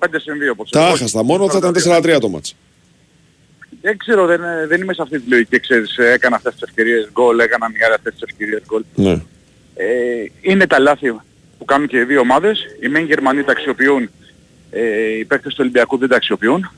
[0.00, 0.88] 45 συν 2 όπως Τα εγώ.
[0.92, 2.56] άχαστα, μόνο θα ήταν 4-3 το μάτς.
[3.82, 7.08] Δεν ξέρω, δεν, δεν είμαι σε αυτή τη λογική, ξέρεις, ε, έκανα αυτές τις ευκαιρίες
[7.12, 8.82] γκολ, έκαναν οι άλλοι αυτές τις ευκαιρίες γκολ.
[8.94, 9.10] Ναι.
[9.74, 9.86] Ε,
[10.40, 11.10] είναι τα λάθη
[11.58, 12.60] που κάνουν και οι δύο ομάδες.
[12.80, 14.10] Οι μεν Γερμανοί τα αξιοποιούν,
[14.70, 14.80] ε,
[15.18, 16.70] οι παίκτες του Ολυμπιακού δεν τα αξιοποιούν.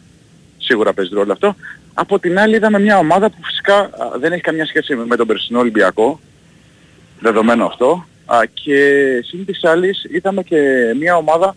[0.59, 1.57] Σίγουρα παίζει ρόλο αυτό.
[1.95, 5.27] Από την άλλη είδαμε μια ομάδα που φυσικά α, δεν έχει καμιά σχέση με τον
[5.27, 6.21] περσινό Ολυμπιακό.
[7.21, 8.07] Δεδομένο αυτό.
[8.31, 8.81] Α, και
[9.25, 11.57] σύν της άλλης είδαμε και μια ομάδα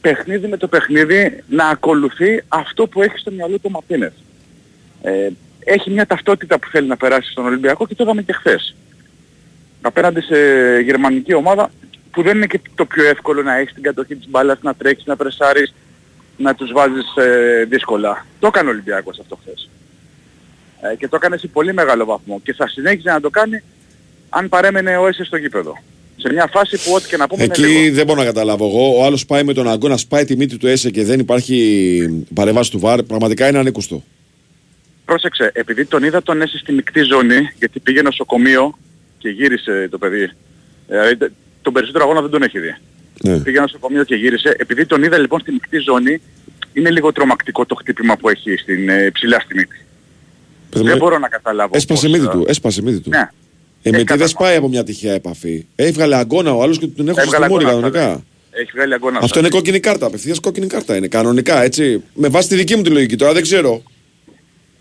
[0.00, 4.12] παιχνίδι με το παιχνίδι να ακολουθεί αυτό που έχει στο μυαλό του ο Μαρτίνες.
[5.02, 5.28] Ε,
[5.64, 8.74] έχει μια ταυτότητα που θέλει να περάσει στον Ολυμπιακό και το είδαμε και χθες.
[9.82, 10.36] Απέναντι σε
[10.80, 11.70] γερμανική ομάδα
[12.10, 15.06] που δεν είναι και το πιο εύκολο να έχεις την κατοχή της μπάλας, να τρέξεις,
[15.06, 15.74] να πρεσάρεις,
[16.36, 18.26] να τους βάζεις ε, δύσκολα.
[18.38, 19.70] Το έκανε ο Ολυμπιακός αυτό χθες.
[20.80, 23.62] Ε, και το έκανε σε πολύ μεγάλο βαθμό και θα συνέχιζε να το κάνει
[24.28, 25.78] αν παρέμενε ο Έσαι στο γήπεδο.
[26.16, 27.78] Σε μια φάση που ό,τι και να πούμε είναι λίγο.
[27.78, 28.98] Εκεί δεν μπορώ να καταλάβω εγώ.
[28.98, 32.70] Ο άλλος πάει με τον αγώνα, σπάει τη μύτη του ΕΣΕ και δεν υπάρχει παρεμβάση
[32.70, 33.02] του ΒΑΡ.
[33.02, 34.02] Πραγματικά είναι ανήκουστο.
[35.04, 38.78] Πρόσεξε, επειδή τον είδα τον Έσαι στη μεικτή ζώνη, γιατί πήγε νοσοκομείο
[39.18, 40.30] και γύρισε το παιδί.
[40.86, 41.30] Δηλαδή τε-
[41.62, 42.76] τον περισσότερο αγώνα δεν τον έχει δει.
[43.22, 43.38] Ναι.
[43.38, 44.54] Πήγε νοσοκομείο και γύρισε.
[44.58, 46.20] Επειδή τον είδα λοιπόν στη μεικτή ζώνη,
[46.72, 49.84] είναι λίγο τρομακτικό το χτύπημα που έχει στην, ε, ψηλά στη μύτη.
[50.70, 51.76] Παιδί δεν μου, μπορώ να καταλάβω.
[51.76, 52.44] Έσπασε πώς, μύτη ε, του.
[52.48, 53.10] Έσπασε μύτη του.
[53.10, 53.28] Ναι.
[53.82, 56.78] Ε, με Ε, τι δεν κατά- σπάει από μια τυχαία επαφή; Έβγαλε αγκώνα ο άλλος
[56.78, 58.24] και τον έχω Έβγαλε στο μούρι αγώνα, κανονικά.
[58.50, 59.18] Έχει βγάλει αγώνα.
[59.22, 60.06] Αυτό είναι κόκκινη κάρτα.
[60.06, 61.08] Απευθείας κόκκινη κάρτα είναι.
[61.08, 62.02] Κανονικά έτσι.
[62.14, 63.82] Με βάση τη δική μου τη λογική τώρα δεν ξέρω.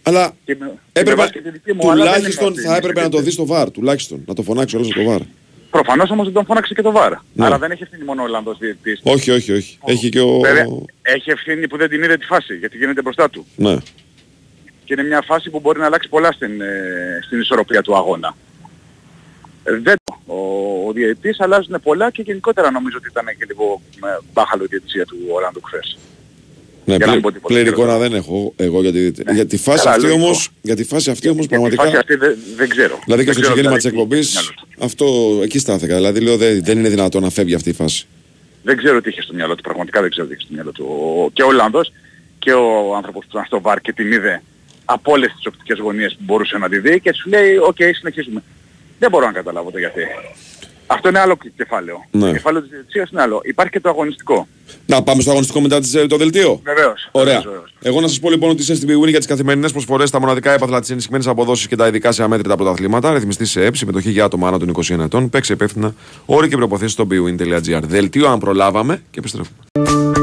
[0.04, 2.48] Αλλά Και με- και με έπρεπε, βάση και τη δική μου, αλλά δεν είναι τουλάχιστον
[2.48, 3.24] αυτή η θα έπρεπε να το συζήτηση.
[3.24, 3.72] δεις στο βαρ.
[3.72, 5.20] Τουλάχιστον να το φωνάξει όλος στο βαρ.
[5.72, 7.12] Προφανώς όμως δεν τον φώναξε και το ΒΑΡ.
[7.34, 7.46] Ναι.
[7.46, 9.00] Άρα δεν έχει ευθύνη μόνο ο Ολλανδός διαιτητής.
[9.04, 9.78] Όχι, όχι, όχι.
[9.86, 10.40] Έχει και ο.
[10.40, 10.66] Βέβαια,
[11.02, 13.46] έχει ευθύνη που δεν την είδε τη φάση, γιατί γίνεται μπροστά του.
[13.56, 13.76] Ναι.
[14.86, 18.36] Και είναι μια φάση που μπορεί να αλλάξει πολλά στην, ε, στην ισορροπία του αγώνα.
[19.68, 20.14] Ε, δεν το.
[20.26, 20.38] Ο,
[20.88, 25.06] ο διαιτητής αλλάζουν πολλά και γενικότερα νομίζω ότι ήταν και λίγο ε, μπάχαλο η διαιτησία
[25.06, 25.98] του Ολλανδού χθες.
[26.86, 27.88] Ναι, Για να μην πλήρη, πω τίποτα πλήρη χειρότερο.
[27.92, 30.24] εικόνα δεν έχω εγώ για τη, για τη φάση Καλά, αυτή λογικό.
[30.26, 33.00] όμως, για τη φάση αυτή όμως Για τη πραγματικά, φάση αυτή δεν, δεν ξέρω.
[33.06, 34.86] δηλαδή και Δεν στο ξέρω ξεκίνημα της δηλαδή τι εκπομπής, είχε στο μυαλό του.
[34.86, 35.06] αυτό
[35.44, 38.06] εκεί στάθηκα, δηλαδή λέω δεν, δεν είναι δυνατόν να φεύγει αυτή η φάση.
[38.64, 40.86] Δεν ξέρω τι είχε στο μυαλό του, πραγματικά δεν ξέρω τι είχε στο μυαλό του.
[40.86, 41.92] Ο, και ο Ολλανδός
[42.40, 44.42] και ο άνθρωπος που ήταν στο VAR και την είδε
[44.86, 48.44] από όλες τις οπτικές γωνίες που μπορούσε να τη δει και σου λέει οκ συνεχίζουμε.
[49.00, 50.02] Δεν μπορώ να καταλάβω το γιατί.
[50.88, 52.06] Αυτό είναι άλλο κεφάλαιο.
[52.12, 52.26] Ναι.
[52.26, 53.42] Το κεφάλαιο της διαιτησίας είναι άλλο.
[53.44, 54.48] Υπάρχει και το αγωνιστικό.
[54.86, 57.10] Να πάμε στο αγωνιστικό μετά τις, ε, το δελτίο; Βεβαίως.
[57.12, 57.34] Ωραία.
[57.34, 57.74] Βεβαίως, βεβαίως.
[57.82, 60.20] Εγώ να σας πω λοιπόν ότι είσαι στην Big Win για τις καθημερινές προσφορές, τα
[60.20, 63.14] μοναδικά έπαθλα, τις ενισχυμένες αποδόσεις και τα ειδικά σε αμέτρητα πρωταθλήματα.
[63.14, 65.30] Ρυθμιστής ΕΕΕΠ, συμμετοχή για άτομα άνω των 21 ετών.
[65.30, 65.94] Παίξε υπεύθυνα
[66.26, 67.82] όροι και προποθέσει στο bwin.gr.
[67.82, 70.17] Δελτίο αν προλάβαμε και επιστρέφουμε.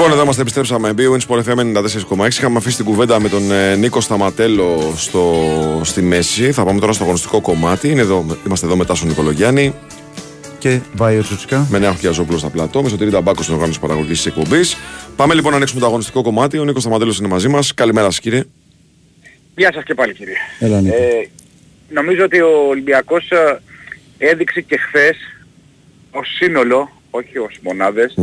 [0.00, 0.92] Λοιπόν, εδώ είμαστε, επιστρέψαμε.
[0.96, 1.76] BWIN Sport FM
[2.18, 2.26] 94,6.
[2.28, 5.44] Είχαμε αφήσει την κουβέντα με τον ε, Νίκο Σταματέλο στο,
[5.84, 6.52] στη μέση.
[6.52, 7.88] Θα πάμε τώρα στο αγωνιστικό κομμάτι.
[7.88, 9.74] Είναι εδώ, είμαστε εδώ μετά στον Νικολογιάννη.
[10.58, 11.66] Και Βάιο Τσουτσικά.
[11.70, 12.82] Με Νέο Χιαζόπουλο στα πλατό.
[12.82, 14.76] Με σωτήρι Ταμπάκο στην οργάνωση παραγωγής της εκπομπής.
[15.16, 16.58] Πάμε λοιπόν να ανοίξουμε το αγωνιστικό κομμάτι.
[16.58, 17.74] Ο Νίκος Σταματέλος είναι μαζί μας.
[17.74, 18.44] Καλημέρα σας, κύριε.
[19.56, 20.34] Γεια σας και πάλι κύριε.
[20.58, 20.94] Έλα, Νίκο.
[20.94, 21.28] Ε,
[21.88, 23.60] νομίζω ότι ο Ολυμπιακός ε,
[24.18, 25.16] έδειξε και χθες
[26.10, 28.14] ως σύνολο, όχι ως μονάδες,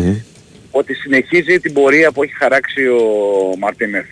[0.78, 3.02] ότι συνεχίζει την πορεία που έχει χαράξει ο
[3.58, 4.06] Μαρτίνεθ.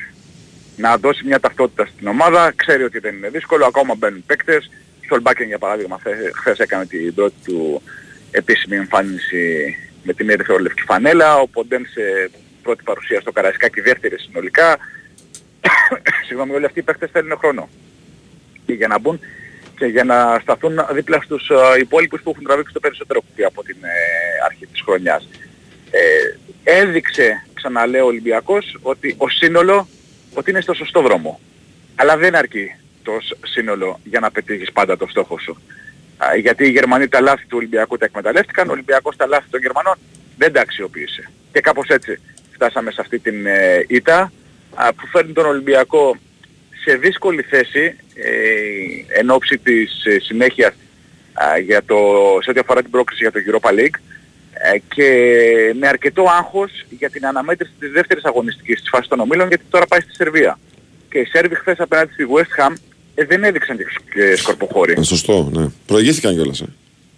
[0.77, 4.69] Να δώσει μια ταυτότητα στην ομάδα, ξέρει ότι δεν είναι δύσκολο, ακόμα μπαίνουν παίκτες.
[5.07, 7.81] Σολμπάκεν για παράδειγμα χθε- χθες έκανε την πρώτη του
[8.31, 12.31] επίσημη εμφάνιση με την ερυθρόλευκη φανέλα, ο Ποντέν σε
[12.61, 14.77] πρώτη παρουσία στο Καραϊσκάκι δεύτερη συνολικά.
[16.27, 17.69] Συγγνώμη, όλοι αυτοί οι παίκτες θέλουν χρόνο.
[18.65, 19.19] Και για να μπουν
[19.77, 23.63] και για να σταθούν δίπλα στους ε, υπόλοιπους που έχουν τραβήξει το περισσότερο κουτί από
[23.63, 23.89] την ε,
[24.45, 25.29] αρχή της χρονιάς.
[25.91, 25.99] Ε,
[26.65, 29.87] έδειξε, ξαναλέω ο Ολυμπιακός, ότι ο σύνολο
[30.33, 31.39] ότι είναι στο σωστό δρόμο.
[31.95, 35.57] Αλλά δεν αρκεί το σ- σύνολο για να πετύχεις πάντα το στόχο σου.
[36.17, 39.59] Α, γιατί οι Γερμανοί τα λάθη του Ολυμπιακού τα εκμεταλλεύτηκαν, ο Ολυμπιακός τα λάθη των
[39.59, 39.95] Γερμανών
[40.37, 41.29] δεν τα αξιοποίησε.
[41.51, 42.19] Και κάπως έτσι
[42.51, 44.31] φτάσαμε σε αυτή την ε, ήττα
[44.75, 46.17] α, που φέρνει τον Ολυμπιακό
[46.83, 50.73] σε δύσκολη θέση ε, εν ώψη της ε, συνέχειας
[51.33, 51.97] α, για το,
[52.43, 54.14] σε ό,τι αφορά την πρόκληση για το Europa League ε,
[54.95, 55.07] και
[55.79, 59.85] με αρκετό άγχος για την αναμέτρηση της δεύτερης αγωνιστικής της φάσης των ομίλων γιατί τώρα
[59.85, 60.59] πάει στη Σερβία.
[61.09, 62.73] Και οι Σέρβοι χθες απέναντι στη West Ham
[63.15, 63.83] ε, δεν έδειξαν και,
[64.13, 64.95] και σκορποχώρη.
[64.97, 65.67] Ε, Σωστό, ναι.
[65.85, 66.61] Προηγήθηκαν κιόλας.
[66.61, 66.65] Ε.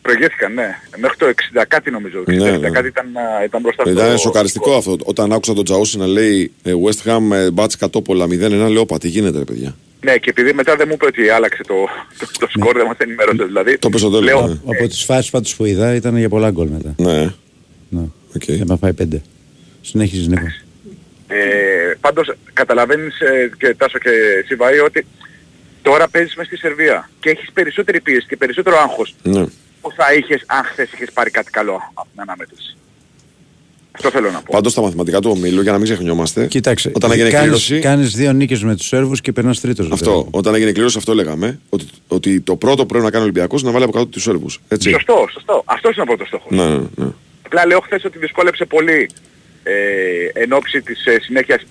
[0.02, 0.80] Προηγήθηκαν, ναι.
[0.98, 1.26] Μέχρι το
[1.60, 2.20] 60 κάτι νομίζω.
[2.22, 2.70] 60 Ναι, ναι.
[2.70, 3.92] κάτι ήταν, α, ήταν μπροστά στο...
[3.92, 4.98] Ήταν σοκαριστικό αυτό.
[5.04, 8.30] Όταν άκουσα τον Τζαούσι να λέει ε, West Ham ε, μπάτς κατόπολα 0-1,
[8.70, 9.76] λέω πα τι γίνεται ρε παιδιά.
[10.02, 11.74] Ναι, και επειδή μετά δεν μου είπε ότι άλλαξε το,
[12.20, 13.78] το, το σκορ, δεν μας ενημέρωσε δηλαδή.
[13.78, 14.54] Το πες στο τέλος, Λέω, ναι.
[14.66, 16.94] Από τις φάσεις πάντως που είδα ήταν για πολλά γκολ μετά.
[16.98, 17.34] Ναι.
[17.90, 18.02] Ναι.
[18.38, 18.56] Okay.
[18.56, 19.22] Για να φάει πέντε.
[19.82, 20.46] Συνέχιζες Νίκο.
[21.28, 24.10] Ε, πάντως καταλαβαίνεις ε, και Τάσο και
[24.48, 25.06] Σιβαή ότι
[25.82, 29.46] τώρα παίζεις μες στη Σερβία και έχεις περισσότερη πίεση και περισσότερο άγχος Ναι.
[29.82, 32.76] που θα είχες αν χθες είχες πάρει κάτι καλό από την αναμέτρηση.
[33.98, 34.52] Αυτό θέλω να πω.
[34.52, 36.46] Πάντως τα μαθηματικά του ομίλου, για να μην ξεχνιόμαστε.
[36.46, 36.92] Κοίταξε.
[36.94, 37.80] Όταν έγινε κάνεις, κλήρωση.
[37.80, 39.92] κάνεις δύο νίκες με τους Σέρβους και περνάς τρίτος.
[39.92, 40.28] Αυτό.
[40.32, 41.60] Όταν έγινε κλήρωση, αυτό λέγαμε.
[41.70, 44.10] Ότι, ότι το πρώτο που πρέπει να κάνει ο Ολυμπιακός είναι να βάλει από κάτω
[44.10, 44.60] τους Σέρβους.
[44.68, 44.90] Έτσι.
[44.90, 45.64] Σωστό, σωστό.
[45.66, 46.52] Αυτός είναι ο πρώτος στόχος.
[46.52, 47.12] Ναι, ναι, ναι.
[47.46, 49.10] Απλά λέω χθες ότι δυσκόλεψε πολύ
[49.64, 49.74] ε,
[50.34, 51.62] εν ώψη της ε, συνέχειας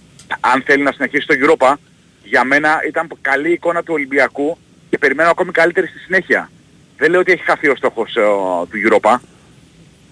[0.40, 1.74] αν θέλει να συνεχίσει το Europa.
[2.24, 4.58] Για μένα ήταν καλή εικόνα του Ολυμπιακού
[4.90, 6.50] και περιμένω ακόμη καλύτερη στη συνέχεια.
[6.96, 8.20] Δεν λέω ότι έχει χαθεί ο στόχος ε,
[8.70, 9.18] του Europa.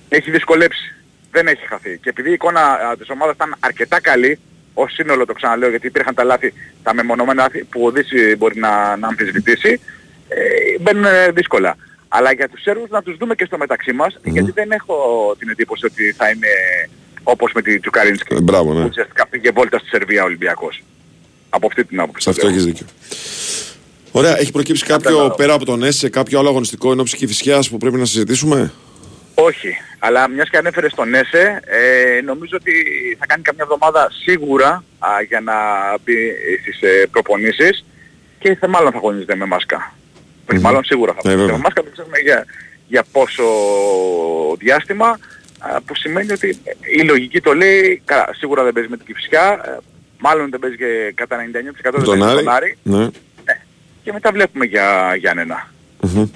[0.08, 0.94] Έχει δυσκολέψει.
[1.34, 1.98] Δεν έχει χαθεί.
[2.02, 4.38] Και επειδή η εικόνα α, της ομάδας ήταν αρκετά καλή,
[4.74, 6.52] ως σύνολο το ξαναλέω γιατί υπήρχαν τα λάθη,
[6.82, 9.80] τα μεμονωμένα λάθη που ο Δύση μπορεί να, να αμφισβητήσει,
[10.28, 11.76] ε, μπαίνουν ε, δύσκολα.
[12.08, 14.96] Αλλά για τους Σέρβους να τους δούμε και στο μεταξύ μας, γιατί δεν έχω
[15.38, 16.48] την εντύπωση ότι θα είναι
[17.22, 18.34] όπως με τη Τσουκαρίνσκι.
[18.34, 18.80] Ε, μπράβο, ναι.
[18.80, 20.82] Που ουσιαστικά πήγε βόλτα στη Σερβία ο Ολυμπιακός.
[21.48, 22.22] Από αυτή την άποψη.
[22.22, 22.86] Σε αυτό έχεις δίκιο.
[24.12, 27.96] Ωραία, έχει προκύψει κάποιο πέρα από τον ΕΣΕ, κάποιο άλλο αγωνιστικό ενόψη Κηφισιάς που πρέπει
[27.96, 28.72] να συζητήσουμε;
[29.34, 32.72] Όχι, αλλά μιας και ανέφερες στον ΕΣΕ, ε, νομίζω ότι
[33.18, 35.52] θα κάνει καμιά εβδομάδα σίγουρα α, για να
[36.04, 36.14] μπει
[36.62, 37.84] στις ε, προπονήσεις
[38.38, 39.94] και θα, μάλλον θα αγωνίζεται με μάσκα.
[40.52, 41.56] Όχι, μάλλον σίγουρα θα Ναι, αγωνίζεται βέβαια.
[41.56, 42.44] με μάσκα, δεν ξέρουμε για,
[42.88, 43.44] για πόσο
[44.58, 45.18] διάστημα,
[45.58, 46.60] α, που σημαίνει ότι
[46.98, 49.78] η λογική το λέει, καλά, σίγουρα δεν παίζει με την Κυφσιά, ε,
[50.18, 52.42] μάλλον δεν παίζει και κατά 99% δεν Με παίζει τον με Άρη.
[52.44, 53.08] τον Άρη Ναι.
[54.02, 55.70] και μετά βλέπουμε για Γιάννενα
[56.00, 56.26] Μμμ.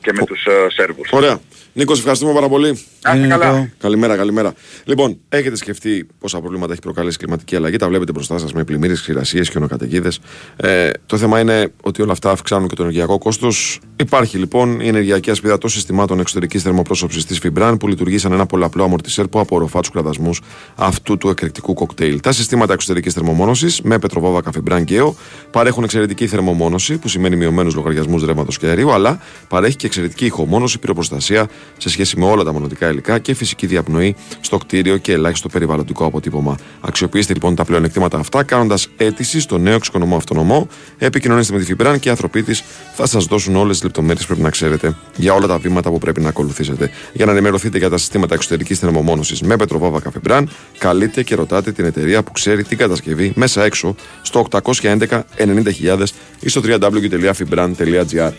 [0.00, 1.08] και με τους ε, Σέρβους.
[1.12, 1.40] Ωραία.
[1.78, 2.78] Νίκος, σε ευχαριστούμε πάρα πολύ.
[3.02, 3.70] Να είστε καλά.
[3.78, 4.52] Καλημέρα, καλημέρα.
[4.84, 8.64] Λοιπόν, έχετε σκεφτεί πόσα προβλήματα έχει προκαλέσει η κλιματική αλλαγή; Τα βλέπετε μπροστά σας με
[8.64, 10.10] πλημμύρες, ξηρασίες και ονοκατοικίδε.
[10.56, 13.80] Ε, το θέμα είναι ότι όλα αυτά αυξάνουν και το ενεργειακό κόστος.
[13.96, 18.46] Υπάρχει λοιπόν η ενεργειακή ασπίδα των συστημάτων εξωτερικής θερμοπρόσωψης της Φιμπραν που λειτουργεί σαν ένα
[18.46, 20.40] πολλαπλό αμορτισέρ που απορροφά τους κραδασμούς
[20.74, 22.20] αυτού του εκρηκτικού κοκτέιλ.
[22.20, 25.16] Τα συστήματα εξωτερικής θερμομόνωσης με πετροβόβακα Φιμπραν Γκέο
[25.50, 30.78] παρέχουν εξαιρετική θερμομόνωση που σημαίνει μειωμένους λογαριασμούς ρεύματος και αερίου, αλλά παρέχει και εξαιρετική ηχομόνωση,
[30.78, 35.48] πυροπροστασία σε σχέση με όλα τα μονοτικά υλικά και φυσική διαπνοή στο κτίριο και ελάχιστο
[35.48, 36.56] περιβαλλοντικό αποτύπωμα.
[36.80, 40.68] Αξιοποιήστε λοιπόν τα πλεονεκτήματα αυτά κάνοντας αίτηση στο νέο εξοικονομώ αυτονομό.
[40.98, 44.26] Επικοινωνήστε με τη Φιμπραν και οι άνθρωποι της θα σας δώσουν όλες τις λεπτομέρειες που
[44.26, 46.90] πρέπει να ξέρετε για όλα τα βήματα που πρέπει να ακολουθήσετε.
[47.12, 51.84] Για να ενημερωθείτε για τα συστήματα εξωτερικής θερμομόνωσης με πετροβόβακα Φιμπραν, καλείτε και ρωτάτε την
[51.84, 55.06] εταιρεία που ξέρει την κατασκευή μέσα έξω στο 811
[55.36, 56.04] 90.000
[56.40, 58.32] ή στο www.fibran.gr.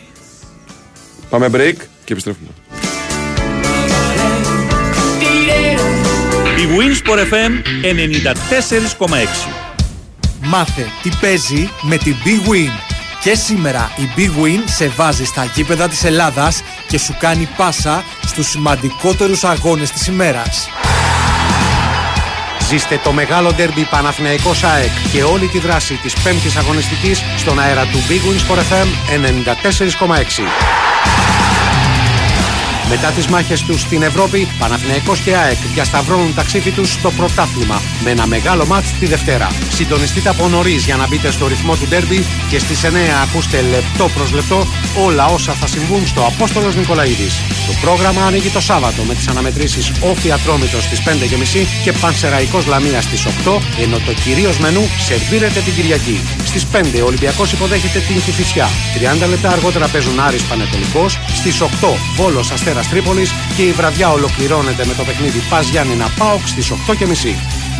[1.29, 2.49] Πάμε break και επιστρέφουμε.
[6.59, 7.51] Η Winsport FM
[9.07, 9.15] 94,6
[10.41, 12.71] Μάθε τι παίζει με την Big Win.
[13.23, 18.03] Και σήμερα η Big Win σε βάζει στα γήπεδα της Ελλάδας και σου κάνει πάσα
[18.25, 20.69] στους σημαντικότερους αγώνες της ημέρας.
[22.69, 27.85] Ζήστε το μεγάλο ντέρμπι Παναθηναϊκός ΑΕΚ και όλη τη δράση της πέμπτης αγωνιστικής στον αέρα
[27.85, 28.87] του Big Wins for FM
[30.07, 31.18] 94,6.
[32.89, 37.81] Μετά τις μάχες τους στην Ευρώπη, Παναθηναϊκός και ΑΕΚ διασταυρώνουν τα ξύφη τους στο πρωτάθλημα
[38.03, 39.47] με ένα μεγάλο μάτς τη Δευτέρα.
[39.69, 42.87] Συντονιστείτε από νωρίς για να μπείτε στο ρυθμό του ντέρμπι και στις 9
[43.23, 44.67] ακούστε λεπτό προς λεπτό
[45.05, 47.41] όλα όσα θα συμβούν στο Απόστολος Νικολαίδης.
[47.67, 53.03] Το πρόγραμμα ανοίγει το Σάββατο με τις αναμετρήσεις Όφη Ατρόμητος στις 5.30 και Πανσεραϊκός Λαμίας
[53.03, 56.19] στις 8, ενώ το κυρίως μενού σερβίρεται την Κυριακή.
[56.45, 58.69] Στις 5 ο Ολυμπιακός υποδέχεται την Κηφισιά.
[59.23, 64.85] 30 λεπτά αργότερα παίζουν Άρης Πανετολικός, στις 8 Βόλος Αστέρας Τρίπολης και η βραδιά ολοκληρώνεται
[64.85, 66.75] με το παιχνίδι Πας Γιάννηνα Πάοξ στις 8.30.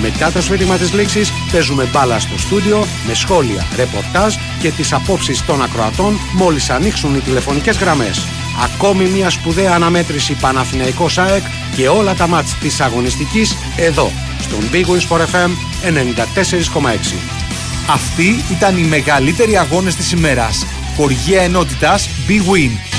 [0.01, 5.45] Μετά το σφύριγμα της λήξης παίζουμε μπάλα στο στούντιο με σχόλια, ρεπορτάζ και τις απόψεις
[5.45, 8.27] των ακροατών μόλις ανοίξουν οι τηλεφωνικές γραμμές.
[8.63, 11.43] Ακόμη μια σπουδαία αναμέτρηση Παναθηναϊκός ΑΕΚ
[11.75, 15.49] και όλα τα μάτς της αγωνιστικής εδώ, στον Big Wins for FM
[15.81, 17.17] 94,6.
[17.89, 20.65] Αυτοί ήταν οι μεγαλύτεροι αγώνες της ημέρας.
[20.95, 22.98] Χοργία ενότητας Big Win.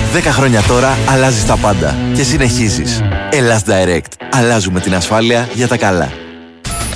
[0.13, 3.01] 10 χρόνια τώρα αλλάζεις τα πάντα και συνεχίζεις.
[3.29, 4.25] Ελλάς Direct.
[4.31, 6.11] Αλλάζουμε την ασφάλεια για τα καλά.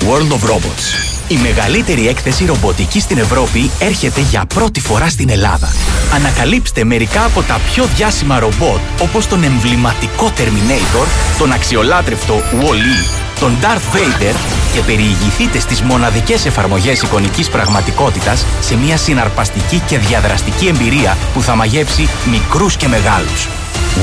[0.00, 1.06] World of Robots.
[1.28, 5.68] Η μεγαλύτερη έκθεση ρομποτικής στην Ευρώπη έρχεται για πρώτη φορά στην Ελλάδα.
[6.14, 11.06] Ανακαλύψτε μερικά από τα πιο διάσημα ρομπότ όπως τον εμβληματικό Terminator,
[11.38, 14.34] τον αξιολάτρευτο Wall-E, τον Darth Vader
[14.74, 21.54] και περιηγηθείτε στις μοναδικές εφαρμογές εικονικής πραγματικότητας σε μια συναρπαστική και διαδραστική εμπειρία που θα
[21.54, 23.48] μαγεύσει μικρούς και μεγάλους.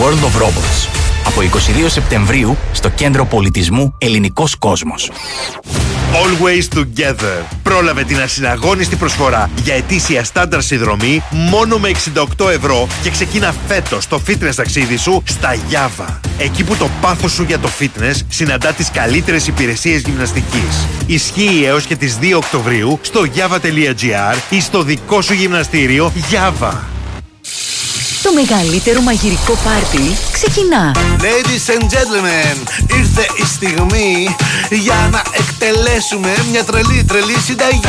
[0.02, 1.12] World of Robots.
[1.36, 1.42] Από
[1.86, 5.12] 22 Σεπτεμβρίου στο Κέντρο Πολιτισμού Ελληνικός Κόσμος.
[6.14, 7.44] Always Together.
[7.64, 11.92] Πρόλαβε την ασυναγώνιστη προσφορά για ετήσια στάνταρ συνδρομή μόνο με
[12.40, 16.20] 68 ευρώ και ξεκίνα φέτος το fitness ταξίδι σου στα Java.
[16.38, 20.88] Εκεί που το πάθος σου για το fitness συναντά τις καλύτερες υπηρεσίες γυμναστικής.
[21.06, 26.93] Ισχύει έως και τις 2 Οκτωβρίου στο java.gr ή στο δικό σου γυμναστήριο Java.
[28.24, 30.91] Το μεγαλύτερο μαγειρικό πάρτι ξεκινά.
[31.20, 32.58] Ladies and gentlemen,
[32.98, 34.36] ήρθε η στιγμή
[34.70, 37.80] για να εκτελέσουμε μια τρελή τρελή συνταγή.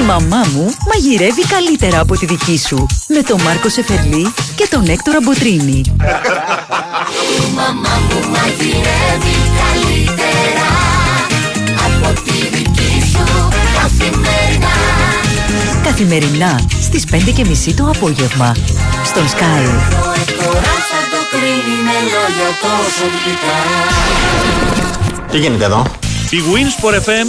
[0.00, 2.86] Η μαμά μου μαγειρεύει καλύτερα από τη δική σου.
[3.08, 5.82] Με τον Μάρκο Σεφερλί και τον Έκτορα Μποτρίνη.
[7.48, 9.47] Η μαμά μου μαγειρεύει
[15.98, 18.56] Καθημερινά στις 5.30 το απόγευμα.
[19.04, 19.64] Στον Sky.
[20.44, 23.58] Τώρα θα το κρίνει με λόγια τόσο γλυκά.
[25.30, 25.86] Τι γίνεται εδώ;
[26.30, 27.28] Η Winsport FM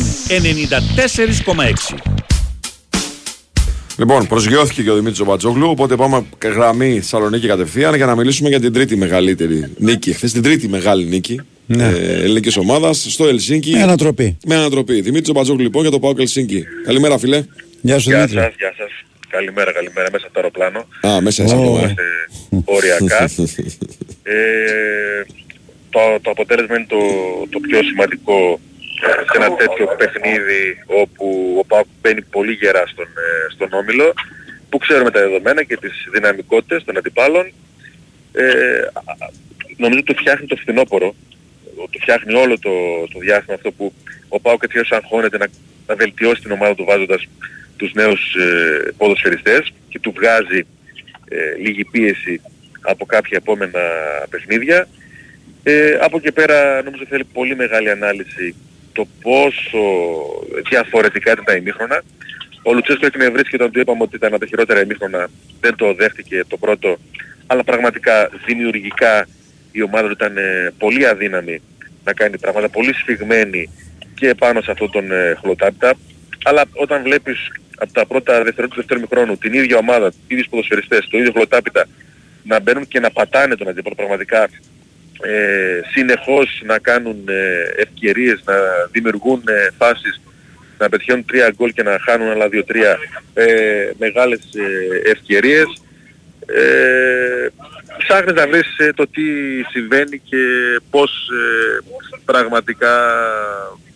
[1.94, 1.98] 94,6
[3.98, 8.60] Λοιπόν, προσγειώθηκε και ο Δημήτρης Τζομπατζόγλου, οπότε πάμε γραμμή Θεσσαλονίκη κατευθείαν για να μιλήσουμε για
[8.60, 10.14] την τρίτη μεγαλύτερη νίκη.
[10.14, 11.84] Χθες την τρίτη μεγάλη νίκη Ναι.
[11.88, 13.72] ε, ελληνικής ομάδας στο Ελσίνκι.
[13.72, 14.38] Με ανατροπή.
[14.46, 14.94] Με ανατροπή.
[14.94, 16.64] Δημήτρης Τζομπατζόγλου λοιπόν για το Πάο Ελσίνκι.
[16.86, 17.44] Καλημέρα, φιλέ.
[17.82, 18.38] Γεια σου, Γεια Δημήτρη.
[18.46, 18.92] σας, γεια σας.
[19.30, 20.80] Καλημέρα, καλημέρα μέσα από το αεροπλάνο.
[21.16, 21.60] Α, μέσα είσαι Ω.
[21.62, 21.80] ακόμα.
[21.80, 22.04] Είμαστε
[22.66, 23.24] οριακά.
[24.24, 25.22] ε,
[25.90, 26.98] το, το αποτέλεσμα είναι το,
[27.50, 28.60] το πιο σημαντικό
[29.32, 34.14] σε ένα τέτοιο παιχνίδι όπου ο ΠΑΟΚ μπαίνει πολύ γερά στον, ε, στον Όμιλο
[34.70, 37.46] που ξέρουμε τα δεδομένα και τις δυναμικότητες των αντιπάλων
[38.34, 38.44] ε,
[38.94, 39.30] α- α-
[39.78, 41.16] νομίζω ότι φτιάχνει το φθινόπωρο
[41.76, 42.70] το φτιάχνει όλο το,
[43.14, 43.94] το διάστημα αυτό που
[44.28, 45.48] ο ΠΑΟΚ έτσι αγχώνεται να,
[45.88, 47.26] να βελτιώσει την ομάδα του βάζοντας
[47.80, 50.62] τους νέους ε, ποδοσφαιριστές και του βγάζει
[51.30, 52.42] ε, λίγη πίεση
[52.82, 53.82] από κάποια επόμενα
[54.30, 54.88] παιχνίδια.
[55.64, 58.56] Ε, από εκεί πέρα νομίζω θέλει πολύ μεγάλη ανάλυση
[58.92, 59.82] το πόσο
[60.70, 62.02] διαφορετικά ήταν τα ημίχρονα.
[62.64, 65.30] Ο Λουτσέσκο εκνευρίστηκε όταν του είπαμε ότι ήταν από τα χειρότερα ημίχρονα.
[65.62, 66.98] Δεν το δέχτηκε το πρώτο.
[67.48, 69.28] Αλλά πραγματικά δημιουργικά
[69.72, 71.62] η ομάδα του ήταν ε, πολύ αδύναμη
[72.04, 73.70] να κάνει πράγματα, πολύ σφιγμένη
[74.16, 75.94] και πάνω σε αυτόν τον ε, χλωτάπιτα.
[76.44, 80.48] Αλλά όταν βλέπεις από τα πρώτα δευτερόλεπτα του δεύτερου μηχρόνου την ίδια ομάδα, οι ίδιους
[80.50, 81.88] ποδοσφαιριστές, το ίδιο χλωτάπιτα
[82.44, 84.50] να μπαίνουν και να πατάνε τον αντίπαλο πραγματικά
[85.22, 88.56] ε, συνεχώς να κάνουν ε, ευκαιρίες, να
[88.92, 90.22] δημιουργούν ε, φάσεις,
[90.78, 92.98] να πετυχαίνουν τρία γκολ και να χάνουν άλλα δύο-τρία
[93.34, 95.82] ε, μεγάλες ε, ευκαιρίες.
[96.46, 97.48] Ε,
[97.98, 99.22] ψάχνεις να βρεις ε, το τι
[99.72, 100.38] συμβαίνει και
[100.90, 101.80] πώς ε,
[102.26, 102.96] πραγματικά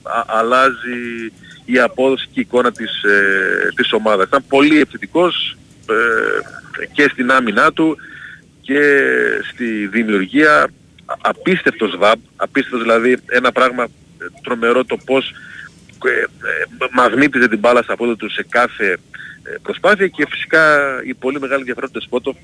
[0.04, 1.32] α- αλλάζει
[1.66, 4.28] η απόδοση και η εικόνα της, ε, της ομάδας.
[4.28, 5.58] Ήταν πολύ επιθετικός
[5.90, 7.98] ε, και στην άμυνά του
[8.62, 8.82] και
[9.52, 10.62] στη δημιουργία
[11.06, 15.34] Α- απίστευτος βαμπ, απίστευτος δηλαδή ένα πράγμα ε, τρομερό το πώς
[16.06, 16.26] ε, ε,
[16.92, 18.92] μαγνήτιζε την μπάλα στα πόδια του σε κάθε
[19.44, 22.36] ε, προσπάθεια και φυσικά η πολύ μεγάλη διαφορά του Τεσπότο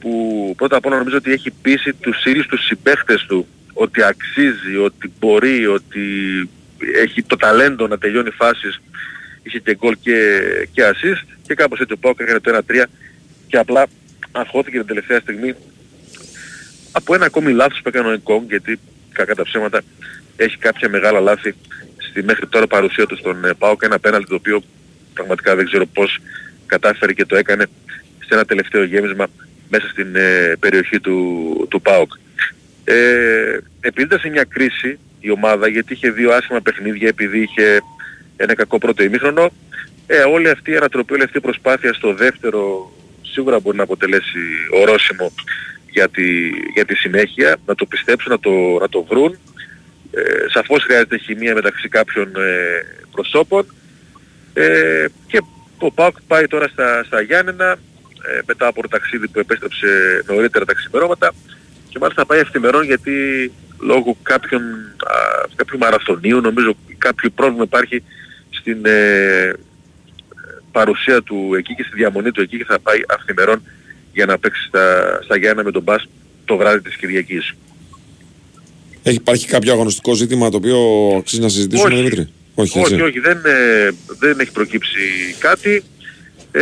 [0.00, 4.76] που πρώτα απ' όλα νομίζω ότι έχει πείσει τους ίδιους τους συμπαίχτες του ότι αξίζει,
[4.76, 6.02] ότι μπορεί, ότι
[6.94, 8.80] έχει το ταλέντο να τελειώνει φάσεις
[9.42, 10.42] είχε και γκολ και,
[10.72, 12.84] και assist και κάπως έτσι ο Πάοκ έκανε το 1-3
[13.46, 13.86] και απλά
[14.32, 15.54] αγχώθηκε την τελευταία στιγμή
[16.92, 18.78] από ένα ακόμη λάθος που έκανε ο Εγκόγκ γιατί
[19.12, 19.82] κακά τα ψέματα
[20.36, 21.54] έχει κάποια μεγάλα λάθη
[22.10, 24.62] στη μέχρι τώρα παρουσία του στον ε, ΠΑΟΚ ένα πέναλτι το οποίο
[25.14, 26.18] πραγματικά δεν ξέρω πώς
[26.66, 27.66] κατάφερε και το έκανε
[28.18, 29.26] σε ένα τελευταίο γέμισμα
[29.68, 32.12] μέσα στην ε, περιοχή του, του ΠΑΟΚ.
[32.84, 37.80] Ε, επειδή ήταν σε μια κρίση η ομάδα γιατί είχε δύο άσχημα παιχνίδια επειδή είχε
[38.36, 39.50] ένα κακό πρώτο ημίχρονο.
[40.06, 42.92] Ε, όλη αυτή η ανατροπή, όλη αυτή η προσπάθεια στο δεύτερο
[43.22, 44.38] σίγουρα μπορεί να αποτελέσει
[44.80, 45.32] ορόσημο
[45.90, 48.50] για τη, για τη συνέχεια, να το πιστέψουν, να το,
[48.80, 49.38] να το βρουν.
[50.10, 53.66] Ε, σαφώς χρειάζεται χημεία μεταξύ κάποιων ε, προσώπων.
[54.52, 55.40] Ε, και
[55.78, 57.78] ο ΠΑΟΚ πάει τώρα στα, στα Γιάννενα
[58.22, 61.34] ε, μετά από το ταξίδι που επέστρεψε νωρίτερα τα ξημερώματα.
[61.88, 63.12] Και μάλιστα πάει ευθυμερών γιατί
[63.80, 64.62] λόγω κάποιων,
[64.98, 65.14] α,
[65.54, 68.02] κάποιου μαραθωνίου νομίζω κάποιο πρόβλημα υπάρχει
[68.50, 69.52] στην ε,
[70.72, 73.62] παρουσία του εκεί και στη διαμονή του εκεί και θα πάει αυθημερών
[74.12, 76.08] για να παίξει στα, στα Γιάννα με τον Μπάς
[76.44, 77.54] το βράδυ της Κυριακής.
[79.02, 80.78] Έχει, υπάρχει κάποιο αγωνιστικό ζήτημα το οποίο
[81.18, 81.96] αξίζει να συζητήσουμε, Όχι.
[81.96, 83.04] Δημήτρη; Όχι, όχι, έτσι.
[83.04, 84.98] όχι, δεν, ε, δεν έχει προκύψει
[85.38, 85.82] κάτι.
[86.52, 86.60] Ε,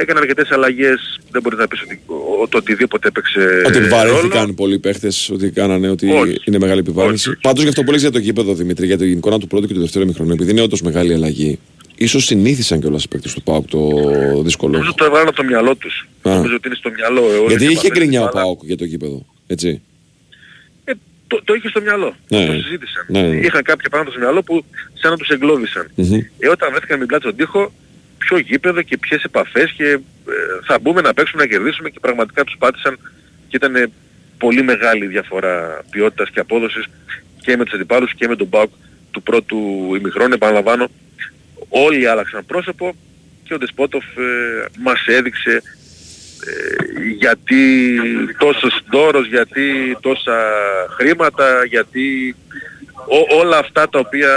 [0.00, 2.00] έκανε αρκετές αλλαγές, δεν μπορεί να πεις ότι
[2.42, 3.88] ο- το οτιδήποτε έπαιξε Ότι ρόλο.
[3.88, 6.40] βαρέθηκαν πολλοί παίχτες, ότι κάνανε ότι Όχι.
[6.44, 7.36] είναι μεγάλη επιβάρυνση.
[7.40, 9.74] Πάντως για αυτό που λες για το γήπεδο, Δημήτρη, για την εικόνα του πρώτου και
[9.74, 11.58] του δεύτερου ημιχρονού, επειδή είναι όντως μεγάλη αλλαγή,
[11.96, 13.78] ίσως συνήθισαν κιόλας οι παίκτες του ΠΑΟΚ το
[14.42, 14.72] δύσκολο.
[14.72, 16.08] Νομίζω το έβαλαν από το μυαλό τους.
[16.22, 16.34] Α.
[16.34, 17.20] Νομίζω ότι είναι στο μυαλό.
[17.20, 18.48] ε, όλες Γιατί οι είχε επαφές γκρινιά ο της μπάλας.
[18.48, 19.80] ΠΑΟΚ για το γήπεδο, έτσι.
[21.26, 22.14] Το, το είχε στο μυαλό.
[22.28, 22.46] Ναι.
[22.46, 23.04] Το συζήτησαν.
[23.08, 23.36] Ναι, ναι.
[23.36, 24.64] Είχαν κάποια πράγματα στο μυαλό που
[25.00, 25.90] σαν να τους εγκλώβησαν.
[25.94, 26.14] Μμμ.
[26.38, 27.72] Ε, όταν βρέθηκαν με την πλάτη στον τοίχο,
[28.26, 29.98] ποιο γήπεδο και ποιες επαφές και ε,
[30.66, 32.98] θα μπούμε να παίξουμε, να κερδίσουμε και πραγματικά τους πάτησαν
[33.48, 33.90] και ήταν ε,
[34.38, 36.84] πολύ μεγάλη διαφορά ποιότητας και απόδοσης
[37.40, 38.70] και με τους αντιπάλους και με τον ΠΑΟΚ
[39.10, 39.58] του πρώτου
[39.98, 40.34] ημιχρόνου.
[40.34, 40.88] Επαναλαμβάνω,
[41.68, 42.94] όλοι άλλαξαν πρόσωπο
[43.44, 45.62] και ο Δεσπότοφ ε, μας έδειξε
[46.46, 47.96] ε, γιατί
[48.38, 50.38] τόσος δώρος, γιατί τόσα
[50.96, 52.36] χρήματα, γιατί
[53.06, 54.30] ό- όλα αυτά τα οποία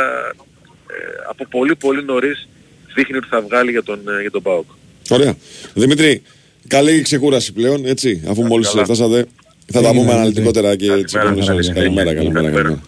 [0.88, 0.94] ε,
[1.30, 2.48] από πολύ πολύ νωρίς
[2.96, 4.66] δείχνει ότι θα βγάλει για τον, ε, για τον ΠΑΟΚ.
[5.10, 5.34] Ωραία.
[5.74, 6.22] Δημήτρη,
[6.68, 8.84] καλή ξεκούραση πλέον, έτσι, αφού μόλις καλά.
[8.84, 9.26] φτάσατε.
[9.72, 10.18] Θα τα Έγινε, πούμε Δημήτρη.
[10.18, 11.72] αναλυτικότερα και τις επόμενες ώρες.
[11.74, 12.82] Καλημέρα, καλημέρα, καλημέρα.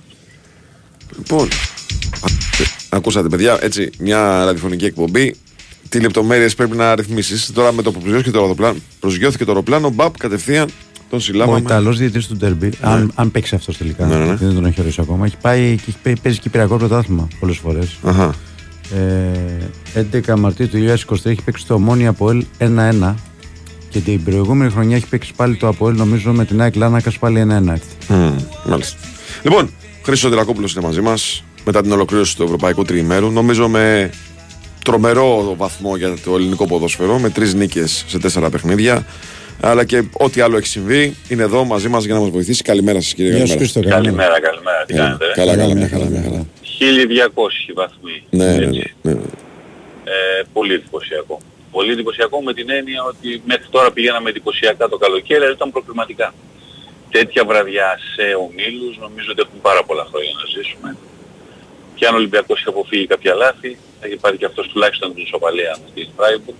[1.18, 5.36] Λοιπόν, α- ακούσατε παιδιά, έτσι, μια ραδιοφωνική εκπομπή.
[5.90, 7.52] Τι λεπτομέρειες πρέπει να ρυθμίσεις.
[7.54, 10.70] Τώρα με το που προσγειώθηκε το αεροπλάνο, προσγειώθηκε το αεροπλάνο, μπαπ, κατευθείαν
[11.10, 11.60] τον Ο συλλάβαμε.
[11.60, 14.26] Ιταλός διαιτητής του Ντέρμπι, αν, αν παίξει αυτός τελικά, Ναι, ναι, ναι.
[14.26, 17.58] γιατί δεν τον έχει ορίσει ακόμα, έχει πάει και έχει παί- παίζει κυπριακό πρωτάθλημα πολλές
[17.58, 17.98] φορές.
[18.94, 19.02] Αχα.
[19.94, 23.14] Ε, 11 Μαρτίου του 2023 έχει παίξει το Ομόνια Αποέλ 1-1
[23.90, 27.42] και την προηγούμενη χρονιά έχει παίξει πάλι το Αποέλ νομίζω με την ΑΕΚ Λάνακας πάλι
[27.42, 27.74] 1-1.
[27.74, 27.88] έτσι.
[28.08, 28.36] Μμμ,
[28.66, 28.98] μάλιστα.
[29.44, 29.70] Λοιπόν,
[30.04, 33.32] Χρήστος Δρακόπουλος είναι μαζί μας μετά την ολοκλήρωση του Ευρωπαϊκού Τριημέρου.
[33.32, 34.10] Νομίζω με
[34.84, 39.06] τρομερό βαθμό για το ελληνικό ποδόσφαιρο, με τρεις νίκες σε τέσσερα παιχνίδια.
[39.60, 42.64] Αλλά και ό,τι άλλο έχει συμβεί είναι εδώ μαζί μας για να μας βοηθήσει.
[42.64, 43.72] Καλημέρα σας κύριε Γεια σου, Καλημέρα.
[43.74, 44.40] Χρήστο, καλημέρα.
[44.40, 44.86] Καλημέρα, καλημέρα.
[44.86, 46.46] Τι κάνετε, ρε; Καλά, καλά, μια χαρά, μια χαρά.
[46.80, 48.24] 1200 βαθμοί.
[48.30, 48.94] Ναι, ναι, Έτσι.
[49.02, 49.22] ναι, ναι.
[50.04, 51.40] Ε, πολύ εντυπωσιακό.
[51.72, 56.34] Πολύ εντυπωσιακό με την έννοια ότι μέχρι τώρα πηγαίναμε εντυπωσιακά το καλοκαίρι, αλλά ήταν προκληματικά.
[57.12, 60.98] Τέτοια βραδιά σε ομίλους νομίζω ότι έχουμε πάρα πολλά χρόνια να ζήσουμε.
[61.96, 65.78] Και αν ο Ολυμπιακός έχει αποφύγει κάποια λάθη, έχει πάρει και αυτός τουλάχιστον την ισοπαλία
[65.84, 66.56] με την Freiburg.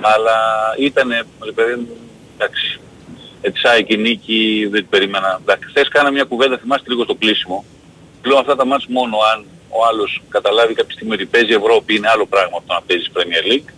[0.00, 0.38] Αλλά
[0.78, 1.96] ήτανε, ρε παιδί μου,
[2.36, 2.80] εντάξει,
[3.40, 5.38] ετσάει και η νίκη, δεν την περίμενα.
[5.42, 7.64] Εντάξει, χθες κάναμε μια κουβέντα, θυμάστε λίγο στο κλείσιμο.
[8.22, 12.08] Λέω αυτά τα μάτς μόνο αν ο άλλος καταλάβει κάποια στιγμή ότι παίζει Ευρώπη είναι
[12.08, 13.70] άλλο πράγμα από το να παίζεις Premier League.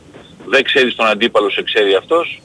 [0.47, 2.43] Δεν ξέρεις τον αντίπαλο, σε ξέρει αυτός.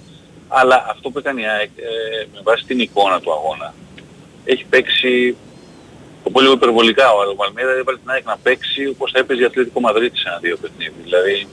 [0.47, 3.73] Αλλά αυτό που έκανε η ΑΕΚ ε, με βάση την εικόνα του αγώνα
[4.45, 5.35] έχει παίξει
[6.23, 9.45] το πολύ λίγο υπερβολικά ο Αλμαλμίδα έβαλε την ΑΕΚ να παίξει όπως θα έπαιζε η
[9.45, 10.93] Αθλητικό Μαδρίτη σε ένα δύο παιχνίδι.
[11.03, 11.47] Δηλαδή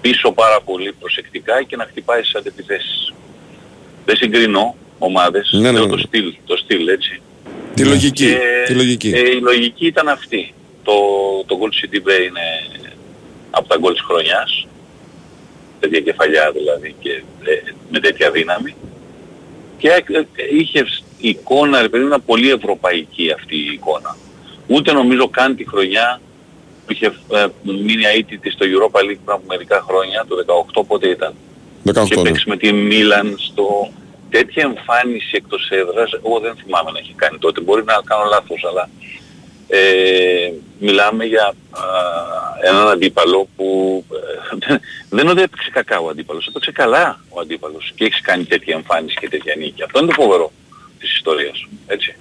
[0.00, 3.12] πίσω πάρα πολύ προσεκτικά και να χτυπάει στις αντεπιθέσεις.
[4.04, 5.90] Δεν συγκρίνω ομάδες, Ναι, ναι, λέω ναι.
[5.90, 7.22] το στυλ, το στυλ έτσι.
[7.74, 9.08] Τη λογική, Και, τη λογική.
[9.08, 10.54] ε, η λογική ήταν αυτή.
[10.82, 10.92] Το,
[11.46, 12.46] το γκολ του CDB είναι
[13.50, 14.66] από τα γκολ της χρονιάς.
[15.80, 17.10] Τέτοια κεφαλιά δηλαδή και
[17.44, 18.74] ε, με τέτοια δύναμη.
[19.78, 20.24] Και ε, ε,
[20.58, 20.84] είχε
[21.18, 24.16] εικόνα, ρε παιδί, μου, ήταν πολύ ευρωπαϊκή αυτή η εικόνα.
[24.66, 26.20] Ούτε νομίζω καν τη χρονιά
[26.86, 30.36] που είχε ε, μείνει αίτητη στο Europa League πριν από μερικά χρόνια, το
[30.80, 31.34] 18 πότε ήταν.
[31.84, 32.22] 18, και ναι.
[32.22, 33.92] παίξει με τη Μίλαν στο...
[34.36, 37.60] Τέτοια εμφάνιση εκτός έδρας, εγώ δεν θυμάμαι να έχει κάνει τότε.
[37.60, 38.88] Μπορεί να κάνω λάθος, αλλά
[39.68, 41.84] ε, μιλάμε για α,
[42.62, 43.66] έναν αντίπαλο που
[44.12, 44.76] ε,
[45.14, 48.74] δεν είναι ότι έπαιξε κακά ο αντίπαλος, έπαιξε καλά ο αντίπαλος και έχεις κάνει τέτοια
[48.74, 49.82] εμφάνιση και τέτοια νίκη.
[49.82, 50.52] Αυτό είναι το φοβερό
[50.98, 51.66] της ιστορίας.
[51.86, 52.16] Έτσι.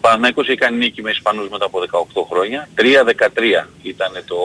[0.00, 2.68] Παναθηναϊκός έχει κάνει νίκη με Ισπανούς μετά από 18 χρόνια.
[2.76, 4.36] 3-13 ήταν το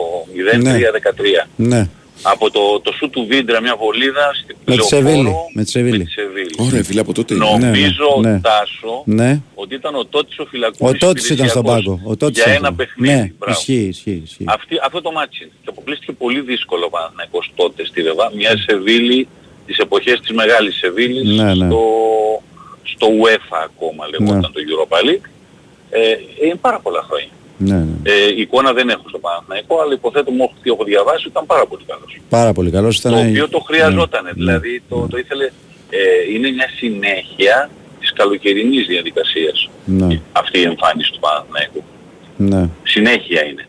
[1.44, 1.46] 0-3-13.
[1.56, 1.88] Ναι.
[2.24, 5.32] Ναι, Από το, το σου του Βίντρα μια βολίδα στη με τη Λεωφόρο, Σεβίλη.
[5.54, 6.04] Με τη Σεβίλη.
[6.04, 6.50] τη Σεβίλη.
[6.58, 7.34] Ωραία, φίλε, από τότε.
[7.34, 8.40] Νομίζω, Ναι, ναι.
[8.40, 9.40] Τάσο, Ναι.
[9.54, 12.10] ότι ήταν ο Τότης ο Ο Φυλακούρης Τότης ήταν στον υπηρεσιακός πάγκο.
[12.12, 12.64] Ο Τότης για ήταν.
[12.64, 13.14] ένα παιχνίδι.
[13.14, 13.58] Ναι, Μπράβο.
[13.58, 14.22] ισχύει, ισχύει.
[14.24, 14.44] ισχύει.
[14.46, 15.52] Αυτή, αυτό το ματς είναι.
[15.62, 18.30] Και αποκλείστηκε πολύ δύσκολο ο Παναθηναϊκός τότε στη Ρεβά.
[18.34, 19.28] Μια Σεβίλη,
[19.66, 21.66] τις εποχές της μεγάλης Σεβίλης, Ναι, ναι.
[21.66, 21.82] στο,
[22.82, 24.46] στο UEFA ακόμα λεγόταν Ναι.
[24.54, 25.26] το Europa League.
[25.90, 26.00] Ε,
[26.44, 27.28] είναι πάρα πολλά χρόνια.
[27.58, 27.96] Ναι, ναι.
[28.02, 31.84] Ε, εικόνα δεν έχω στο Παναθηναϊκό, αλλά υποθέτω μου τι έχω διαβάσει ήταν πάρα πολύ
[31.86, 32.20] καλός.
[32.28, 32.98] Πάρα πολύ καλός.
[32.98, 33.12] Ήταν...
[33.12, 34.24] Το οποίο το χρειαζόταν.
[34.24, 35.44] Ναι, Δηλαδή το, το ήθελε,
[35.90, 35.98] ε,
[36.34, 37.70] είναι μια συνέχεια
[38.00, 40.20] της καλοκαιρινής διαδικασίας Ναι.
[40.32, 41.82] αυτή η εμφάνιση του Παναθηναϊκού.
[42.36, 42.68] Ναι.
[42.82, 43.66] Συνέχεια είναι.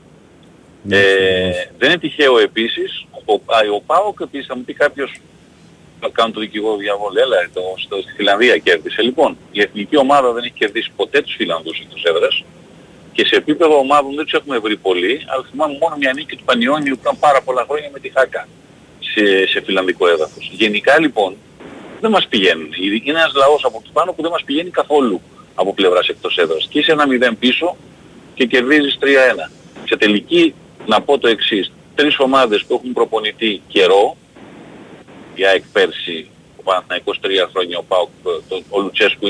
[0.90, 5.20] Ε, δεν είναι τυχαίο επίσης, ο, α, ο ΠΑΟΚ επίσης θα μου πει κάποιος
[6.00, 9.02] θα κάνω το δικηγόρο διαβόλου, έλα το, στο, στη Φιλανδία κέρδισε.
[9.02, 12.44] Λοιπόν, η εθνική ομάδα δεν έχει κερδίσει ποτέ τους Φιλανδούς εκτός έδρας
[13.20, 16.44] και σε επίπεδο ομάδων δεν τους έχουμε βρει πολύ, αλλά θυμάμαι μόνο μια νίκη του
[16.44, 18.48] Πανιόνιου που ήταν πάρα πολλά χρόνια με τη Χάκα
[19.00, 20.50] σε, σε φιλανδικό έδαφος.
[20.52, 21.36] Γενικά λοιπόν
[22.02, 22.70] δεν μας πηγαίνουν.
[23.06, 25.22] Είναι ένας λαός από εκεί πάνω που δεν μας πηγαίνει καθόλου
[25.56, 26.68] από πλευράς εκτός έδρας.
[26.70, 27.76] Και είσαι ένα 0 πίσω
[28.34, 29.52] και κερδίζεις 3-1.
[29.88, 30.54] Σε τελική
[30.86, 31.72] να πω το εξής.
[31.96, 34.18] Τρεις ομάδες που έχουν προπονητή καιρό,
[35.36, 36.28] η ΑΕΚ πέρσι,
[36.60, 38.10] ο Παναθηναϊκός τρία χρόνια, ο ΠΑΟΚ,
[38.50, 39.28] το, ο Λουτσέσκου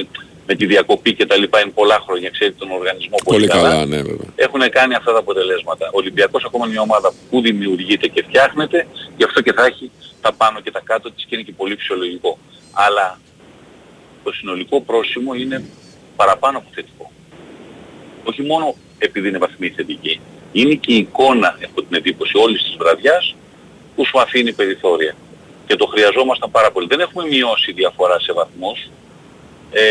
[0.49, 3.85] με τη διακοπή και τα λοιπά είναι πολλά χρόνια, ξέρει τον οργανισμό πολύ, Πολύ καλά,
[3.85, 4.30] ναι, βέβαια.
[4.35, 5.85] έχουν κάνει αυτά τα αποτελέσματα.
[5.85, 9.91] Ο Ολυμπιακός ακόμα είναι μια ομάδα που δημιουργείται και φτιάχνεται, γι' αυτό και θα έχει
[10.21, 12.38] τα πάνω και τα κάτω της και είναι και πολύ φυσιολογικό.
[12.71, 13.19] Αλλά
[14.23, 15.63] το συνολικό πρόσημο είναι
[16.15, 17.11] παραπάνω από θετικό.
[18.23, 20.19] Όχι μόνο επειδή είναι βαθμοί θετικοί,
[20.51, 23.35] είναι και η εικόνα, έχω την εντύπωση, όλης της βραδιάς
[23.95, 25.15] που σου αφήνει περιθώρια.
[25.67, 26.88] Και το χρειαζόμασταν πάρα πολύ.
[26.88, 28.89] Δεν έχουμε μειώσει διαφορά σε βαθμούς,
[29.71, 29.81] ε,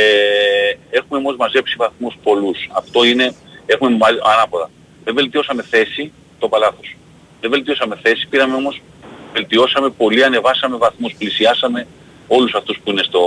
[0.90, 2.58] έχουμε όμως μαζέψει βαθμούς πολλούς.
[2.72, 3.34] Αυτό είναι,
[3.66, 4.70] έχουμε μα- ανάποδα.
[5.04, 6.96] Δεν βελτιώσαμε θέση, το παλάθος.
[7.40, 8.82] Δεν βελτιώσαμε θέση, πήραμε όμως,
[9.32, 11.86] βελτιώσαμε πολύ, ανεβάσαμε βαθμούς, πλησιάσαμε
[12.28, 13.20] όλους αυτούς που είναι στο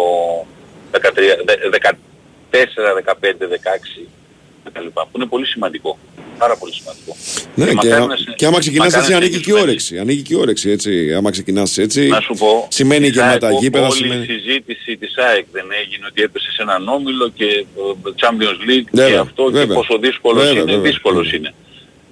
[0.91, 4.07] 13, δε- 14, 15, 16
[4.63, 4.85] κτλ.
[4.93, 5.97] Που είναι πολύ σημαντικό.
[6.43, 7.11] Πάρα πολύ σημαντικό.
[7.55, 9.43] Ναι, Και και, μακάρι να σε- και άμα ξεκινάς μακάρι έτσι να ανοίγει και η
[9.43, 9.97] συνεχίσουμε όρεξη.
[9.99, 11.13] Ανοίγει και η όρεξη, έτσι.
[11.17, 14.23] Άμα ξεκινάς έτσι, Να σου πω, σημαίνει η και με τα ΑΕΚ, γήπεδα, όλη σημαίνει...
[14.23, 18.87] η συζήτηση της ΑΕΚ δεν έγινε ότι έπεσε σε έναν όμιλο και ε, Champions League
[18.91, 19.75] και Βέβαια, αυτό και βέβαια.
[19.75, 20.71] πόσο δύσκολος Βέβαια, είναι.
[20.71, 20.89] βέβαια.
[20.91, 21.53] Δύσκολος είναι.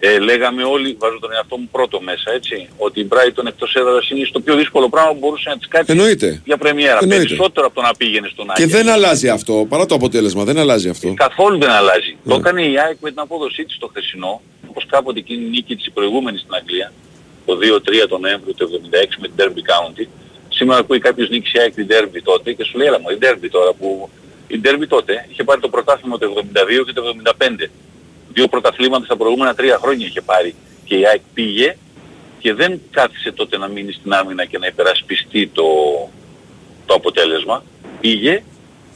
[0.01, 4.09] Ε, λέγαμε όλοι, βάζω τον εαυτό μου πρώτο μέσα, έτσι, ότι η Brighton εκτός έδρας
[4.09, 6.41] είναι στο πιο δύσκολο πράγμα που μπορούσε να της κάτσει Εννοείται.
[6.45, 6.99] για πρεμιέρα.
[7.01, 7.23] Εννοείται.
[7.25, 8.77] Περισσότερο από το να πήγαινε στον Και Άγιο.
[8.77, 11.13] δεν αλλάζει αυτό, παρά το αποτέλεσμα, δεν αλλάζει αυτό.
[11.13, 12.17] Καθόλου δεν αλλάζει.
[12.23, 12.33] Ναι.
[12.33, 15.75] Το έκανε η ΑΕΚ με την απόδοσή της το χθεσινό, όπως κάποτε εκείνη η νίκη
[15.75, 16.91] της η προηγούμενη στην Αγγλία,
[17.45, 20.07] το 2-3 τον Νοέμβριο του 76 με την Derby County.
[20.49, 23.17] Σήμερα ακούει κάποιος νίκης η ΑΕΚ την Derby τότε και σου λέει έλα μου, η
[23.21, 24.09] Derby τώρα που...
[24.47, 27.69] Η Derby τότε είχε πάρει το πρωτάθλημα το 72 και το 75.
[28.33, 31.75] Δύο πρωταθλήματα στα προηγούμενα τρία χρόνια είχε πάρει και η ΑΕΚ πήγε
[32.39, 35.63] και δεν κάθισε τότε να μείνει στην άμυνα και να υπερασπιστεί το,
[36.85, 37.63] το αποτέλεσμα.
[38.01, 38.43] Πήγε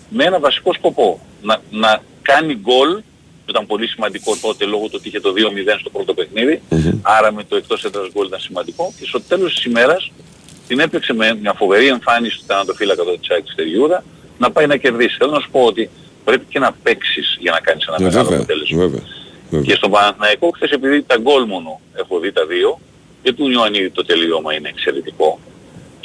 [0.10, 1.20] με ένα βασικό σκοπό.
[1.42, 2.90] Να, να κάνει γκολ,
[3.46, 5.40] που ήταν πολύ σημαντικό τότε λόγω του ότι είχε το 2-0
[5.80, 6.62] στο πρώτο παιχνίδι,
[7.02, 10.12] άρα με το εκτός έδρας γκολ ήταν σημαντικό και στο τέλος της ημέρας
[10.68, 14.04] την έπαιξε με μια φοβερή εμφάνιση του τερματοφύλακα του Τσάκη Στεριούδα
[14.38, 15.16] να πάει να κερδίσει.
[15.18, 15.90] Θέλω να σου πω ότι
[16.24, 19.02] πρέπει και να παίξεις για να κάνεις ένα Ναι, μεγάλο βέβαια, αποτέλεσμα.
[19.54, 19.68] Βέβαια.
[19.70, 22.80] Και στον Παναθηναϊκό χθες επειδή τα γκολ μόνο έχω δει τα δύο
[23.24, 25.40] και του Ιωαννίδη το τελείωμα είναι εξαιρετικό.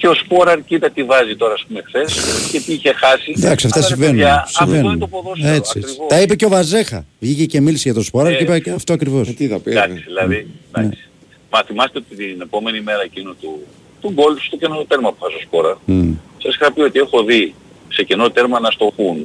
[0.01, 2.11] Και ο Σπόραρ κοίτα τι βάζει τώρα ας πούμε χθες
[2.53, 3.33] και τι είχε χάσει.
[3.37, 4.17] Εντάξει, αυτά Αλλά, ρε συμβαίνουν.
[4.17, 4.99] παιδιά, Αυτό είναι συμβαίνουν.
[4.99, 5.55] το ποδόσφαιρο.
[5.55, 5.91] Έτσι, έτσι.
[5.91, 6.09] ακριβώς.
[6.09, 7.05] Τα είπε και ο Βαζέχα.
[7.21, 9.35] Βγήκε και μίλησε για τον Σπόρα Ε, και είπε και αυτό ακριβώς.
[9.35, 9.71] Τι θα πει.
[9.71, 11.09] Εντάξει, δηλαδή, εντάξει.
[11.51, 13.59] Μα θυμάστε ότι την επόμενη μέρα εκείνο του,
[14.01, 15.79] του γκολ στο κενό τέρμα που είχα στο Σπόρα.
[16.43, 17.55] Σας είχα πει ότι έχω δει
[17.89, 19.17] σε κενό τέρμα να στο χουν.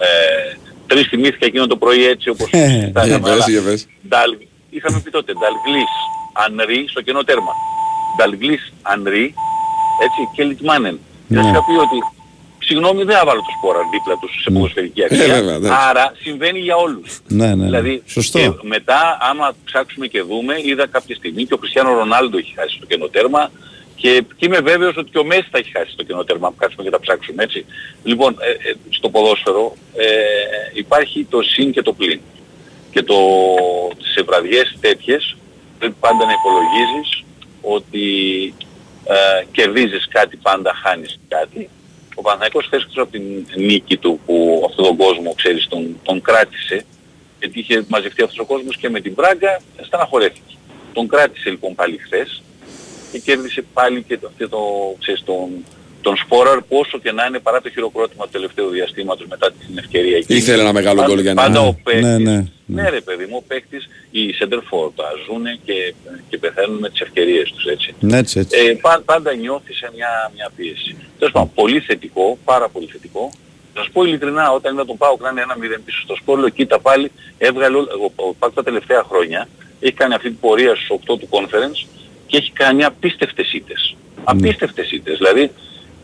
[0.00, 3.18] Ε, τρεις θυμήθηκα εκείνο το πρωί έτσι όπως Για συζητάγαμε.
[3.20, 3.86] πες, αλλά για πες.
[4.08, 4.36] Νταλ,
[4.70, 5.92] είχαμε πει τότε Νταλγλής,
[6.32, 7.52] Ανρί στο κενό τέρμα.
[8.16, 9.34] Νταλγλής, Ανρί,
[10.02, 10.98] έτσι, και Λιτμάνεν.
[11.28, 11.98] Και σας είχα πει ότι
[12.58, 15.26] συγγνώμη δεν θα βάλω το σπόρα δίπλα τους σε ποδοσφαιρική Ε, αξία.
[15.34, 15.78] βέβαια, εντάξει.
[15.88, 17.20] Άρα συμβαίνει για όλους.
[17.26, 17.64] Ναι, ναι, ναι.
[17.64, 18.38] Δηλαδή, Σωστό.
[18.38, 22.76] και μετά, άμα ψάξουμε και δούμε, είδα κάποια στιγμή και ο Χριστιανό Ρονάλντο έχει χάσει
[22.80, 23.50] το κενό τέρμα
[24.04, 26.54] και, και είμαι βέβαιος ότι και ο Μέση θα έχει χάσει το κενό τέρμα, αν
[26.56, 27.64] κάτσουμε και τα ψάξουμε έτσι.
[28.02, 30.06] Λοιπόν, ε, ε, στο ποδόσφαιρο ε,
[30.72, 32.20] υπάρχει το συν και το πλήν.
[32.90, 33.16] Και το,
[34.14, 35.36] σε βραδιές τέτοιες
[35.78, 37.24] πρέπει πάντα να υπολογίζεις
[37.60, 38.06] ότι
[39.04, 41.68] ε, κερδίζεις κάτι πάντα, χάνεις κάτι.
[42.14, 46.22] Ο Παναθηναϊκός χθες εκτός από την νίκη του που αυτόν τον κόσμο, ξέρεις, τον, τον
[46.22, 46.84] κράτησε
[47.38, 50.54] γιατί είχε μαζευτεί αυτός ο κόσμος και με την Μπράγκα στεναχωρέθηκε.
[50.92, 52.42] Τον κράτησε λοιπόν πάλι χθες
[53.14, 54.60] και κέρδισε πάλι και το, αυτό το,
[55.00, 55.48] ξέρεις, τον,
[56.00, 59.78] τον Σπόραρ που όσο και να είναι παρά το χειροκρότημα του τελευταίου διαστήματος μετά την
[59.78, 60.38] ευκαιρία εκείνη.
[60.38, 62.88] Ήθελε ένα μεγάλο Πάντα- γκολ για να- Πάντα ο Ναι, παίκτης, ναι, ναι, ναι.
[62.90, 65.94] ρε παιδί μου, ο παίκτης, οι Σέντερφορ τα ζουνε και,
[66.28, 67.94] και πεθαίνουν με τις ευκαιρίες τους έτσι.
[68.00, 68.58] Ναι, έτσι, έτσι.
[68.66, 70.96] Ε, πα- πάντα νιώθει σε μια, μια πίεση.
[71.18, 73.30] Τέλος πάντων, πολύ θετικό, πάρα πολύ θετικό.
[73.76, 76.38] Να σου πω ειλικρινά, όταν είδα τον Πάο να είναι ένα 0 πίσω στο σκόρ,
[76.38, 79.48] λέω κοίτα πάλι, έβγαλε όλο, ο, ο Πάοκ τα τελευταία χρόνια,
[79.80, 81.86] έχει κάνει αυτή την πορεία στους 8 του conference
[82.34, 83.96] και έχει κάνει απίστευτες ήττες.
[84.24, 85.16] Απίστευτες ήττες.
[85.16, 85.50] Δηλαδή,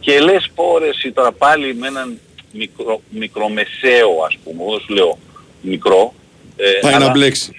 [0.00, 2.18] και λες πόρες τώρα πάλι με έναν
[2.52, 5.18] μικρο, μικρομεσαίο ας πούμε, εγώ δεν σου λέω
[5.62, 6.14] μικρό,
[6.56, 7.52] ε, Πάει αλλά- να μπλέξει.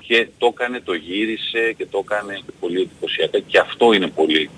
[0.00, 4.50] και το έκανε, το γύρισε και το έκανε πολύ εντυπωσιακά και αυτό είναι πολύ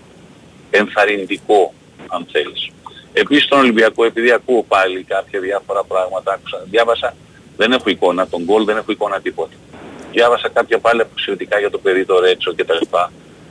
[0.70, 1.74] ενθαρρυντικό
[2.06, 2.68] αν θέλεις.
[3.12, 7.16] Επίσης στον Ολυμπιακό, επειδή ακούω πάλι κάποια διάφορα πράγματα, άκουσα, διάβασα,
[7.56, 9.54] δεν έχω εικόνα, τον γκολ δεν έχω εικόνα τίποτα.
[10.12, 12.84] Διάβασα κάποια πάλι αποσυρωτικά για το παιδί το Ρέτσο κτλ.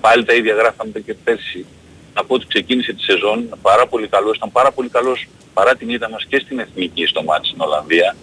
[0.01, 1.65] Πάλι τα ίδια γράφαμε και πέρσι.
[2.13, 5.89] Να πω ότι ξεκίνησε τη σεζόν πάρα πολύ καλός, ήταν πάρα πολύ καλός παρά την
[5.89, 8.15] ήττα μας και στην εθνική στο μάτι στην Ολλανδία.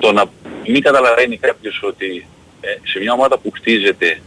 [0.00, 0.24] Το να
[0.66, 2.26] μην καταλαβαίνει κάποιος ότι
[2.60, 4.20] ε, σε μια ομάδα που χτίζεται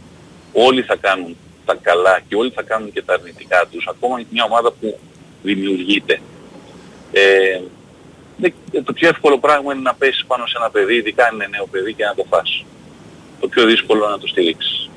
[0.52, 4.26] όλοι θα κάνουν τα καλά και όλοι θα κάνουν και τα αρνητικά τους, ακόμα και
[4.30, 4.98] μια ομάδα που
[5.42, 6.20] δημιουργείται.
[7.12, 7.60] Ε,
[8.36, 11.46] δε- το πιο εύκολο πράγμα είναι να πέσεις πάνω σε ένα παιδί, ειδικά αν είναι
[11.46, 12.64] νέο παιδί και να το φας.
[13.40, 14.90] Το πιο δύσκολο είναι να το στηρίξεις.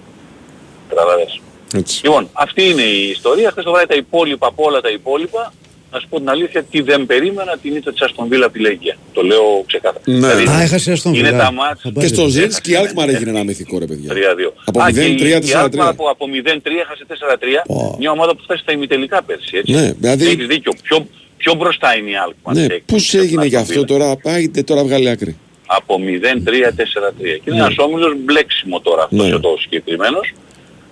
[0.90, 1.40] Καταλαβαίνεις.
[1.74, 2.00] Έτσι.
[2.04, 3.52] Λοιπόν, αυτή είναι η ιστορία.
[3.52, 5.54] Χθες το βράδυ τα υπόλοιπα από όλα τα υπόλοιπα,
[5.92, 8.60] να σου πω την αλήθεια, τι δεν περίμενα την ήττα της Αστον Βίλα από τη
[8.60, 8.98] Λέγκια.
[9.14, 10.04] Το λέω ξεκάθαρα.
[10.06, 10.28] Ναι.
[10.52, 11.44] Α, έχασε η Αστον Είναι Βίλα.
[11.44, 11.82] τα μάτς.
[11.82, 12.08] Θα Και πάρει.
[12.08, 14.10] στο Ζέτσκι η Αλκμαρ έγινε ένα μυθικό ρε παιδιά.
[14.14, 14.54] 3-2.
[14.66, 15.88] Από Α, και 0-3, η- η Alkmaar 4-3.
[15.90, 17.64] από, από 0-3 έχασε 4-3.
[18.00, 19.72] Μια ομάδα που φτάσει στα ημιτελικά πέρσι, έτσι.
[19.74, 20.72] Ναι, δηλαδή- Έχεις δίκιο.
[20.84, 22.54] Πιο, πιο μπροστά είναι η Alkmaar.
[22.54, 23.86] Ναι, Και- πώς έγινε γι' αυτό Villa.
[23.88, 25.38] τώρα, άιντε τώρα βγάλει άκρη.
[25.66, 27.40] Από 0-3-4-3.
[27.44, 29.36] Και είναι ένας όμιλος μπλέξιμο τώρα αυτός Ναι.
[29.36, 30.34] ο τόσο συγκεκριμένος.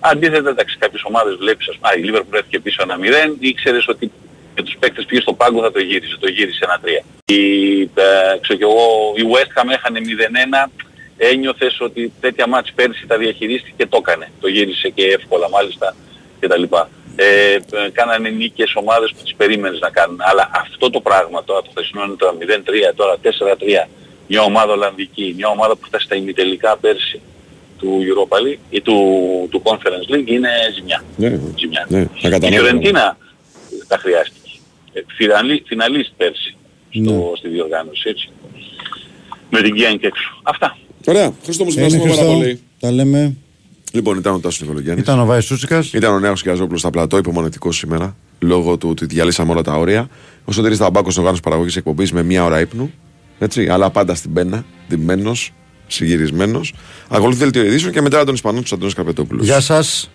[0.04, 3.88] Αντίθετα, εντάξει, κάποιες ομάδες βλέπεις, ας πούμε, α, η Liverpool έφυγε πίσω ένα 0, ήξερες
[3.88, 4.12] ότι
[4.56, 7.04] με τους παίκτες πήγες στο πάγκο θα το γύρισε, το γύρισε ένα 3.
[7.24, 10.70] Η, ε, ξέρω κι εγώ, η West Ham έχανε 0-1,
[11.16, 14.30] ένιωθες ότι τέτοια μάτς πέρσι τα διαχειρίστηκε και το έκανε.
[14.40, 15.96] Το γύρισε και εύκολα μάλιστα
[16.40, 16.62] κτλ.
[17.16, 17.60] Ε, ε,
[17.92, 20.18] κάνανε νίκες ομάδες που τις περίμενες να κάνουν.
[20.20, 23.88] Αλλά αυτό το πράγμα τώρα, το χθεσινό είναι τώρα 0-3, τώρα 4-3,
[24.26, 27.20] μια ομάδα Ολλανδική, μια ομάδα που φτάσει στα ημιτελικά πέρσι
[27.82, 28.96] του Europa League ή του,
[29.50, 31.02] του Conference League είναι ζημιά.
[31.16, 31.28] Ναι,
[31.58, 31.86] ζημιά.
[31.88, 32.46] ναι, να Η καταλάβω.
[32.54, 33.16] Φιωρεντίνα
[33.88, 34.50] τα χρειάστηκε.
[34.92, 36.56] Ε, φιναλί- Φιναλίστ πέρσι
[36.92, 37.08] Ναι.
[37.08, 38.30] στο, στη διοργάνωση, έτσι.
[39.50, 40.40] Με την Γκιάνγκ έξω.
[40.42, 40.76] Αυτά.
[41.06, 42.42] Ωραία, Χριστό μου, Είναι ευχαριστούμε πάρα Χριστό.
[42.42, 42.60] πολύ.
[42.80, 43.36] Τα λέμε.
[43.92, 45.02] Λοιπόν, ήταν ο Τάσος Νικολογιάννης.
[45.04, 45.84] Ήταν ο Βάης Σούτσικα.
[45.92, 50.08] Ήταν ο Νέος Κιαζόπουλος στα πλατό, υπομονετικός σήμερα, λόγω του ότι διαλύσαμε όλα τα όρια.
[50.44, 52.92] Ο Σωτήρης Ταμπάκος, οργάνωση παραγωγής εκπομπής με μία ώρα ύπνου.
[53.38, 55.52] Έτσι, αλλά πάντα στην πένα, ντυμένος,
[55.92, 56.60] συγκυρισμένο.
[57.08, 59.44] Ακολουθεί δελτίο ειδήσεων και μετά τον Ισπανό του Αντώνη Καπετόπουλου.
[59.44, 60.10] Γεια σας.